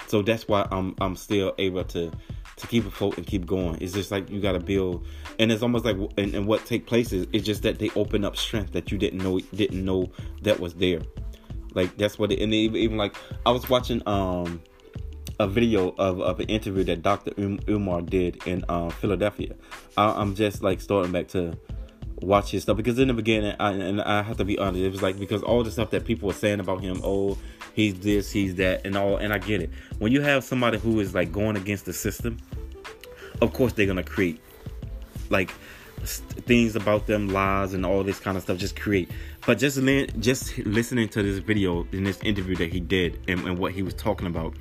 So 0.07 0.23
that's 0.23 0.49
why 0.49 0.67
i'm 0.71 0.95
i'm 1.01 1.17
still 1.17 1.55
able 1.59 1.85
to 1.85 2.13
to 2.57 2.67
keep 2.67 2.87
afloat 2.87 3.17
and 3.17 3.27
keep 3.27 3.47
going. 3.47 3.79
It's 3.81 3.93
just 3.93 4.11
like 4.11 4.31
you 4.31 4.41
got 4.41 4.53
to 4.53 4.61
build, 4.61 5.07
and 5.39 5.51
it's 5.51 5.63
almost 5.63 5.85
like 5.85 5.97
and, 6.17 6.35
and 6.35 6.47
what 6.47 6.65
take 6.65 6.87
place 6.87 7.13
is 7.13 7.27
it's 7.33 7.45
just 7.45 7.63
that 7.63 7.79
they 7.79 7.91
open 7.91 8.25
up 8.25 8.37
strength 8.37 8.73
that 8.73 8.93
you 8.93 8.99
didn't 8.99 9.23
know 9.23 9.39
didn't 9.55 9.85
know 9.85 10.11
that 10.43 10.61
was 10.61 10.75
there. 10.75 11.01
Like 11.75 11.97
that's 11.97 12.19
what 12.19 12.31
it, 12.33 12.41
and 12.41 12.55
even, 12.55 12.77
even 12.77 12.97
like 12.97 13.17
I 13.45 13.51
was 13.51 13.69
watching 13.69 14.03
um 14.07 14.63
a 15.41 15.49
video 15.49 15.95
of, 15.99 16.21
of 16.21 16.41
an 16.41 16.47
interview 16.47 16.85
that 16.85 17.03
Dr. 17.03 17.33
Um, 17.39 17.59
Umar 17.69 18.03
did 18.03 18.47
in 18.47 18.65
uh, 18.69 18.89
Philadelphia. 18.91 19.55
I, 19.97 20.21
am 20.21 20.35
just 20.35 20.63
like 20.63 20.81
starting 20.81 21.13
back 21.13 21.29
to 21.29 21.59
watch 22.25 22.51
his 22.51 22.63
stuff 22.63 22.77
because 22.77 22.99
in 22.99 23.09
the 23.09 23.15
beginning, 23.15 23.55
I, 23.59 23.73
and 23.73 24.01
I 24.01 24.23
have 24.23 24.37
to 24.39 24.45
be 24.45 24.59
honest, 24.59 24.83
it 24.83 24.91
was 24.91 25.03
like 25.03 25.19
because 25.19 25.43
all 25.43 25.63
the 25.63 25.71
stuff 25.71 25.91
that 25.91 26.05
people 26.05 26.27
were 26.27 26.35
saying 26.35 26.61
about 26.61 26.81
him, 26.81 27.01
oh, 27.05 27.39
he's 27.75 27.99
this, 28.01 28.31
he's 28.31 28.55
that, 28.57 28.87
and 28.87 28.97
all. 28.97 29.17
And 29.17 29.33
I 29.33 29.39
get 29.39 29.63
it. 29.63 29.71
When 29.99 30.13
you 30.13 30.21
have 30.23 30.45
somebody 30.45 30.79
who 30.79 31.01
is 31.01 31.15
like 31.15 31.33
going 31.33 31.57
against 31.57 31.85
the 31.85 31.93
system, 31.93 32.39
of 33.41 33.53
course 33.53 33.73
they're 33.73 33.87
gonna 33.87 34.03
create 34.03 34.41
like 35.31 35.53
things 36.07 36.77
about 36.77 37.07
them, 37.07 37.29
lies, 37.29 37.75
and 37.75 37.85
all 37.85 38.03
this 38.03 38.19
kind 38.19 38.37
of 38.37 38.43
stuff. 38.43 38.59
Just 38.59 38.79
create. 38.79 39.11
But 39.47 39.59
just 39.59 39.79
just 40.19 40.59
listening 40.59 41.09
to 41.11 41.23
this 41.23 41.39
video 41.39 41.87
in 41.93 42.05
this 42.05 42.21
interview 42.23 42.57
that 42.57 42.73
he 42.73 42.81
did 42.81 43.21
and, 43.29 43.41
and 43.47 43.59
what 43.59 43.73
he 43.73 43.83
was 43.83 43.95
talking 43.95 44.27
about, 44.27 44.55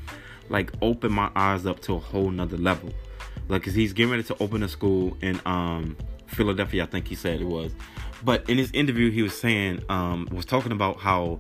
like 0.50 0.72
opened 0.82 1.14
my 1.14 1.32
eyes 1.36 1.66
up 1.66 1.80
to 1.82 1.96
a 1.96 2.00
whole 2.00 2.30
nother 2.30 2.58
level. 2.58 2.92
Like, 3.50 3.64
cause 3.64 3.74
he's 3.74 3.92
getting 3.94 4.12
ready 4.12 4.24
to 4.24 4.38
open 4.42 4.64
a 4.64 4.68
school 4.68 5.18
and 5.22 5.42
um 5.46 5.98
Philadelphia, 6.34 6.84
I 6.84 6.86
think 6.86 7.08
he 7.08 7.16
said 7.16 7.42
it 7.42 7.48
was. 7.48 7.74
But 8.24 8.50
in 8.50 8.58
his 8.58 8.72
interview, 8.72 9.12
he 9.12 9.22
was 9.22 9.38
saying, 9.38 9.84
um, 9.90 10.28
was 10.32 10.46
talking 10.46 10.72
about 10.72 11.00
how 11.00 11.40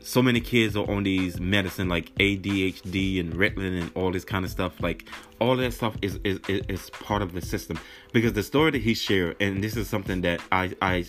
so 0.00 0.22
many 0.22 0.40
kids 0.40 0.76
are 0.76 0.88
on 0.90 1.02
these 1.02 1.38
medicine 1.38 1.88
like 1.88 2.14
ADHD 2.14 3.20
and 3.20 3.34
Ritalin 3.34 3.80
and 3.80 3.90
all 3.94 4.10
this 4.10 4.24
kind 4.24 4.44
of 4.44 4.50
stuff. 4.50 4.80
Like 4.80 5.08
all 5.40 5.56
that 5.56 5.72
stuff 5.72 5.96
is 6.02 6.18
is, 6.24 6.40
is 6.48 6.90
part 6.90 7.22
of 7.22 7.32
the 7.32 7.40
system. 7.40 7.78
Because 8.12 8.32
the 8.32 8.42
story 8.42 8.70
that 8.72 8.82
he 8.82 8.94
shared, 8.94 9.36
and 9.40 9.62
this 9.62 9.76
is 9.76 9.88
something 9.88 10.22
that 10.22 10.40
I 10.50 10.74
I 10.80 11.04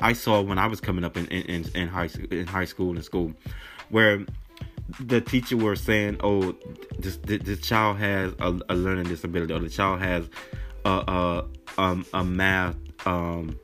I 0.00 0.12
saw 0.12 0.40
when 0.40 0.58
I 0.58 0.66
was 0.66 0.80
coming 0.80 1.04
up 1.04 1.16
in 1.16 1.26
in, 1.26 1.68
in 1.74 1.88
high 1.88 2.08
in 2.30 2.46
high 2.46 2.64
school 2.64 2.90
and 2.90 3.04
school, 3.04 3.32
where 3.90 4.24
the 5.00 5.20
teacher 5.20 5.56
were 5.56 5.76
saying, 5.76 6.18
"Oh, 6.22 6.54
this 6.98 7.16
this 7.24 7.60
child 7.60 7.96
has 7.98 8.34
a, 8.38 8.58
a 8.68 8.74
learning 8.74 9.04
disability, 9.04 9.52
or 9.52 9.60
the 9.60 9.70
child 9.70 10.00
has 10.00 10.28
a 10.84 10.88
a, 10.88 11.48
um, 11.78 12.06
a 12.12 12.24
math 12.24 12.76
um, 13.06 13.58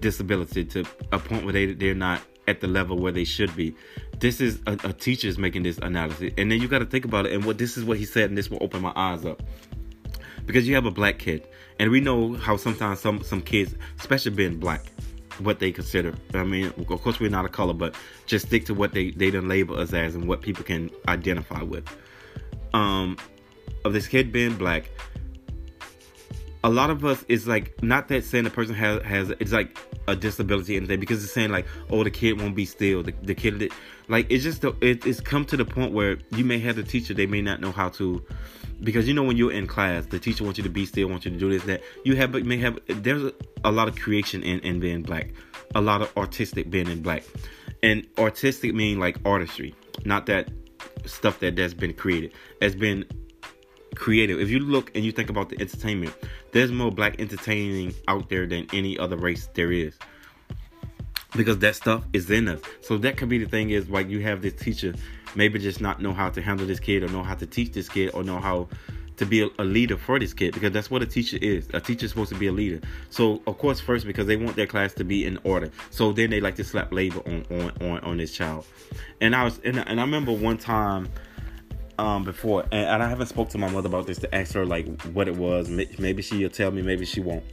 disability 0.00 0.64
to 0.64 0.84
a 1.12 1.18
point 1.18 1.44
where 1.44 1.52
they 1.52 1.74
they're 1.74 1.94
not 1.94 2.20
at 2.46 2.60
the 2.60 2.66
level 2.66 2.98
where 2.98 3.12
they 3.12 3.24
should 3.24 3.54
be." 3.56 3.74
This 4.20 4.40
is 4.40 4.60
a, 4.66 4.72
a 4.84 4.92
teacher's 4.92 5.38
making 5.38 5.64
this 5.64 5.78
analysis, 5.78 6.32
and 6.38 6.50
then 6.50 6.60
you 6.60 6.68
got 6.68 6.78
to 6.78 6.86
think 6.86 7.04
about 7.04 7.26
it. 7.26 7.32
And 7.32 7.44
what 7.44 7.58
this 7.58 7.76
is 7.76 7.84
what 7.84 7.98
he 7.98 8.04
said, 8.04 8.28
and 8.30 8.38
this 8.38 8.50
will 8.50 8.62
open 8.62 8.80
my 8.80 8.92
eyes 8.94 9.24
up 9.24 9.42
because 10.46 10.68
you 10.68 10.74
have 10.74 10.86
a 10.86 10.90
black 10.90 11.18
kid, 11.18 11.46
and 11.78 11.90
we 11.90 12.00
know 12.00 12.34
how 12.34 12.56
sometimes 12.56 13.00
some 13.00 13.22
some 13.22 13.40
kids, 13.40 13.74
especially 13.98 14.32
being 14.32 14.58
black, 14.58 14.84
what 15.38 15.58
they 15.58 15.72
consider. 15.72 16.14
I 16.34 16.44
mean, 16.44 16.72
of 16.76 17.02
course, 17.02 17.20
we're 17.20 17.30
not 17.30 17.44
a 17.44 17.48
color, 17.48 17.74
but 17.74 17.94
just 18.26 18.46
stick 18.46 18.64
to 18.66 18.74
what 18.74 18.92
they 18.92 19.10
they 19.10 19.30
don't 19.30 19.48
label 19.48 19.78
us 19.78 19.92
as 19.92 20.14
and 20.14 20.28
what 20.28 20.42
people 20.42 20.64
can 20.64 20.90
identify 21.08 21.62
with. 21.62 21.84
Um, 22.72 23.16
of 23.84 23.92
this 23.92 24.08
kid 24.08 24.32
being 24.32 24.54
black, 24.56 24.90
a 26.64 26.70
lot 26.70 26.88
of 26.88 27.04
us 27.04 27.22
is 27.28 27.46
like 27.46 27.80
not 27.82 28.08
that 28.08 28.24
saying 28.24 28.44
the 28.44 28.50
person 28.50 28.74
has 28.74 29.00
has 29.02 29.30
it's 29.38 29.52
like 29.52 29.78
a 30.08 30.16
disability 30.16 30.76
and 30.78 30.88
thing 30.88 30.98
because 30.98 31.22
it's 31.22 31.32
saying 31.32 31.52
like 31.52 31.66
oh 31.90 32.02
the 32.02 32.10
kid 32.10 32.40
won't 32.40 32.56
be 32.56 32.64
still 32.64 33.02
the, 33.02 33.12
the 33.22 33.34
kid 33.34 33.70
like 34.08 34.26
it's 34.30 34.42
just 34.42 34.62
the, 34.62 34.74
it, 34.80 35.06
it's 35.06 35.20
come 35.20 35.44
to 35.44 35.58
the 35.58 35.64
point 35.64 35.92
where 35.92 36.16
you 36.30 36.42
may 36.42 36.58
have 36.58 36.74
the 36.76 36.82
teacher 36.82 37.12
they 37.12 37.26
may 37.26 37.42
not 37.42 37.60
know 37.60 37.70
how 37.70 37.90
to 37.90 38.24
because 38.82 39.06
you 39.06 39.12
know 39.12 39.22
when 39.22 39.36
you're 39.36 39.52
in 39.52 39.66
class 39.66 40.06
the 40.06 40.18
teacher 40.18 40.42
wants 40.42 40.56
you 40.58 40.64
to 40.64 40.70
be 40.70 40.86
still 40.86 41.06
wants 41.06 41.26
you 41.26 41.30
to 41.30 41.38
do 41.38 41.50
this 41.50 41.62
that 41.64 41.82
you 42.04 42.16
have 42.16 42.32
but 42.32 42.44
may 42.44 42.56
have 42.56 42.78
there's 42.86 43.24
a, 43.24 43.32
a 43.64 43.70
lot 43.70 43.86
of 43.86 43.94
creation 43.96 44.42
in, 44.42 44.58
in 44.60 44.80
being 44.80 45.02
black 45.02 45.28
a 45.74 45.80
lot 45.82 46.00
of 46.00 46.16
artistic 46.16 46.70
being 46.70 46.88
in 46.88 47.02
black 47.02 47.24
and 47.82 48.06
artistic 48.18 48.74
mean 48.74 48.98
like 48.98 49.18
artistry 49.26 49.74
not 50.06 50.24
that 50.24 50.48
stuff 51.04 51.40
that 51.40 51.56
that's 51.56 51.74
been 51.74 51.92
created 51.92 52.32
has 52.62 52.74
been 52.74 53.04
creative 53.94 54.40
if 54.40 54.48
you 54.48 54.58
look 54.58 54.94
and 54.94 55.04
you 55.04 55.12
think 55.12 55.30
about 55.30 55.48
the 55.48 55.60
entertainment 55.60 56.14
there's 56.52 56.72
more 56.72 56.90
black 56.90 57.20
entertaining 57.20 57.94
out 58.08 58.28
there 58.28 58.46
than 58.46 58.66
any 58.72 58.98
other 58.98 59.16
race 59.16 59.48
there 59.54 59.72
is 59.72 59.96
because 61.36 61.58
that 61.58 61.74
stuff 61.74 62.04
is 62.12 62.30
in 62.30 62.48
us 62.48 62.60
so 62.80 62.96
that 62.96 63.16
could 63.16 63.28
be 63.28 63.38
the 63.38 63.48
thing 63.48 63.70
is 63.70 63.88
like 63.88 64.08
you 64.08 64.20
have 64.20 64.42
this 64.42 64.54
teacher 64.54 64.94
maybe 65.34 65.58
just 65.58 65.80
not 65.80 66.00
know 66.00 66.12
how 66.12 66.30
to 66.30 66.40
handle 66.40 66.66
this 66.66 66.80
kid 66.80 67.02
or 67.02 67.08
know 67.08 67.22
how 67.22 67.34
to 67.34 67.46
teach 67.46 67.72
this 67.72 67.88
kid 67.88 68.10
or 68.14 68.22
know 68.22 68.38
how 68.38 68.68
to 69.16 69.26
be 69.26 69.48
a, 69.58 69.62
leader 69.62 69.96
for 69.96 70.18
this 70.18 70.34
kid 70.34 70.54
because 70.54 70.72
that's 70.72 70.90
what 70.90 71.02
a 71.02 71.06
teacher 71.06 71.38
is. 71.40 71.68
A 71.72 71.80
teacher 71.80 72.06
is 72.06 72.10
supposed 72.10 72.32
to 72.32 72.38
be 72.38 72.48
a 72.48 72.52
leader. 72.52 72.80
So 73.10 73.42
of 73.46 73.58
course, 73.58 73.80
first 73.80 74.06
because 74.06 74.26
they 74.26 74.36
want 74.36 74.56
their 74.56 74.66
class 74.66 74.92
to 74.94 75.04
be 75.04 75.24
in 75.24 75.38
order. 75.44 75.70
So 75.90 76.12
then 76.12 76.30
they 76.30 76.40
like 76.40 76.56
to 76.56 76.64
slap 76.64 76.92
labor 76.92 77.20
on 77.26 77.44
on 77.50 77.88
on, 77.88 77.98
on 78.00 78.16
this 78.16 78.32
child. 78.32 78.66
And 79.20 79.34
I 79.34 79.44
was 79.44 79.60
and, 79.64 79.78
and 79.78 80.00
I 80.00 80.02
remember 80.02 80.32
one 80.32 80.58
time 80.58 81.08
um 81.98 82.24
before 82.24 82.62
and, 82.72 82.86
and 82.88 83.02
I 83.02 83.08
haven't 83.08 83.26
spoke 83.26 83.48
to 83.50 83.58
my 83.58 83.70
mother 83.70 83.88
about 83.88 84.06
this 84.06 84.18
to 84.18 84.34
ask 84.34 84.54
her 84.54 84.66
like 84.66 84.86
what 85.06 85.28
it 85.28 85.36
was. 85.36 85.68
Maybe 85.68 86.22
she'll 86.22 86.50
tell 86.50 86.70
me. 86.70 86.82
Maybe 86.82 87.04
she 87.04 87.20
won't. 87.20 87.44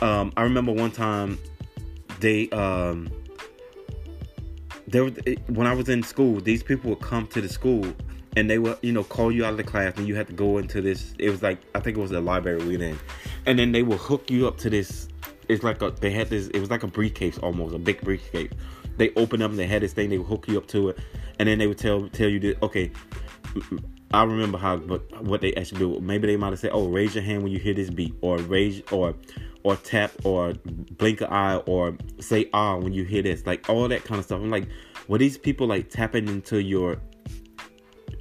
Um, 0.00 0.32
I 0.36 0.42
remember 0.42 0.72
one 0.72 0.90
time 0.90 1.38
they 2.20 2.48
um 2.50 3.10
there 4.86 5.04
when 5.04 5.66
I 5.66 5.74
was 5.74 5.88
in 5.88 6.02
school, 6.02 6.40
these 6.40 6.62
people 6.62 6.90
would 6.90 7.00
come 7.00 7.26
to 7.28 7.40
the 7.40 7.48
school 7.48 7.86
and 8.36 8.48
they 8.48 8.58
would, 8.58 8.78
you 8.82 8.92
know, 8.92 9.04
call 9.04 9.32
you 9.32 9.44
out 9.44 9.52
of 9.52 9.56
the 9.56 9.64
class 9.64 9.94
and 9.96 10.06
you 10.06 10.14
had 10.14 10.28
to 10.28 10.32
go 10.32 10.58
into 10.58 10.80
this. 10.80 11.14
It 11.18 11.30
was 11.30 11.42
like 11.42 11.58
I 11.74 11.80
think 11.80 11.96
it 11.96 12.00
was 12.00 12.10
the 12.10 12.20
library 12.20 12.64
we 12.64 12.76
were 12.76 12.84
in, 12.84 12.98
and 13.46 13.58
then 13.58 13.72
they 13.72 13.82
will 13.82 13.98
hook 13.98 14.30
you 14.30 14.46
up 14.46 14.56
to 14.58 14.70
this. 14.70 15.08
It's 15.48 15.62
like 15.62 15.82
a 15.82 15.90
they 15.90 16.10
had 16.10 16.30
this. 16.30 16.48
It 16.48 16.60
was 16.60 16.70
like 16.70 16.82
a 16.82 16.86
briefcase 16.86 17.38
almost, 17.38 17.74
a 17.74 17.78
big 17.78 18.00
briefcase. 18.00 18.52
They 18.96 19.10
open 19.14 19.42
up 19.42 19.50
and 19.50 19.58
they 19.58 19.66
had 19.66 19.82
this 19.82 19.92
thing. 19.92 20.10
They 20.10 20.18
would 20.18 20.26
hook 20.26 20.48
you 20.48 20.58
up 20.58 20.66
to 20.68 20.90
it, 20.90 20.98
and 21.38 21.48
then 21.48 21.58
they 21.58 21.66
would 21.66 21.78
tell 21.78 22.08
tell 22.08 22.28
you 22.28 22.40
that 22.40 22.62
okay. 22.62 22.90
I 24.12 24.24
remember 24.24 24.58
how, 24.58 24.76
but 24.76 25.22
what 25.22 25.40
they 25.40 25.54
actually 25.54 25.80
do. 25.80 26.00
Maybe 26.00 26.26
they 26.26 26.36
might 26.36 26.50
have 26.50 26.58
said, 26.58 26.70
"Oh, 26.72 26.88
raise 26.88 27.14
your 27.14 27.24
hand 27.24 27.42
when 27.42 27.52
you 27.52 27.58
hear 27.58 27.74
this 27.74 27.90
beat," 27.90 28.14
or 28.22 28.38
raise, 28.38 28.82
or 28.90 29.14
or 29.64 29.76
tap 29.76 30.12
or 30.24 30.54
blink 30.96 31.20
an 31.20 31.26
eye 31.26 31.56
or 31.56 31.96
say 32.20 32.48
ah 32.52 32.76
when 32.76 32.92
you 32.92 33.04
hear 33.04 33.22
this. 33.22 33.44
Like 33.44 33.68
all 33.68 33.88
that 33.88 34.04
kind 34.04 34.18
of 34.18 34.24
stuff. 34.24 34.40
I'm 34.40 34.50
like 34.50 34.68
were 35.08 35.18
these 35.18 35.36
people 35.36 35.66
like 35.66 35.90
tapping 35.90 36.28
into 36.28 36.62
your 36.62 36.98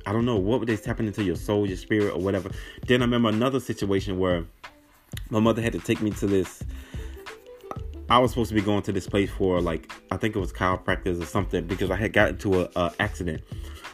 i 0.05 0.13
don't 0.13 0.25
know 0.25 0.37
what 0.37 0.59
were 0.59 0.65
they 0.65 0.77
tapping 0.77 1.05
into 1.05 1.23
your 1.23 1.35
soul 1.35 1.67
your 1.67 1.77
spirit 1.77 2.13
or 2.13 2.19
whatever? 2.19 2.49
Then 2.87 3.01
i 3.01 3.05
remember 3.05 3.29
another 3.29 3.59
situation 3.59 4.17
where 4.17 4.45
my 5.29 5.39
mother 5.39 5.61
had 5.61 5.73
to 5.73 5.79
take 5.79 6.01
me 6.01 6.11
to 6.11 6.27
this 6.27 6.63
i 8.09 8.17
was 8.17 8.31
supposed 8.31 8.49
to 8.49 8.55
be 8.55 8.61
going 8.61 8.81
to 8.81 8.91
this 8.91 9.07
place 9.07 9.29
for 9.29 9.61
like 9.61 9.91
i 10.11 10.17
think 10.17 10.35
it 10.35 10.39
was 10.39 10.51
chiropractors 10.51 11.21
or 11.21 11.25
something 11.25 11.65
because 11.67 11.91
i 11.91 11.95
had 11.95 12.13
gotten 12.13 12.35
into 12.35 12.61
a, 12.61 12.69
a 12.75 12.93
accident. 12.99 13.41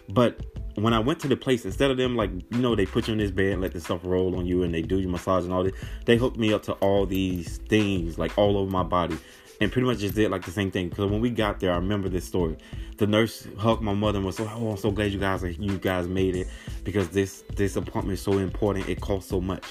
But 0.10 0.53
when 0.76 0.93
I 0.93 0.99
went 0.99 1.19
to 1.21 1.28
the 1.28 1.38
place, 1.38 1.65
instead 1.65 1.91
of 1.91 1.97
them 1.97 2.15
like 2.15 2.32
you 2.32 2.59
know 2.59 2.76
they 2.76 2.86
put 2.86 3.07
you 3.07 3.13
in 3.13 3.19
this 3.19 3.32
bed, 3.32 3.53
and 3.53 3.61
let 3.61 3.74
the 3.74 3.82
stuff 3.82 4.01
roll 4.03 4.36
on 4.38 4.45
you, 4.45 4.63
and 4.63 4.74
they 4.74 4.82
do 4.82 4.99
your 4.99 5.09
massage 5.09 5.43
and 5.43 5.53
all 5.53 5.63
this, 5.63 5.74
they 6.05 6.17
hooked 6.17 6.38
me 6.38 6.53
up 6.53 6.63
to 6.63 6.74
all 6.74 7.05
these 7.05 7.57
things 7.69 8.17
like 8.17 8.38
all 8.38 8.57
over 8.57 8.71
my 8.71 8.84
body, 8.84 9.17
and 9.61 9.71
pretty 9.71 9.88
much 9.88 9.99
just 9.99 10.15
did 10.15 10.32
like 10.32 10.45
the 10.45 10.51
same 10.51 10.71
thing. 10.71 10.89
Because 10.89 11.09
when 11.09 11.21
we 11.21 11.30
got 11.30 11.59
there, 11.59 11.71
I 11.71 11.76
remember 11.76 12.09
this 12.09 12.26
story. 12.26 12.57
The 12.97 13.07
nurse 13.07 13.47
hugged 13.57 13.82
my 13.82 13.93
mother 13.93 14.17
and 14.17 14.26
was 14.26 14.38
so, 14.38 14.49
"Oh, 14.53 14.71
I'm 14.71 14.78
so 14.78 14.91
glad 14.91 15.11
you 15.11 15.19
guys 15.19 15.43
you 15.59 15.78
guys 15.78 16.07
made 16.07 16.36
it 16.36 16.47
because 16.84 17.09
this 17.09 17.43
this 17.55 17.76
appointment 17.76 18.17
is 18.17 18.21
so 18.21 18.38
important. 18.38 18.89
It 18.89 19.01
costs 19.01 19.30
so 19.30 19.41
much." 19.41 19.63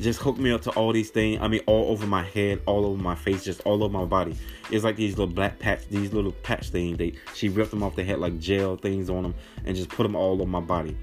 Just 0.00 0.20
hooked 0.20 0.38
me 0.38 0.50
up 0.50 0.62
to 0.62 0.70
all 0.70 0.92
these 0.92 1.10
things. 1.10 1.38
I 1.40 1.48
mean, 1.48 1.60
all 1.66 1.90
over 1.90 2.06
my 2.06 2.22
head, 2.22 2.60
all 2.66 2.86
over 2.86 3.00
my 3.00 3.14
face, 3.14 3.44
just 3.44 3.60
all 3.62 3.82
over 3.82 3.92
my 3.92 4.04
body. 4.04 4.36
It's 4.70 4.84
like 4.84 4.96
these 4.96 5.16
little 5.18 5.32
black 5.32 5.58
patch, 5.58 5.88
these 5.88 6.12
little 6.12 6.32
patch 6.32 6.70
things. 6.70 6.98
They 6.98 7.14
she 7.34 7.48
ripped 7.48 7.70
them 7.70 7.82
off 7.82 7.96
the 7.96 8.04
head 8.04 8.18
like 8.18 8.38
gel 8.38 8.76
things 8.76 9.10
on 9.10 9.22
them, 9.22 9.34
and 9.64 9.76
just 9.76 9.88
put 9.88 10.04
them 10.04 10.14
all 10.14 10.40
on 10.40 10.48
my 10.48 10.60
body. 10.60 10.96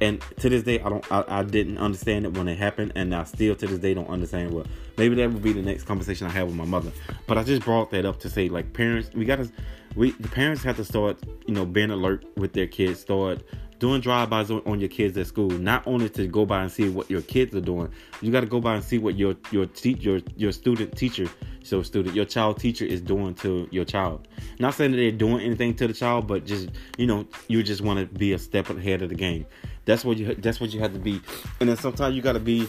And 0.00 0.22
to 0.38 0.48
this 0.48 0.62
day, 0.62 0.80
I 0.80 0.88
don't, 0.88 1.12
I, 1.12 1.24
I 1.28 1.42
didn't 1.42 1.78
understand 1.78 2.24
it 2.24 2.36
when 2.36 2.48
it 2.48 2.56
happened, 2.56 2.92
and 2.94 3.14
I 3.14 3.24
still 3.24 3.54
to 3.54 3.66
this 3.66 3.78
day 3.78 3.92
don't 3.92 4.08
understand. 4.08 4.52
Well, 4.52 4.66
maybe 4.96 5.14
that 5.16 5.30
would 5.30 5.42
be 5.42 5.52
the 5.52 5.62
next 5.62 5.84
conversation 5.84 6.26
I 6.26 6.30
have 6.30 6.46
with 6.46 6.56
my 6.56 6.64
mother. 6.64 6.92
But 7.26 7.38
I 7.38 7.44
just 7.44 7.62
brought 7.62 7.90
that 7.90 8.06
up 8.06 8.18
to 8.20 8.30
say, 8.30 8.48
like, 8.48 8.72
parents, 8.72 9.10
we 9.14 9.24
gotta, 9.24 9.50
we 9.96 10.12
the 10.12 10.28
parents 10.28 10.62
have 10.62 10.76
to 10.76 10.84
start, 10.84 11.18
you 11.46 11.54
know, 11.54 11.66
being 11.66 11.90
alert 11.90 12.24
with 12.36 12.52
their 12.52 12.66
kids, 12.66 13.00
start 13.00 13.42
doing 13.80 14.02
drive-bys 14.02 14.50
on, 14.50 14.78
your 14.78 14.88
kids 14.90 15.16
at 15.16 15.26
school. 15.26 15.48
Not 15.48 15.84
only 15.86 16.08
to 16.10 16.26
go 16.26 16.44
by 16.44 16.62
and 16.62 16.70
see 16.70 16.88
what 16.88 17.10
your 17.10 17.22
kids 17.22 17.54
are 17.56 17.62
doing. 17.62 17.90
You 18.20 18.30
got 18.30 18.40
to 18.40 18.46
go 18.46 18.60
by 18.60 18.74
and 18.74 18.84
see 18.84 18.98
what 18.98 19.16
your 19.16 19.34
your 19.50 19.66
your 19.82 20.20
your 20.36 20.52
student 20.52 20.96
teacher 20.96 21.28
so 21.62 21.82
student 21.82 22.14
your 22.14 22.24
child 22.24 22.58
teacher 22.58 22.84
is 22.84 23.00
doing 23.00 23.34
to 23.36 23.66
your 23.70 23.84
child. 23.84 24.28
Not 24.58 24.74
saying 24.74 24.92
that 24.92 24.98
they're 24.98 25.10
doing 25.10 25.40
anything 25.40 25.74
to 25.76 25.88
the 25.88 25.94
child 25.94 26.28
but 26.28 26.46
just 26.46 26.68
you 26.98 27.06
know 27.06 27.26
you 27.48 27.62
just 27.62 27.80
want 27.80 27.98
to 27.98 28.06
be 28.18 28.32
a 28.34 28.38
step 28.38 28.70
ahead 28.70 29.02
of 29.02 29.08
the 29.08 29.14
game. 29.14 29.46
That's 29.86 30.04
what 30.04 30.18
you 30.18 30.34
that's 30.34 30.60
what 30.60 30.72
you 30.72 30.80
have 30.80 30.92
to 30.92 31.00
be. 31.00 31.20
And 31.58 31.68
then 31.68 31.76
sometimes 31.76 32.14
you 32.14 32.22
got 32.22 32.34
to 32.34 32.40
be 32.40 32.68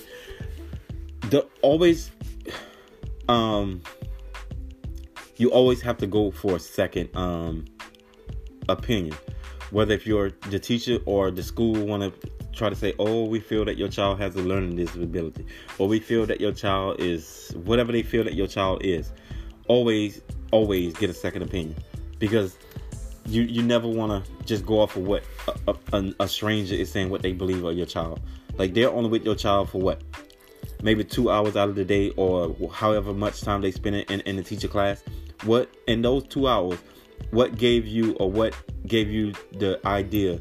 the 1.29 1.45
always 1.61 2.09
um 3.27 3.81
you 5.35 5.51
always 5.51 5.81
have 5.81 5.97
to 5.97 6.07
go 6.07 6.31
for 6.31 6.55
a 6.55 6.59
second 6.59 7.09
um 7.15 7.65
opinion 8.69 9.17
whether 9.71 9.93
if 9.93 10.05
you're 10.05 10.31
the 10.49 10.59
teacher 10.59 10.99
or 11.05 11.31
the 11.31 11.43
school 11.43 11.73
want 11.85 12.03
to 12.03 12.29
try 12.53 12.69
to 12.69 12.75
say, 12.75 12.93
oh, 12.99 13.25
we 13.25 13.39
feel 13.39 13.65
that 13.65 13.77
your 13.77 13.87
child 13.87 14.19
has 14.19 14.35
a 14.35 14.41
learning 14.41 14.75
disability, 14.75 15.45
or 15.77 15.87
we 15.87 15.99
feel 15.99 16.25
that 16.25 16.39
your 16.39 16.51
child 16.51 16.99
is 16.99 17.53
whatever 17.63 17.91
they 17.91 18.03
feel 18.03 18.23
that 18.23 18.35
your 18.35 18.47
child 18.47 18.83
is, 18.83 19.11
always, 19.67 20.21
always 20.51 20.93
get 20.93 21.09
a 21.09 21.13
second 21.13 21.41
opinion 21.41 21.75
because 22.19 22.57
you 23.25 23.43
you 23.43 23.61
never 23.61 23.87
want 23.87 24.25
to 24.25 24.45
just 24.45 24.65
go 24.65 24.79
off 24.79 24.95
of 24.95 25.03
what 25.03 25.23
a, 25.67 25.75
a, 25.93 26.13
a, 26.21 26.27
stranger 26.27 26.75
is 26.75 26.91
saying 26.91 27.09
what 27.09 27.21
they 27.21 27.33
believe 27.33 27.63
of 27.63 27.75
your 27.77 27.85
child. 27.85 28.19
Like 28.57 28.73
they're 28.73 28.89
only 28.89 29.09
with 29.09 29.23
your 29.23 29.35
child 29.35 29.69
for 29.69 29.79
what, 29.79 30.01
maybe 30.81 31.03
two 31.03 31.29
hours 31.29 31.55
out 31.55 31.69
of 31.69 31.75
the 31.75 31.85
day 31.85 32.11
or 32.17 32.55
however 32.73 33.13
much 33.13 33.41
time 33.41 33.61
they 33.61 33.71
spend 33.71 33.95
in, 33.95 34.21
in 34.21 34.35
the 34.35 34.43
teacher 34.43 34.67
class. 34.67 35.03
What 35.43 35.69
in 35.87 36.01
those 36.01 36.23
two 36.25 36.47
hours, 36.47 36.79
what 37.29 37.57
gave 37.57 37.87
you 37.87 38.13
or 38.13 38.31
what 38.31 38.55
gave 38.87 39.09
you 39.09 39.33
the 39.53 39.79
idea 39.85 40.39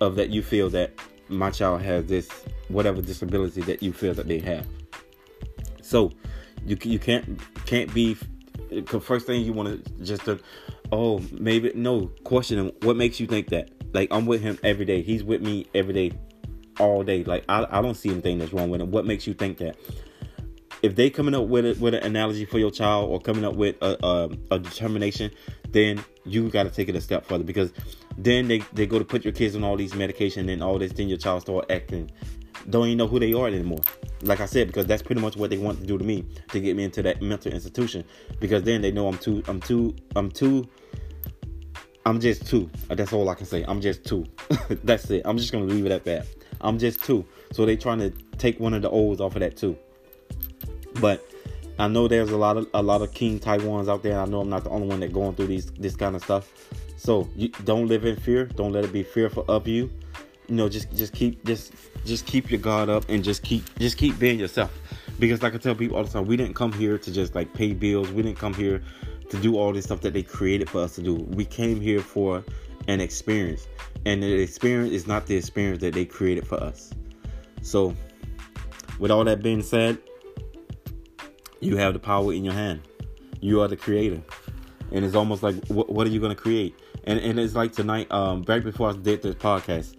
of 0.00 0.16
that 0.16 0.30
you 0.30 0.42
feel 0.42 0.70
that 0.70 0.92
my 1.28 1.50
child 1.50 1.82
has 1.82 2.06
this 2.06 2.28
whatever 2.68 3.02
disability 3.02 3.60
that 3.62 3.82
you 3.82 3.92
feel 3.92 4.14
that 4.14 4.28
they 4.28 4.38
have. 4.38 4.66
So 5.82 6.12
you 6.64 6.76
you 6.82 6.98
can't 6.98 7.40
can't 7.66 7.92
be 7.92 8.16
first 9.00 9.26
thing 9.26 9.42
you 9.42 9.52
want 9.52 9.84
to 9.84 10.04
just 10.04 10.24
to, 10.24 10.38
oh 10.90 11.20
maybe 11.32 11.72
no 11.74 12.06
question 12.24 12.72
what 12.82 12.96
makes 12.96 13.20
you 13.20 13.26
think 13.26 13.48
that? 13.48 13.70
Like 13.92 14.08
I'm 14.10 14.26
with 14.26 14.40
him 14.40 14.58
every 14.62 14.84
day. 14.84 15.02
He's 15.02 15.22
with 15.22 15.42
me 15.42 15.66
every 15.74 15.92
day 15.92 16.12
all 16.78 17.02
day. 17.02 17.24
Like 17.24 17.44
I, 17.48 17.66
I 17.70 17.82
don't 17.82 17.94
see 17.96 18.10
anything 18.10 18.38
that's 18.38 18.52
wrong 18.52 18.70
with 18.70 18.80
him. 18.80 18.90
What 18.90 19.04
makes 19.04 19.26
you 19.26 19.34
think 19.34 19.58
that 19.58 19.76
if 20.82 20.96
they 20.96 21.10
coming 21.10 21.34
up 21.34 21.46
with 21.46 21.64
a, 21.64 21.80
with 21.80 21.94
an 21.94 22.02
analogy 22.02 22.44
for 22.44 22.58
your 22.58 22.70
child 22.70 23.08
or 23.10 23.20
coming 23.20 23.44
up 23.44 23.54
with 23.54 23.76
a, 23.80 24.04
a, 24.04 24.30
a 24.50 24.58
determination, 24.58 25.30
then 25.70 26.04
you 26.24 26.48
got 26.50 26.64
to 26.64 26.70
take 26.70 26.88
it 26.88 26.96
a 26.96 27.00
step 27.00 27.24
further 27.24 27.44
because 27.44 27.72
then 28.18 28.48
they, 28.48 28.58
they 28.72 28.86
go 28.86 28.98
to 28.98 29.04
put 29.04 29.24
your 29.24 29.32
kids 29.32 29.54
on 29.56 29.64
all 29.64 29.76
these 29.76 29.94
medication 29.94 30.48
and 30.48 30.62
all 30.62 30.78
this, 30.78 30.92
then 30.92 31.08
your 31.08 31.18
child 31.18 31.42
start 31.42 31.70
acting, 31.70 32.10
don't 32.68 32.86
even 32.86 32.98
know 32.98 33.06
who 33.06 33.18
they 33.18 33.32
are 33.32 33.46
anymore. 33.46 33.80
Like 34.22 34.40
I 34.40 34.46
said, 34.46 34.66
because 34.66 34.86
that's 34.86 35.02
pretty 35.02 35.20
much 35.20 35.36
what 35.36 35.50
they 35.50 35.58
want 35.58 35.80
to 35.80 35.86
do 35.86 35.98
to 35.98 36.04
me 36.04 36.24
to 36.50 36.60
get 36.60 36.76
me 36.76 36.84
into 36.84 37.02
that 37.02 37.22
mental 37.22 37.52
institution. 37.52 38.04
Because 38.40 38.62
then 38.64 38.82
they 38.82 38.92
know 38.92 39.08
I'm 39.08 39.18
too, 39.18 39.42
I'm 39.46 39.60
too, 39.60 39.94
I'm 40.14 40.30
too, 40.30 40.68
I'm 42.04 42.20
just 42.20 42.46
two. 42.46 42.68
Uh, 42.90 42.94
that's 42.96 43.12
all 43.12 43.28
I 43.28 43.34
can 43.34 43.46
say. 43.46 43.64
I'm 43.66 43.80
just 43.80 44.04
two. 44.04 44.26
that's 44.84 45.08
it. 45.10 45.22
I'm 45.24 45.38
just 45.38 45.52
gonna 45.52 45.64
leave 45.64 45.86
it 45.86 45.92
at 45.92 46.04
that. 46.04 46.26
I'm 46.60 46.78
just 46.78 47.02
two. 47.02 47.24
So 47.52 47.66
they 47.66 47.76
trying 47.76 47.98
to 47.98 48.10
take 48.38 48.58
one 48.60 48.74
of 48.74 48.82
the 48.82 48.90
O's 48.90 49.20
off 49.20 49.36
of 49.36 49.40
that 49.40 49.56
too. 49.56 49.76
But 51.00 51.24
I 51.78 51.88
know 51.88 52.08
there's 52.08 52.30
a 52.30 52.36
lot 52.36 52.56
of 52.56 52.68
a 52.74 52.82
lot 52.82 53.02
of 53.02 53.12
King 53.12 53.40
Taiwans 53.40 53.88
out 53.88 54.02
there. 54.02 54.20
I 54.20 54.26
know 54.26 54.40
I'm 54.40 54.50
not 54.50 54.64
the 54.64 54.70
only 54.70 54.88
one 54.88 55.00
that 55.00 55.12
going 55.12 55.34
through 55.34 55.48
these 55.48 55.66
this 55.72 55.96
kind 55.96 56.14
of 56.16 56.22
stuff. 56.22 56.50
So 56.96 57.28
you 57.34 57.48
don't 57.64 57.86
live 57.88 58.04
in 58.04 58.16
fear. 58.16 58.46
Don't 58.46 58.72
let 58.72 58.84
it 58.84 58.92
be 58.92 59.02
fearful 59.02 59.44
of 59.48 59.66
you. 59.66 59.90
You 60.48 60.54
know, 60.54 60.68
just 60.68 60.92
just 60.94 61.12
keep 61.12 61.44
just 61.44 61.72
just 62.04 62.26
keep 62.26 62.50
your 62.50 62.60
guard 62.60 62.88
up 62.88 63.04
and 63.08 63.24
just 63.24 63.42
keep 63.42 63.64
just 63.78 63.96
keep 63.96 64.18
being 64.18 64.38
yourself. 64.38 64.70
Because 65.18 65.42
like 65.42 65.54
I 65.54 65.58
tell 65.58 65.74
people 65.74 65.96
all 65.96 66.04
the 66.04 66.10
time, 66.10 66.26
we 66.26 66.36
didn't 66.36 66.54
come 66.54 66.72
here 66.72 66.98
to 66.98 67.12
just 67.12 67.34
like 67.34 67.52
pay 67.54 67.72
bills. 67.72 68.10
We 68.10 68.22
didn't 68.22 68.38
come 68.38 68.54
here 68.54 68.82
to 69.30 69.36
do 69.38 69.56
all 69.56 69.72
this 69.72 69.86
stuff 69.86 70.00
that 70.02 70.12
they 70.12 70.22
created 70.22 70.68
for 70.68 70.82
us 70.82 70.94
to 70.96 71.02
do. 71.02 71.14
We 71.14 71.44
came 71.44 71.80
here 71.80 72.00
for 72.00 72.44
an 72.88 73.00
experience. 73.00 73.66
And 74.04 74.22
the 74.22 74.32
experience 74.32 74.92
is 74.92 75.06
not 75.06 75.26
the 75.26 75.36
experience 75.36 75.80
that 75.80 75.94
they 75.94 76.04
created 76.04 76.46
for 76.46 76.62
us. 76.62 76.92
So 77.62 77.94
with 78.98 79.10
all 79.10 79.24
that 79.24 79.42
being 79.42 79.62
said, 79.62 79.98
you 81.62 81.76
have 81.76 81.92
the 81.92 81.98
power 81.98 82.32
in 82.32 82.44
your 82.44 82.54
hand. 82.54 82.80
You 83.40 83.60
are 83.62 83.68
the 83.68 83.76
creator. 83.76 84.20
And 84.90 85.04
it's 85.04 85.14
almost 85.14 85.42
like, 85.42 85.54
what, 85.68 85.90
what 85.90 86.06
are 86.06 86.10
you 86.10 86.20
going 86.20 86.34
to 86.34 86.40
create? 86.40 86.74
And, 87.04 87.18
and 87.20 87.38
it's 87.38 87.54
like 87.54 87.72
tonight, 87.72 88.10
um, 88.10 88.42
back 88.42 88.64
before 88.64 88.90
I 88.90 88.92
did 88.92 89.22
this 89.22 89.36
podcast, 89.36 89.96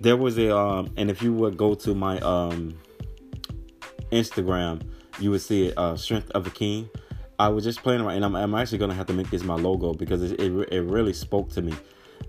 there 0.00 0.16
was 0.16 0.38
a, 0.38 0.56
um, 0.56 0.92
and 0.96 1.10
if 1.10 1.20
you 1.20 1.32
would 1.34 1.56
go 1.56 1.74
to 1.74 1.94
my 1.94 2.18
um, 2.20 2.78
Instagram, 4.12 4.82
you 5.18 5.30
would 5.32 5.42
see 5.42 5.66
it, 5.66 5.74
uh, 5.76 5.96
Strength 5.96 6.30
of 6.30 6.46
a 6.46 6.50
King. 6.50 6.88
I 7.38 7.48
was 7.48 7.64
just 7.64 7.82
playing 7.82 8.00
around, 8.00 8.16
and 8.16 8.24
I'm, 8.24 8.36
I'm 8.36 8.54
actually 8.54 8.78
going 8.78 8.90
to 8.90 8.96
have 8.96 9.06
to 9.06 9.12
make 9.12 9.30
this 9.30 9.42
my 9.42 9.54
logo 9.54 9.92
because 9.94 10.22
it, 10.22 10.40
it, 10.40 10.52
it 10.72 10.82
really 10.82 11.12
spoke 11.12 11.50
to 11.50 11.62
me. 11.62 11.74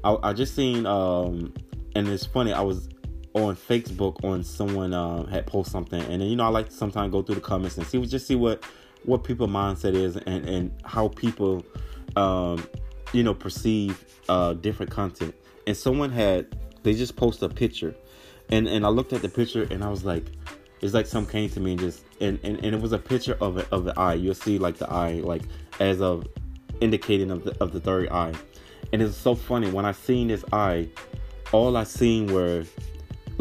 I, 0.04 0.18
I 0.24 0.34
just 0.34 0.56
seen, 0.56 0.86
um, 0.86 1.54
and 1.96 2.08
it's 2.08 2.26
funny, 2.26 2.52
I 2.52 2.62
was 2.62 2.90
on 3.34 3.56
Facebook 3.56 4.24
on 4.24 4.44
someone 4.44 4.94
uh, 4.94 5.26
had 5.26 5.48
posted 5.48 5.72
something, 5.72 6.02
and 6.02 6.22
then 6.22 6.30
you 6.30 6.36
know 6.36 6.46
I 6.46 6.50
like 6.50 6.68
to 6.68 6.76
sometimes 6.76 7.12
go 7.12 7.22
through 7.22 7.36
the 7.36 7.42
comments 7.42 7.78
and 7.78 7.86
see 7.88 8.04
just 8.06 8.28
see 8.28 8.36
what 8.36 8.64
what 9.04 9.24
people 9.24 9.48
mindset 9.48 9.94
is 9.94 10.18
and 10.18 10.48
and 10.48 10.72
how 10.84 11.08
people 11.10 11.66
um, 12.16 12.66
you 13.14 13.24
know 13.24 13.34
perceive 13.34 14.06
uh, 14.30 14.54
different 14.54 14.92
content. 14.92 15.34
And 15.68 15.78
someone 15.78 16.12
had 16.12 16.58
they 16.84 16.94
just 16.94 17.16
posted 17.16 17.52
a 17.52 17.54
picture, 17.54 17.96
and 18.50 18.68
and 18.68 18.86
I 18.86 18.90
looked 18.90 19.14
at 19.14 19.22
the 19.22 19.30
picture 19.30 19.68
and 19.70 19.84
I 19.84 19.90
was 19.90 20.04
like, 20.04 20.26
it's 20.82 20.94
like 20.94 21.06
some 21.06 21.26
came 21.26 21.50
to 21.52 21.60
me 21.60 21.72
and 21.72 21.80
just 21.80 22.04
and 22.20 22.40
and, 22.44 22.58
and 22.58 22.76
it 22.76 22.82
was 22.82 22.92
a 22.92 23.00
picture 23.00 23.38
of 23.40 23.58
a, 23.58 23.70
of 23.74 23.86
the 23.86 23.98
eye. 24.00 24.16
You'll 24.16 24.36
see 24.36 24.58
like 24.58 24.78
the 24.78 24.92
eye 24.92 25.22
like 25.24 25.44
as 25.80 26.02
of 26.02 26.28
indicating 26.82 27.32
of 27.32 27.44
the 27.44 27.56
of 27.64 27.72
the 27.72 27.80
third 27.80 28.10
eye, 28.10 28.34
and 28.92 29.02
it's 29.02 29.16
so 29.16 29.36
funny 29.36 29.72
when 29.72 29.86
I 29.86 29.94
seen 29.94 30.28
this 30.28 30.44
eye, 30.52 30.90
all 31.52 31.78
I 31.78 31.84
seen 31.84 32.34
were 32.34 32.66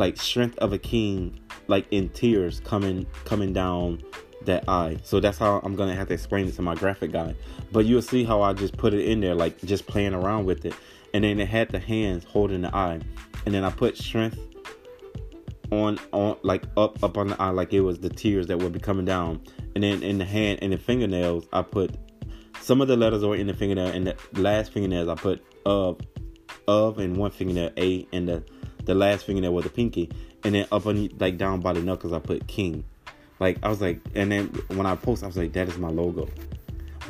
like 0.00 0.16
strength 0.16 0.56
of 0.58 0.72
a 0.72 0.78
king 0.78 1.38
like 1.68 1.86
in 1.90 2.08
tears 2.08 2.60
coming 2.60 3.06
coming 3.26 3.52
down 3.52 4.02
that 4.46 4.66
eye. 4.66 4.96
So 5.04 5.20
that's 5.20 5.36
how 5.36 5.60
i'm 5.62 5.76
gonna 5.76 5.94
have 5.94 6.08
to 6.08 6.14
explain 6.14 6.48
it 6.48 6.54
to 6.54 6.62
my 6.62 6.74
graphic 6.74 7.12
guy. 7.12 7.34
But 7.70 7.84
you'll 7.84 8.02
see 8.02 8.24
how 8.24 8.40
i 8.40 8.54
just 8.54 8.76
put 8.78 8.94
it 8.94 9.04
in 9.04 9.20
there 9.20 9.34
like 9.34 9.60
just 9.60 9.86
playing 9.86 10.14
around 10.14 10.46
with 10.46 10.64
it. 10.64 10.74
And 11.12 11.22
then 11.22 11.38
it 11.38 11.48
had 11.48 11.68
the 11.68 11.78
hands 11.78 12.24
holding 12.24 12.62
the 12.62 12.74
eye. 12.74 13.00
And 13.44 13.54
then 13.54 13.62
i 13.62 13.70
put 13.70 13.98
strength 13.98 14.38
on 15.70 15.98
on 16.12 16.38
like 16.42 16.64
up 16.78 17.04
up 17.04 17.18
on 17.18 17.28
the 17.28 17.40
eye 17.40 17.50
like 17.50 17.74
it 17.74 17.82
was 17.82 18.00
the 18.00 18.08
tears 18.08 18.46
that 18.46 18.58
would 18.58 18.72
be 18.72 18.80
coming 18.80 19.04
down. 19.04 19.42
And 19.74 19.84
then 19.84 20.02
in 20.02 20.16
the 20.16 20.24
hand 20.24 20.60
and 20.62 20.72
the 20.72 20.78
fingernails 20.78 21.46
i 21.52 21.60
put 21.60 21.94
some 22.62 22.80
of 22.80 22.88
the 22.88 22.96
letters 22.96 23.22
were 23.22 23.36
in 23.36 23.48
the 23.48 23.54
fingernail 23.54 23.88
and 23.88 24.06
the 24.06 24.16
last 24.32 24.72
fingernails 24.72 25.08
i 25.10 25.14
put 25.14 25.44
of 25.66 26.00
of 26.66 26.98
and 26.98 27.18
one 27.18 27.30
fingernail 27.30 27.70
a 27.76 28.08
and 28.14 28.26
the 28.26 28.42
the 28.90 28.94
last 28.96 29.24
fingernail 29.24 29.54
was 29.54 29.64
the 29.64 29.70
pinky, 29.70 30.10
and 30.42 30.54
then 30.54 30.66
up 30.72 30.84
on 30.84 31.08
like 31.20 31.38
down 31.38 31.60
by 31.60 31.72
the 31.72 31.80
knuckles 31.80 32.12
I 32.12 32.18
put 32.18 32.46
king. 32.48 32.84
Like 33.38 33.58
I 33.62 33.68
was 33.68 33.80
like, 33.80 34.00
and 34.16 34.32
then 34.32 34.46
when 34.68 34.84
I 34.84 34.96
post, 34.96 35.22
I 35.22 35.26
was 35.26 35.36
like, 35.36 35.52
that 35.52 35.68
is 35.68 35.78
my 35.78 35.88
logo. 35.88 36.28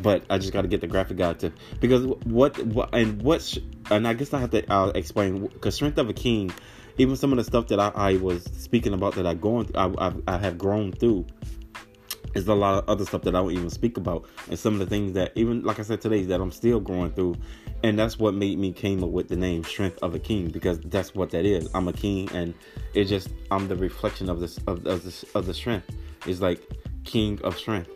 But 0.03 0.24
I 0.28 0.37
just 0.37 0.53
got 0.53 0.62
to 0.62 0.68
get 0.68 0.83
the 0.83 0.87
graphic 0.87 1.16
guy 1.16 1.33
to 1.35 1.53
because 1.81 2.07
what 2.24 2.59
what 2.66 2.95
and 2.95 3.22
what's 3.22 3.59
and 3.91 4.07
I 4.07 4.12
guess 4.12 4.35
I 4.35 4.41
have 4.41 4.51
to 4.51 4.70
I'll 4.70 4.91
explain 4.91 5.47
because 5.47 5.74
strength 5.74 5.97
of 5.97 6.11
a 6.11 6.12
king, 6.12 6.53
even 6.99 7.16
some 7.16 7.33
of 7.33 7.39
the 7.39 7.45
stuff 7.45 7.68
that 7.68 7.81
I, 7.81 7.89
I 7.95 8.16
was 8.16 8.45
speaking 8.45 8.93
about 8.93 9.14
that 9.14 9.26
I 9.26 9.33
going 9.33 9.70
I, 9.74 9.87
I 9.99 10.12
I 10.26 10.39
have 10.39 10.59
grown 10.59 10.93
through 10.93 11.26
there's 12.33 12.47
a 12.47 12.55
lot 12.55 12.83
of 12.85 12.89
other 12.89 13.05
stuff 13.05 13.22
that 13.22 13.35
I 13.35 13.39
don't 13.39 13.51
even 13.51 13.70
speak 13.70 13.97
about, 13.97 14.28
and 14.49 14.59
some 14.59 14.74
of 14.74 14.81
the 14.81 14.87
things 14.87 15.14
that 15.14 15.33
even 15.35 15.62
like 15.62 15.81
I 15.81 15.83
said 15.83 16.01
today 16.01 16.22
that 16.24 16.41
I'm 16.41 16.53
still 16.53 16.78
going 16.78 17.11
through, 17.12 17.37
and 17.83 17.99
that's 17.99 18.18
what 18.18 18.35
made 18.35 18.59
me 18.59 18.72
came 18.72 19.03
up 19.03 19.11
with 19.11 19.28
the 19.28 19.37
name 19.37 19.64
Strength 19.64 19.99
of 20.03 20.14
a 20.14 20.18
King 20.18 20.49
because 20.49 20.81
that's 20.81 21.14
what 21.14 21.31
that 21.31 21.45
is. 21.45 21.68
I'm 21.74 21.89
a 21.89 21.93
king, 21.93 22.31
and 22.33 22.55
it 22.95 23.05
just 23.05 23.28
I'm 23.51 23.68
the 23.68 23.76
reflection 23.76 24.28
of 24.28 24.41
this 24.41 24.59
of, 24.66 24.87
of 24.87 25.05
this 25.05 25.24
of 25.35 25.47
the 25.47 25.55
strength. 25.55 25.91
It's 26.26 26.41
like 26.41 26.61
King 27.05 27.41
of 27.43 27.57
Strength. 27.57 27.91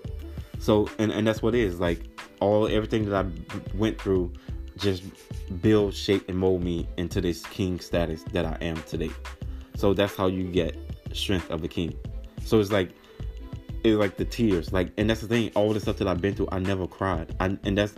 So 0.59 0.89
and 0.99 1.13
and 1.13 1.27
that's 1.27 1.43
what 1.43 1.55
it 1.55 1.61
is 1.61 1.81
like 1.81 2.01
all 2.41 2.67
everything 2.67 3.09
that 3.09 3.27
I 3.27 3.77
went 3.77 4.01
through 4.01 4.33
just 4.79 5.05
build, 5.61 5.95
shape, 5.95 6.29
and 6.29 6.37
mold 6.37 6.65
me 6.65 6.89
into 6.97 7.21
this 7.21 7.45
king 7.47 7.79
status 7.79 8.25
that 8.33 8.45
I 8.45 8.57
am 8.61 8.77
today. 8.83 9.11
So 9.77 9.95
that's 9.95 10.17
how 10.17 10.27
you 10.27 10.45
get 10.45 10.77
strength 11.13 11.51
of 11.51 11.63
a 11.63 11.69
king. 11.69 11.95
So 12.45 12.59
it's 12.59 12.73
like 12.73 12.91
it's 13.85 13.99
like 13.99 14.17
the 14.17 14.25
tears 14.25 14.73
like 14.73 14.91
and 14.97 15.09
that's 15.09 15.21
the 15.21 15.29
thing 15.29 15.51
all 15.55 15.73
the 15.73 15.79
stuff 15.79 15.99
that 15.99 16.09
i've 16.09 16.21
been 16.21 16.35
through 16.35 16.49
i 16.51 16.59
never 16.59 16.87
cried 16.87 17.37
I, 17.39 17.57
and 17.65 17.79
that's 17.79 17.95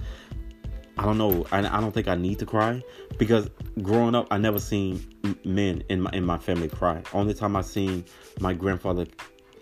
i 0.99 1.05
don't 1.05 1.19
know. 1.19 1.47
I, 1.53 1.59
I 1.59 1.81
don't 1.81 1.93
think 1.93 2.09
i 2.09 2.15
need 2.15 2.39
to 2.39 2.47
cry 2.47 2.83
because 3.19 3.51
growing 3.83 4.15
up 4.15 4.27
i 4.31 4.39
never 4.39 4.59
seen 4.59 5.05
men 5.45 5.83
in 5.89 6.01
my 6.01 6.11
in 6.13 6.25
my 6.25 6.39
family 6.39 6.69
cry. 6.69 7.03
Only 7.13 7.35
time 7.35 7.57
i 7.57 7.63
seen 7.63 8.05
my 8.41 8.53
grandfather 8.53 9.07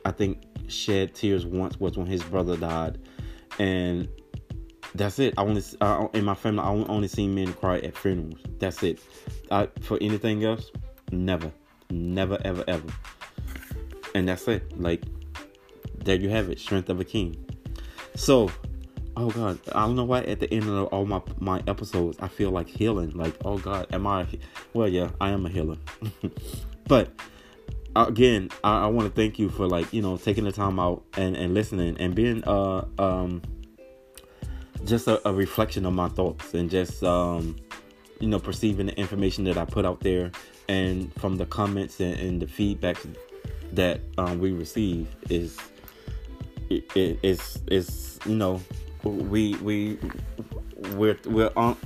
i 0.05 0.11
think 0.11 0.43
shed 0.69 1.15
tears 1.15 1.47
once 1.47 1.79
was 1.79 1.97
when 1.97 2.07
his 2.07 2.23
brother 2.23 2.57
died. 2.57 2.99
And 3.59 4.09
that's 4.95 5.19
it. 5.19 5.35
I 5.37 5.43
only 5.43 5.63
in 6.15 6.25
my 6.25 6.35
family 6.35 6.63
i 6.63 6.69
only 6.69 7.09
seen 7.09 7.35
men 7.35 7.53
cry 7.55 7.79
at 7.79 7.97
funerals. 7.97 8.41
That's 8.59 8.83
it. 8.83 9.01
I, 9.51 9.69
for 9.81 9.99
anything 10.01 10.45
else 10.45 10.71
never. 11.11 11.53
Never 11.91 12.39
ever 12.45 12.65
ever. 12.69 12.89
And 14.15 14.29
that's 14.29 14.47
it. 14.49 14.79
Like 14.81 15.03
there 16.05 16.17
you 16.17 16.29
have 16.29 16.51
it. 16.51 16.59
Strength 16.59 16.91
of 16.91 17.01
a 17.01 17.05
king. 17.05 17.37
So 18.15 18.51
oh 19.17 19.31
god. 19.31 19.59
I 19.73 19.87
don't 19.87 19.97
know 19.97 20.05
why 20.05 20.21
at 20.23 20.41
the 20.41 20.53
end 20.53 20.69
of 20.69 20.87
all 20.89 21.07
my 21.07 21.23
my 21.39 21.63
episodes 21.67 22.19
i 22.21 22.29
feel 22.29 22.51
like 22.51 22.69
healing. 22.69 23.11
Like 23.11 23.35
oh 23.45 23.59
god 23.59 23.87
am 23.93 24.07
i 24.07 24.27
well 24.73 24.89
yeah 24.89 25.11
i 25.21 25.31
am 25.31 25.47
a 25.47 25.49
healer. 25.49 25.77
But 26.87 27.11
again 27.97 28.51
i, 28.63 28.85
I 28.85 28.87
want 28.89 29.09
to 29.09 29.15
thank 29.15 29.39
you 29.39 29.49
for 29.49 29.67
like 29.67 29.93
you 29.93 30.03
know 30.03 30.17
taking 30.17 30.45
the 30.45 30.53
time 30.53 30.79
out 30.79 31.05
and 31.17 31.37
and 31.37 31.55
listening 31.55 31.97
and 31.99 32.15
being 32.15 32.43
uh 32.45 32.85
um 32.99 33.41
just 34.85 35.07
a, 35.07 35.27
a 35.29 35.33
reflection 35.33 35.87
of 35.87 35.95
my 35.95 36.09
thoughts 36.09 36.55
and 36.55 36.71
just 36.71 37.03
um 37.05 37.57
you 38.21 38.29
know 38.29 38.39
perceiving 38.39 38.87
the 38.87 38.99
information 38.99 39.45
that 39.45 39.57
i 39.57 39.65
put 39.65 39.87
out 39.87 40.01
there 40.01 40.31
and 40.69 41.13
from 41.15 41.37
the 41.37 41.47
comments 41.47 42.01
and, 42.01 42.19
and 42.19 42.43
the 42.43 42.47
feedback 42.47 42.97
that 43.73 44.01
um, 44.19 44.39
we 44.39 44.53
receive 44.53 45.07
is 45.31 45.59
it, 46.71 46.85
it, 46.97 47.19
it's 47.23 47.59
it's 47.69 48.19
you 48.27 48.35
know 48.35 48.61
we 49.05 49.55
we 49.57 49.99
we're 50.95 51.19
we're 51.27 51.53
on 51.57 51.77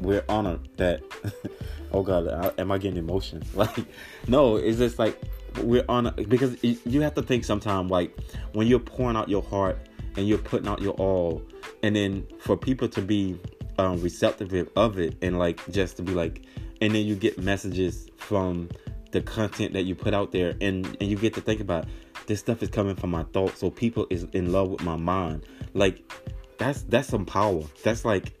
we're 0.00 0.24
honored 0.28 0.60
that 0.76 1.02
oh 1.92 2.02
god 2.02 2.54
am 2.58 2.70
i 2.70 2.78
getting 2.78 2.98
emotion 2.98 3.42
like 3.54 3.84
no 4.26 4.56
it's 4.56 4.78
just 4.78 4.98
like 4.98 5.20
we're 5.62 5.84
on 5.88 6.12
because 6.28 6.56
you 6.62 7.00
have 7.00 7.14
to 7.14 7.22
think 7.22 7.44
sometime 7.44 7.88
like 7.88 8.16
when 8.52 8.66
you're 8.66 8.78
pouring 8.78 9.16
out 9.16 9.28
your 9.28 9.42
heart 9.42 9.78
and 10.16 10.28
you're 10.28 10.38
putting 10.38 10.68
out 10.68 10.80
your 10.80 10.94
all 10.94 11.42
and 11.82 11.96
then 11.96 12.26
for 12.38 12.56
people 12.56 12.88
to 12.88 13.02
be 13.02 13.38
um, 13.78 14.00
receptive 14.00 14.68
of 14.76 14.98
it 14.98 15.16
and 15.22 15.38
like 15.38 15.60
just 15.70 15.96
to 15.96 16.02
be 16.02 16.12
like 16.12 16.42
and 16.80 16.94
then 16.94 17.04
you 17.04 17.14
get 17.14 17.38
messages 17.38 18.08
from 18.16 18.68
the 19.10 19.22
content 19.22 19.72
that 19.72 19.82
you 19.82 19.94
put 19.94 20.14
out 20.14 20.32
there 20.32 20.54
and 20.60 20.86
and 21.00 21.10
you 21.10 21.16
get 21.16 21.34
to 21.34 21.40
think 21.40 21.60
about 21.60 21.86
this 22.26 22.40
stuff 22.40 22.62
is 22.62 22.68
coming 22.68 22.94
from 22.94 23.10
my 23.10 23.22
thoughts 23.24 23.60
so 23.60 23.70
people 23.70 24.06
is 24.10 24.24
in 24.32 24.52
love 24.52 24.68
with 24.68 24.82
my 24.82 24.96
mind. 24.96 25.44
Like 25.74 26.12
that's 26.58 26.82
that's 26.82 27.08
some 27.08 27.24
power 27.24 27.62
that's 27.82 28.04
like 28.04 28.40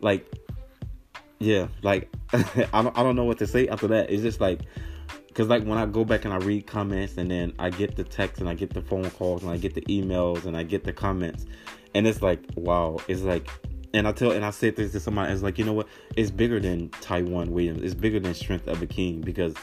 like 0.00 0.26
yeah 1.38 1.68
like 1.82 2.08
i 2.32 2.82
don't 2.82 2.98
i 2.98 3.02
don't 3.02 3.16
know 3.16 3.24
what 3.24 3.38
to 3.38 3.46
say 3.46 3.68
after 3.68 3.86
that 3.86 4.10
it's 4.10 4.22
just 4.22 4.40
like 4.40 4.60
Cause 5.38 5.46
like 5.46 5.62
when 5.62 5.78
I 5.78 5.86
go 5.86 6.04
back 6.04 6.24
and 6.24 6.34
I 6.34 6.38
read 6.38 6.66
comments 6.66 7.16
and 7.16 7.30
then 7.30 7.52
I 7.60 7.70
get 7.70 7.94
the 7.94 8.02
text 8.02 8.40
and 8.40 8.48
I 8.48 8.54
get 8.54 8.74
the 8.74 8.82
phone 8.82 9.08
calls 9.08 9.44
and 9.44 9.52
I 9.52 9.56
get 9.56 9.72
the 9.72 9.82
emails 9.82 10.46
and 10.46 10.56
I 10.56 10.64
get 10.64 10.82
the 10.82 10.92
comments 10.92 11.46
and 11.94 12.08
it's 12.08 12.22
like 12.22 12.40
wow, 12.56 12.98
it's 13.06 13.22
like 13.22 13.48
and 13.94 14.08
I 14.08 14.10
tell 14.10 14.32
and 14.32 14.44
I 14.44 14.50
said 14.50 14.74
this 14.74 14.90
to 14.92 15.00
somebody, 15.00 15.32
it's 15.32 15.42
like, 15.44 15.56
you 15.56 15.64
know 15.64 15.74
what? 15.74 15.86
It's 16.16 16.32
bigger 16.32 16.58
than 16.58 16.88
Taiwan 16.88 17.52
Williams. 17.52 17.82
It's 17.82 17.94
bigger 17.94 18.18
than 18.18 18.34
Strength 18.34 18.66
of 18.66 18.82
a 18.82 18.86
King 18.86 19.20
because 19.20 19.54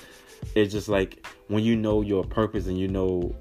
it's 0.56 0.72
just 0.72 0.88
like 0.88 1.28
when 1.48 1.62
you 1.62 1.76
know 1.76 2.02
your 2.02 2.24
purpose 2.24 2.68
and 2.68 2.78
you 2.78 2.88
know 2.88 3.36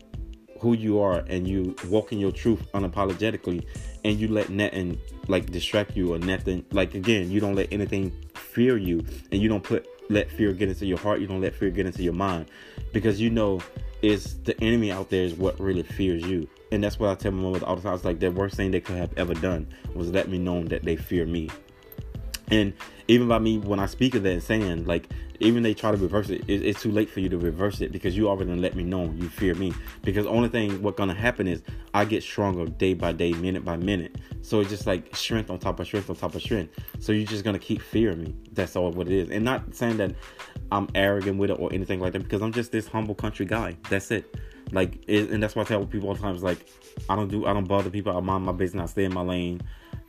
who 0.65 0.73
you 0.73 0.99
are 0.99 1.19
and 1.29 1.47
you 1.47 1.77
walk 1.89 2.11
in 2.11 2.19
your 2.19 2.33
truth 2.33 2.61
unapologetically 2.73 3.67
and 4.05 4.19
you 4.19 4.29
let 4.29 4.49
nothing 4.49 4.99
like 5.29 5.51
distract 5.51 5.95
you 5.95 6.15
or 6.15 6.19
nothing 6.19 6.65
like 6.73 6.95
again 6.95 7.31
you 7.31 7.39
don't 7.39 7.55
let 7.55 7.71
anything 7.71 8.11
fear 8.35 8.79
you 8.79 9.05
and 9.31 9.43
you 9.43 9.49
don't 9.49 9.63
put 9.63 9.87
let 10.09 10.31
fear 10.31 10.55
get 10.55 10.71
into 10.71 10.87
your 10.87 10.99
heart 10.99 11.21
you 11.21 11.27
don't 11.27 11.43
let 11.43 11.55
fear 11.55 11.71
get 11.71 11.85
into 11.85 12.03
your 12.03 12.15
mind 12.15 12.47
because 12.95 13.21
you 13.21 13.29
know 13.29 13.61
is 14.01 14.43
the 14.45 14.59
enemy 14.63 14.91
out 14.91 15.11
there 15.11 15.25
is 15.25 15.35
what 15.35 15.59
really 15.61 15.83
fears 15.83 16.23
you 16.23 16.49
and 16.75 16.83
that's 16.83 16.99
what 16.99 17.11
I 17.11 17.15
tell 17.15 17.31
my 17.31 17.51
mother 17.51 17.65
all 17.65 17.77
the 17.77 17.83
time. 17.83 17.95
It's 17.95 18.05
like 18.05 18.19
the 18.19 18.33
worst 18.33 18.57
thing 18.57 18.73
they 18.73 18.81
could 18.81 18.97
have 18.97 19.13
ever 19.17 19.35
done 19.35 19.69
was 19.95 20.11
let 20.11 20.29
me 20.29 20.39
know 20.39 20.65
that 20.65 20.83
they 20.83 20.97
fear 20.97 21.25
me. 21.25 21.49
And 22.49 22.73
even 23.09 23.29
by 23.29 23.39
me, 23.39 23.59
when 23.59 23.79
I 23.79 23.87
speak 23.87 24.15
of 24.15 24.23
that, 24.23 24.43
saying 24.43 24.85
like, 24.85 25.09
even 25.41 25.63
they 25.63 25.75
try 25.75 25.91
to 25.91 25.97
reverse 25.97 26.31
it, 26.31 26.45
it, 26.49 26.65
it's 26.65 26.81
too 26.81 26.91
late 26.91 27.11
for 27.11 27.21
you 27.21 27.29
to 27.29 27.39
reverse 27.39 27.81
it 27.81 27.93
because 27.93 28.17
you 28.17 28.29
already 28.29 28.55
let 28.55 28.77
me 28.77 28.85
know 28.85 29.13
you 29.17 29.29
fear 29.29 29.55
me. 29.55 29.73
Because 30.03 30.27
only 30.27 30.49
thing 30.49 30.81
what's 30.83 30.97
gonna 30.97 31.15
happen 31.15 31.47
is 31.47 31.63
I 31.93 32.05
get 32.05 32.23
stronger 32.23 32.67
day 32.67 32.95
by 32.95 33.13
day, 33.13 33.33
minute 33.33 33.65
by 33.65 33.77
minute. 33.77 34.17
So 34.43 34.61
it's 34.61 34.71
just 34.71 34.87
like 34.87 35.15
strength 35.15 35.51
on 35.51 35.59
top 35.59 35.81
of 35.81 35.87
strength 35.87 36.09
on 36.09 36.17
top 36.17 36.35
of 36.35 36.43
strength. 36.43 36.79
So 37.01 37.13
you're 37.13 37.27
just 37.27 37.45
gonna 37.45 37.59
keep 37.59 37.83
fearing 37.83 38.23
me. 38.23 38.35
That's 38.53 38.77
all 38.77 38.91
what 38.93 39.09
it 39.09 39.13
is. 39.13 39.31
And 39.31 39.45
not 39.45 39.75
saying 39.75 39.97
that 39.99 40.15
I'm 40.71 40.89
arrogant 40.95 41.39
with 41.39 41.51
it 41.51 41.59
or 41.59 41.73
anything 41.73 42.01
like 42.01 42.13
that 42.13 42.23
because 42.23 42.43
I'm 42.43 42.53
just 42.53 42.73
this 42.73 42.87
humble 42.87 43.15
country 43.15 43.47
guy. 43.47 43.77
That's 43.91 44.11
it. 44.11 44.35
Like, 44.73 44.99
it, 45.07 45.31
and 45.31 45.43
that's 45.43 45.55
why 45.55 45.63
I 45.63 45.67
tell 45.67 45.85
people 45.87 46.09
all 46.09 46.15
the 46.15 46.21
time. 46.21 46.37
like, 46.39 46.67
I 47.09 47.17
don't 47.17 47.29
do, 47.29 47.47
I 47.47 47.53
don't 47.53 47.69
bother 47.69 47.91
people. 47.91 48.17
I 48.17 48.21
mind 48.21 48.45
my 48.45 48.53
business. 48.53 48.83
I 48.83 48.87
stay 48.93 49.05
in 49.05 49.15
my 49.15 49.21
lane. 49.21 49.61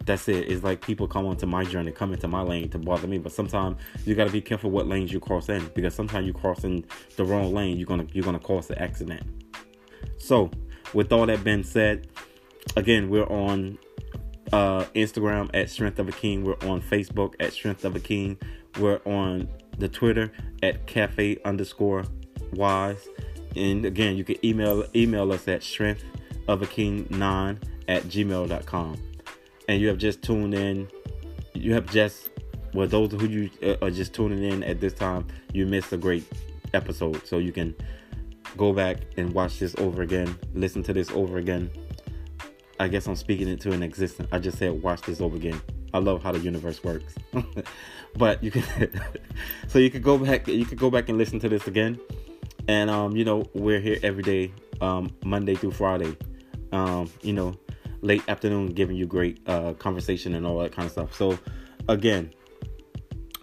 That's 0.05 0.27
it. 0.27 0.51
It's 0.51 0.63
like 0.63 0.81
people 0.81 1.07
come 1.07 1.25
onto 1.25 1.45
my 1.45 1.63
journey, 1.63 1.91
come 1.91 2.13
into 2.13 2.27
my 2.27 2.41
lane 2.41 2.69
to 2.69 2.77
bother 2.77 3.07
me. 3.07 3.17
But 3.17 3.31
sometimes 3.31 3.77
you 4.05 4.15
got 4.15 4.25
to 4.25 4.31
be 4.31 4.41
careful 4.41 4.69
what 4.69 4.87
lanes 4.87 5.11
you 5.11 5.19
cross 5.19 5.49
in 5.49 5.67
because 5.73 5.95
sometimes 5.95 6.27
you 6.27 6.33
cross 6.33 6.63
in 6.63 6.85
the 7.15 7.25
wrong 7.25 7.53
lane, 7.53 7.77
you're 7.77 7.87
gonna 7.87 8.05
you're 8.13 8.23
gonna 8.23 8.39
cause 8.39 8.69
an 8.69 8.77
accident. 8.77 9.23
So, 10.17 10.51
with 10.93 11.11
all 11.11 11.25
that 11.25 11.43
being 11.43 11.63
said, 11.63 12.07
again, 12.75 13.09
we're 13.09 13.27
on 13.27 13.77
uh, 14.53 14.85
Instagram 14.95 15.49
at 15.53 15.69
Strength 15.69 15.99
of 15.99 16.09
a 16.09 16.11
King. 16.11 16.43
We're 16.43 16.53
on 16.69 16.81
Facebook 16.81 17.33
at 17.39 17.53
Strength 17.53 17.85
of 17.85 17.95
a 17.95 17.99
King. 17.99 18.37
We're 18.79 19.01
on 19.05 19.49
the 19.77 19.89
Twitter 19.89 20.31
at 20.61 20.85
Cafe 20.85 21.37
underscore 21.43 22.05
Wise. 22.53 23.07
And 23.55 23.85
again, 23.85 24.17
you 24.17 24.23
can 24.23 24.43
email 24.45 24.85
email 24.95 25.31
us 25.31 25.47
at 25.47 25.63
strength 25.63 26.03
of 26.47 26.61
a 26.61 26.67
king 26.67 27.07
9 27.09 27.59
at 27.87 28.03
gmail.com. 28.03 28.97
And 29.68 29.82
you 29.82 29.88
have 29.88 29.97
just 29.97 30.22
tuned 30.22 30.53
in. 30.53 30.88
You 31.53 31.74
have 31.74 31.89
just, 31.91 32.30
well, 32.74 32.88
those 32.88 33.11
who 33.11 33.28
you 33.28 33.49
uh, 33.63 33.76
are 33.82 33.91
just 33.91 34.13
tuning 34.13 34.43
in 34.43 34.63
at 34.63 34.80
this 34.80 34.93
time, 34.93 35.28
you 35.53 35.66
missed 35.66 35.91
a 35.93 35.97
great 35.97 36.26
episode. 36.74 37.26
So 37.26 37.38
you 37.38 37.51
can 37.51 37.76
go 38.57 38.74
back 38.74 38.97
and 39.18 39.34
watch 39.34 39.59
this 39.59 39.76
over 39.78 40.01
again, 40.01 40.38
listen 40.53 40.84
to 40.84 40.93
this 40.93 41.09
over 41.11 41.38
again. 41.38 41.70
I 42.80 42.88
guess 42.88 43.07
I'm 43.07 43.16
speaking 43.16 43.47
into 43.47 43.72
an 43.72 43.84
existence. 43.84 44.28
I 44.32 44.39
just 44.39 44.57
said 44.57 44.82
watch 44.84 45.01
this 45.01 45.22
over 45.22 45.36
again. 45.36 45.61
I 45.93 45.99
love 45.99 46.22
how 46.22 46.34
the 46.34 46.39
universe 46.39 46.84
works. 46.84 47.16
but 48.18 48.43
you 48.43 48.51
can 48.51 48.63
so 49.68 49.80
you 49.80 49.89
could 49.89 50.03
go 50.03 50.18
back 50.18 50.47
you 50.47 50.66
could 50.66 50.78
go 50.78 50.89
back 50.89 51.07
and 51.07 51.18
listen 51.18 51.39
to 51.39 51.49
this 51.49 51.68
again 51.68 51.99
and 52.68 52.89
um, 52.89 53.16
you 53.16 53.26
know 53.26 53.49
we're 53.53 53.80
here 53.80 53.97
every 54.03 54.24
day, 54.24 54.51
um, 54.82 55.11
Monday 55.24 55.55
through 55.55 55.72
Friday. 55.72 56.16
Um, 56.72 57.09
you 57.22 57.34
know, 57.34 57.55
late 58.05 58.23
afternoon, 58.27 58.67
giving 58.67 58.95
you 58.95 59.05
great 59.05 59.39
uh, 59.47 59.73
conversation 59.73 60.35
and 60.35 60.45
all 60.45 60.59
that 60.59 60.71
kind 60.71 60.85
of 60.85 60.91
stuff. 60.91 61.13
So, 61.15 61.37
again, 61.89 62.31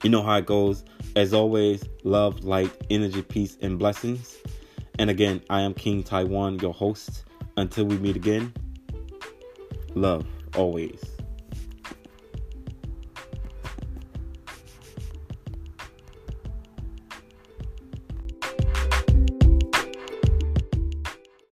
you 0.03 0.11
know 0.11 0.23
how 0.23 0.37
it 0.37 0.47
goes. 0.47 0.85
As 1.17 1.35
always, 1.35 1.85
love, 2.05 2.45
light, 2.45 2.71
energy, 2.89 3.23
peace, 3.23 3.59
and 3.61 3.79
blessings. 3.79 4.39
And 4.99 5.11
again, 5.11 5.43
I 5.51 5.61
am 5.61 5.75
King 5.75 6.03
Taiwan, 6.03 6.59
your 6.61 6.73
host. 6.73 7.25
Until 7.57 7.85
we 7.85 7.99
meet 7.99 8.17
again, 8.17 8.55
love 9.95 10.25
always. 10.57 11.12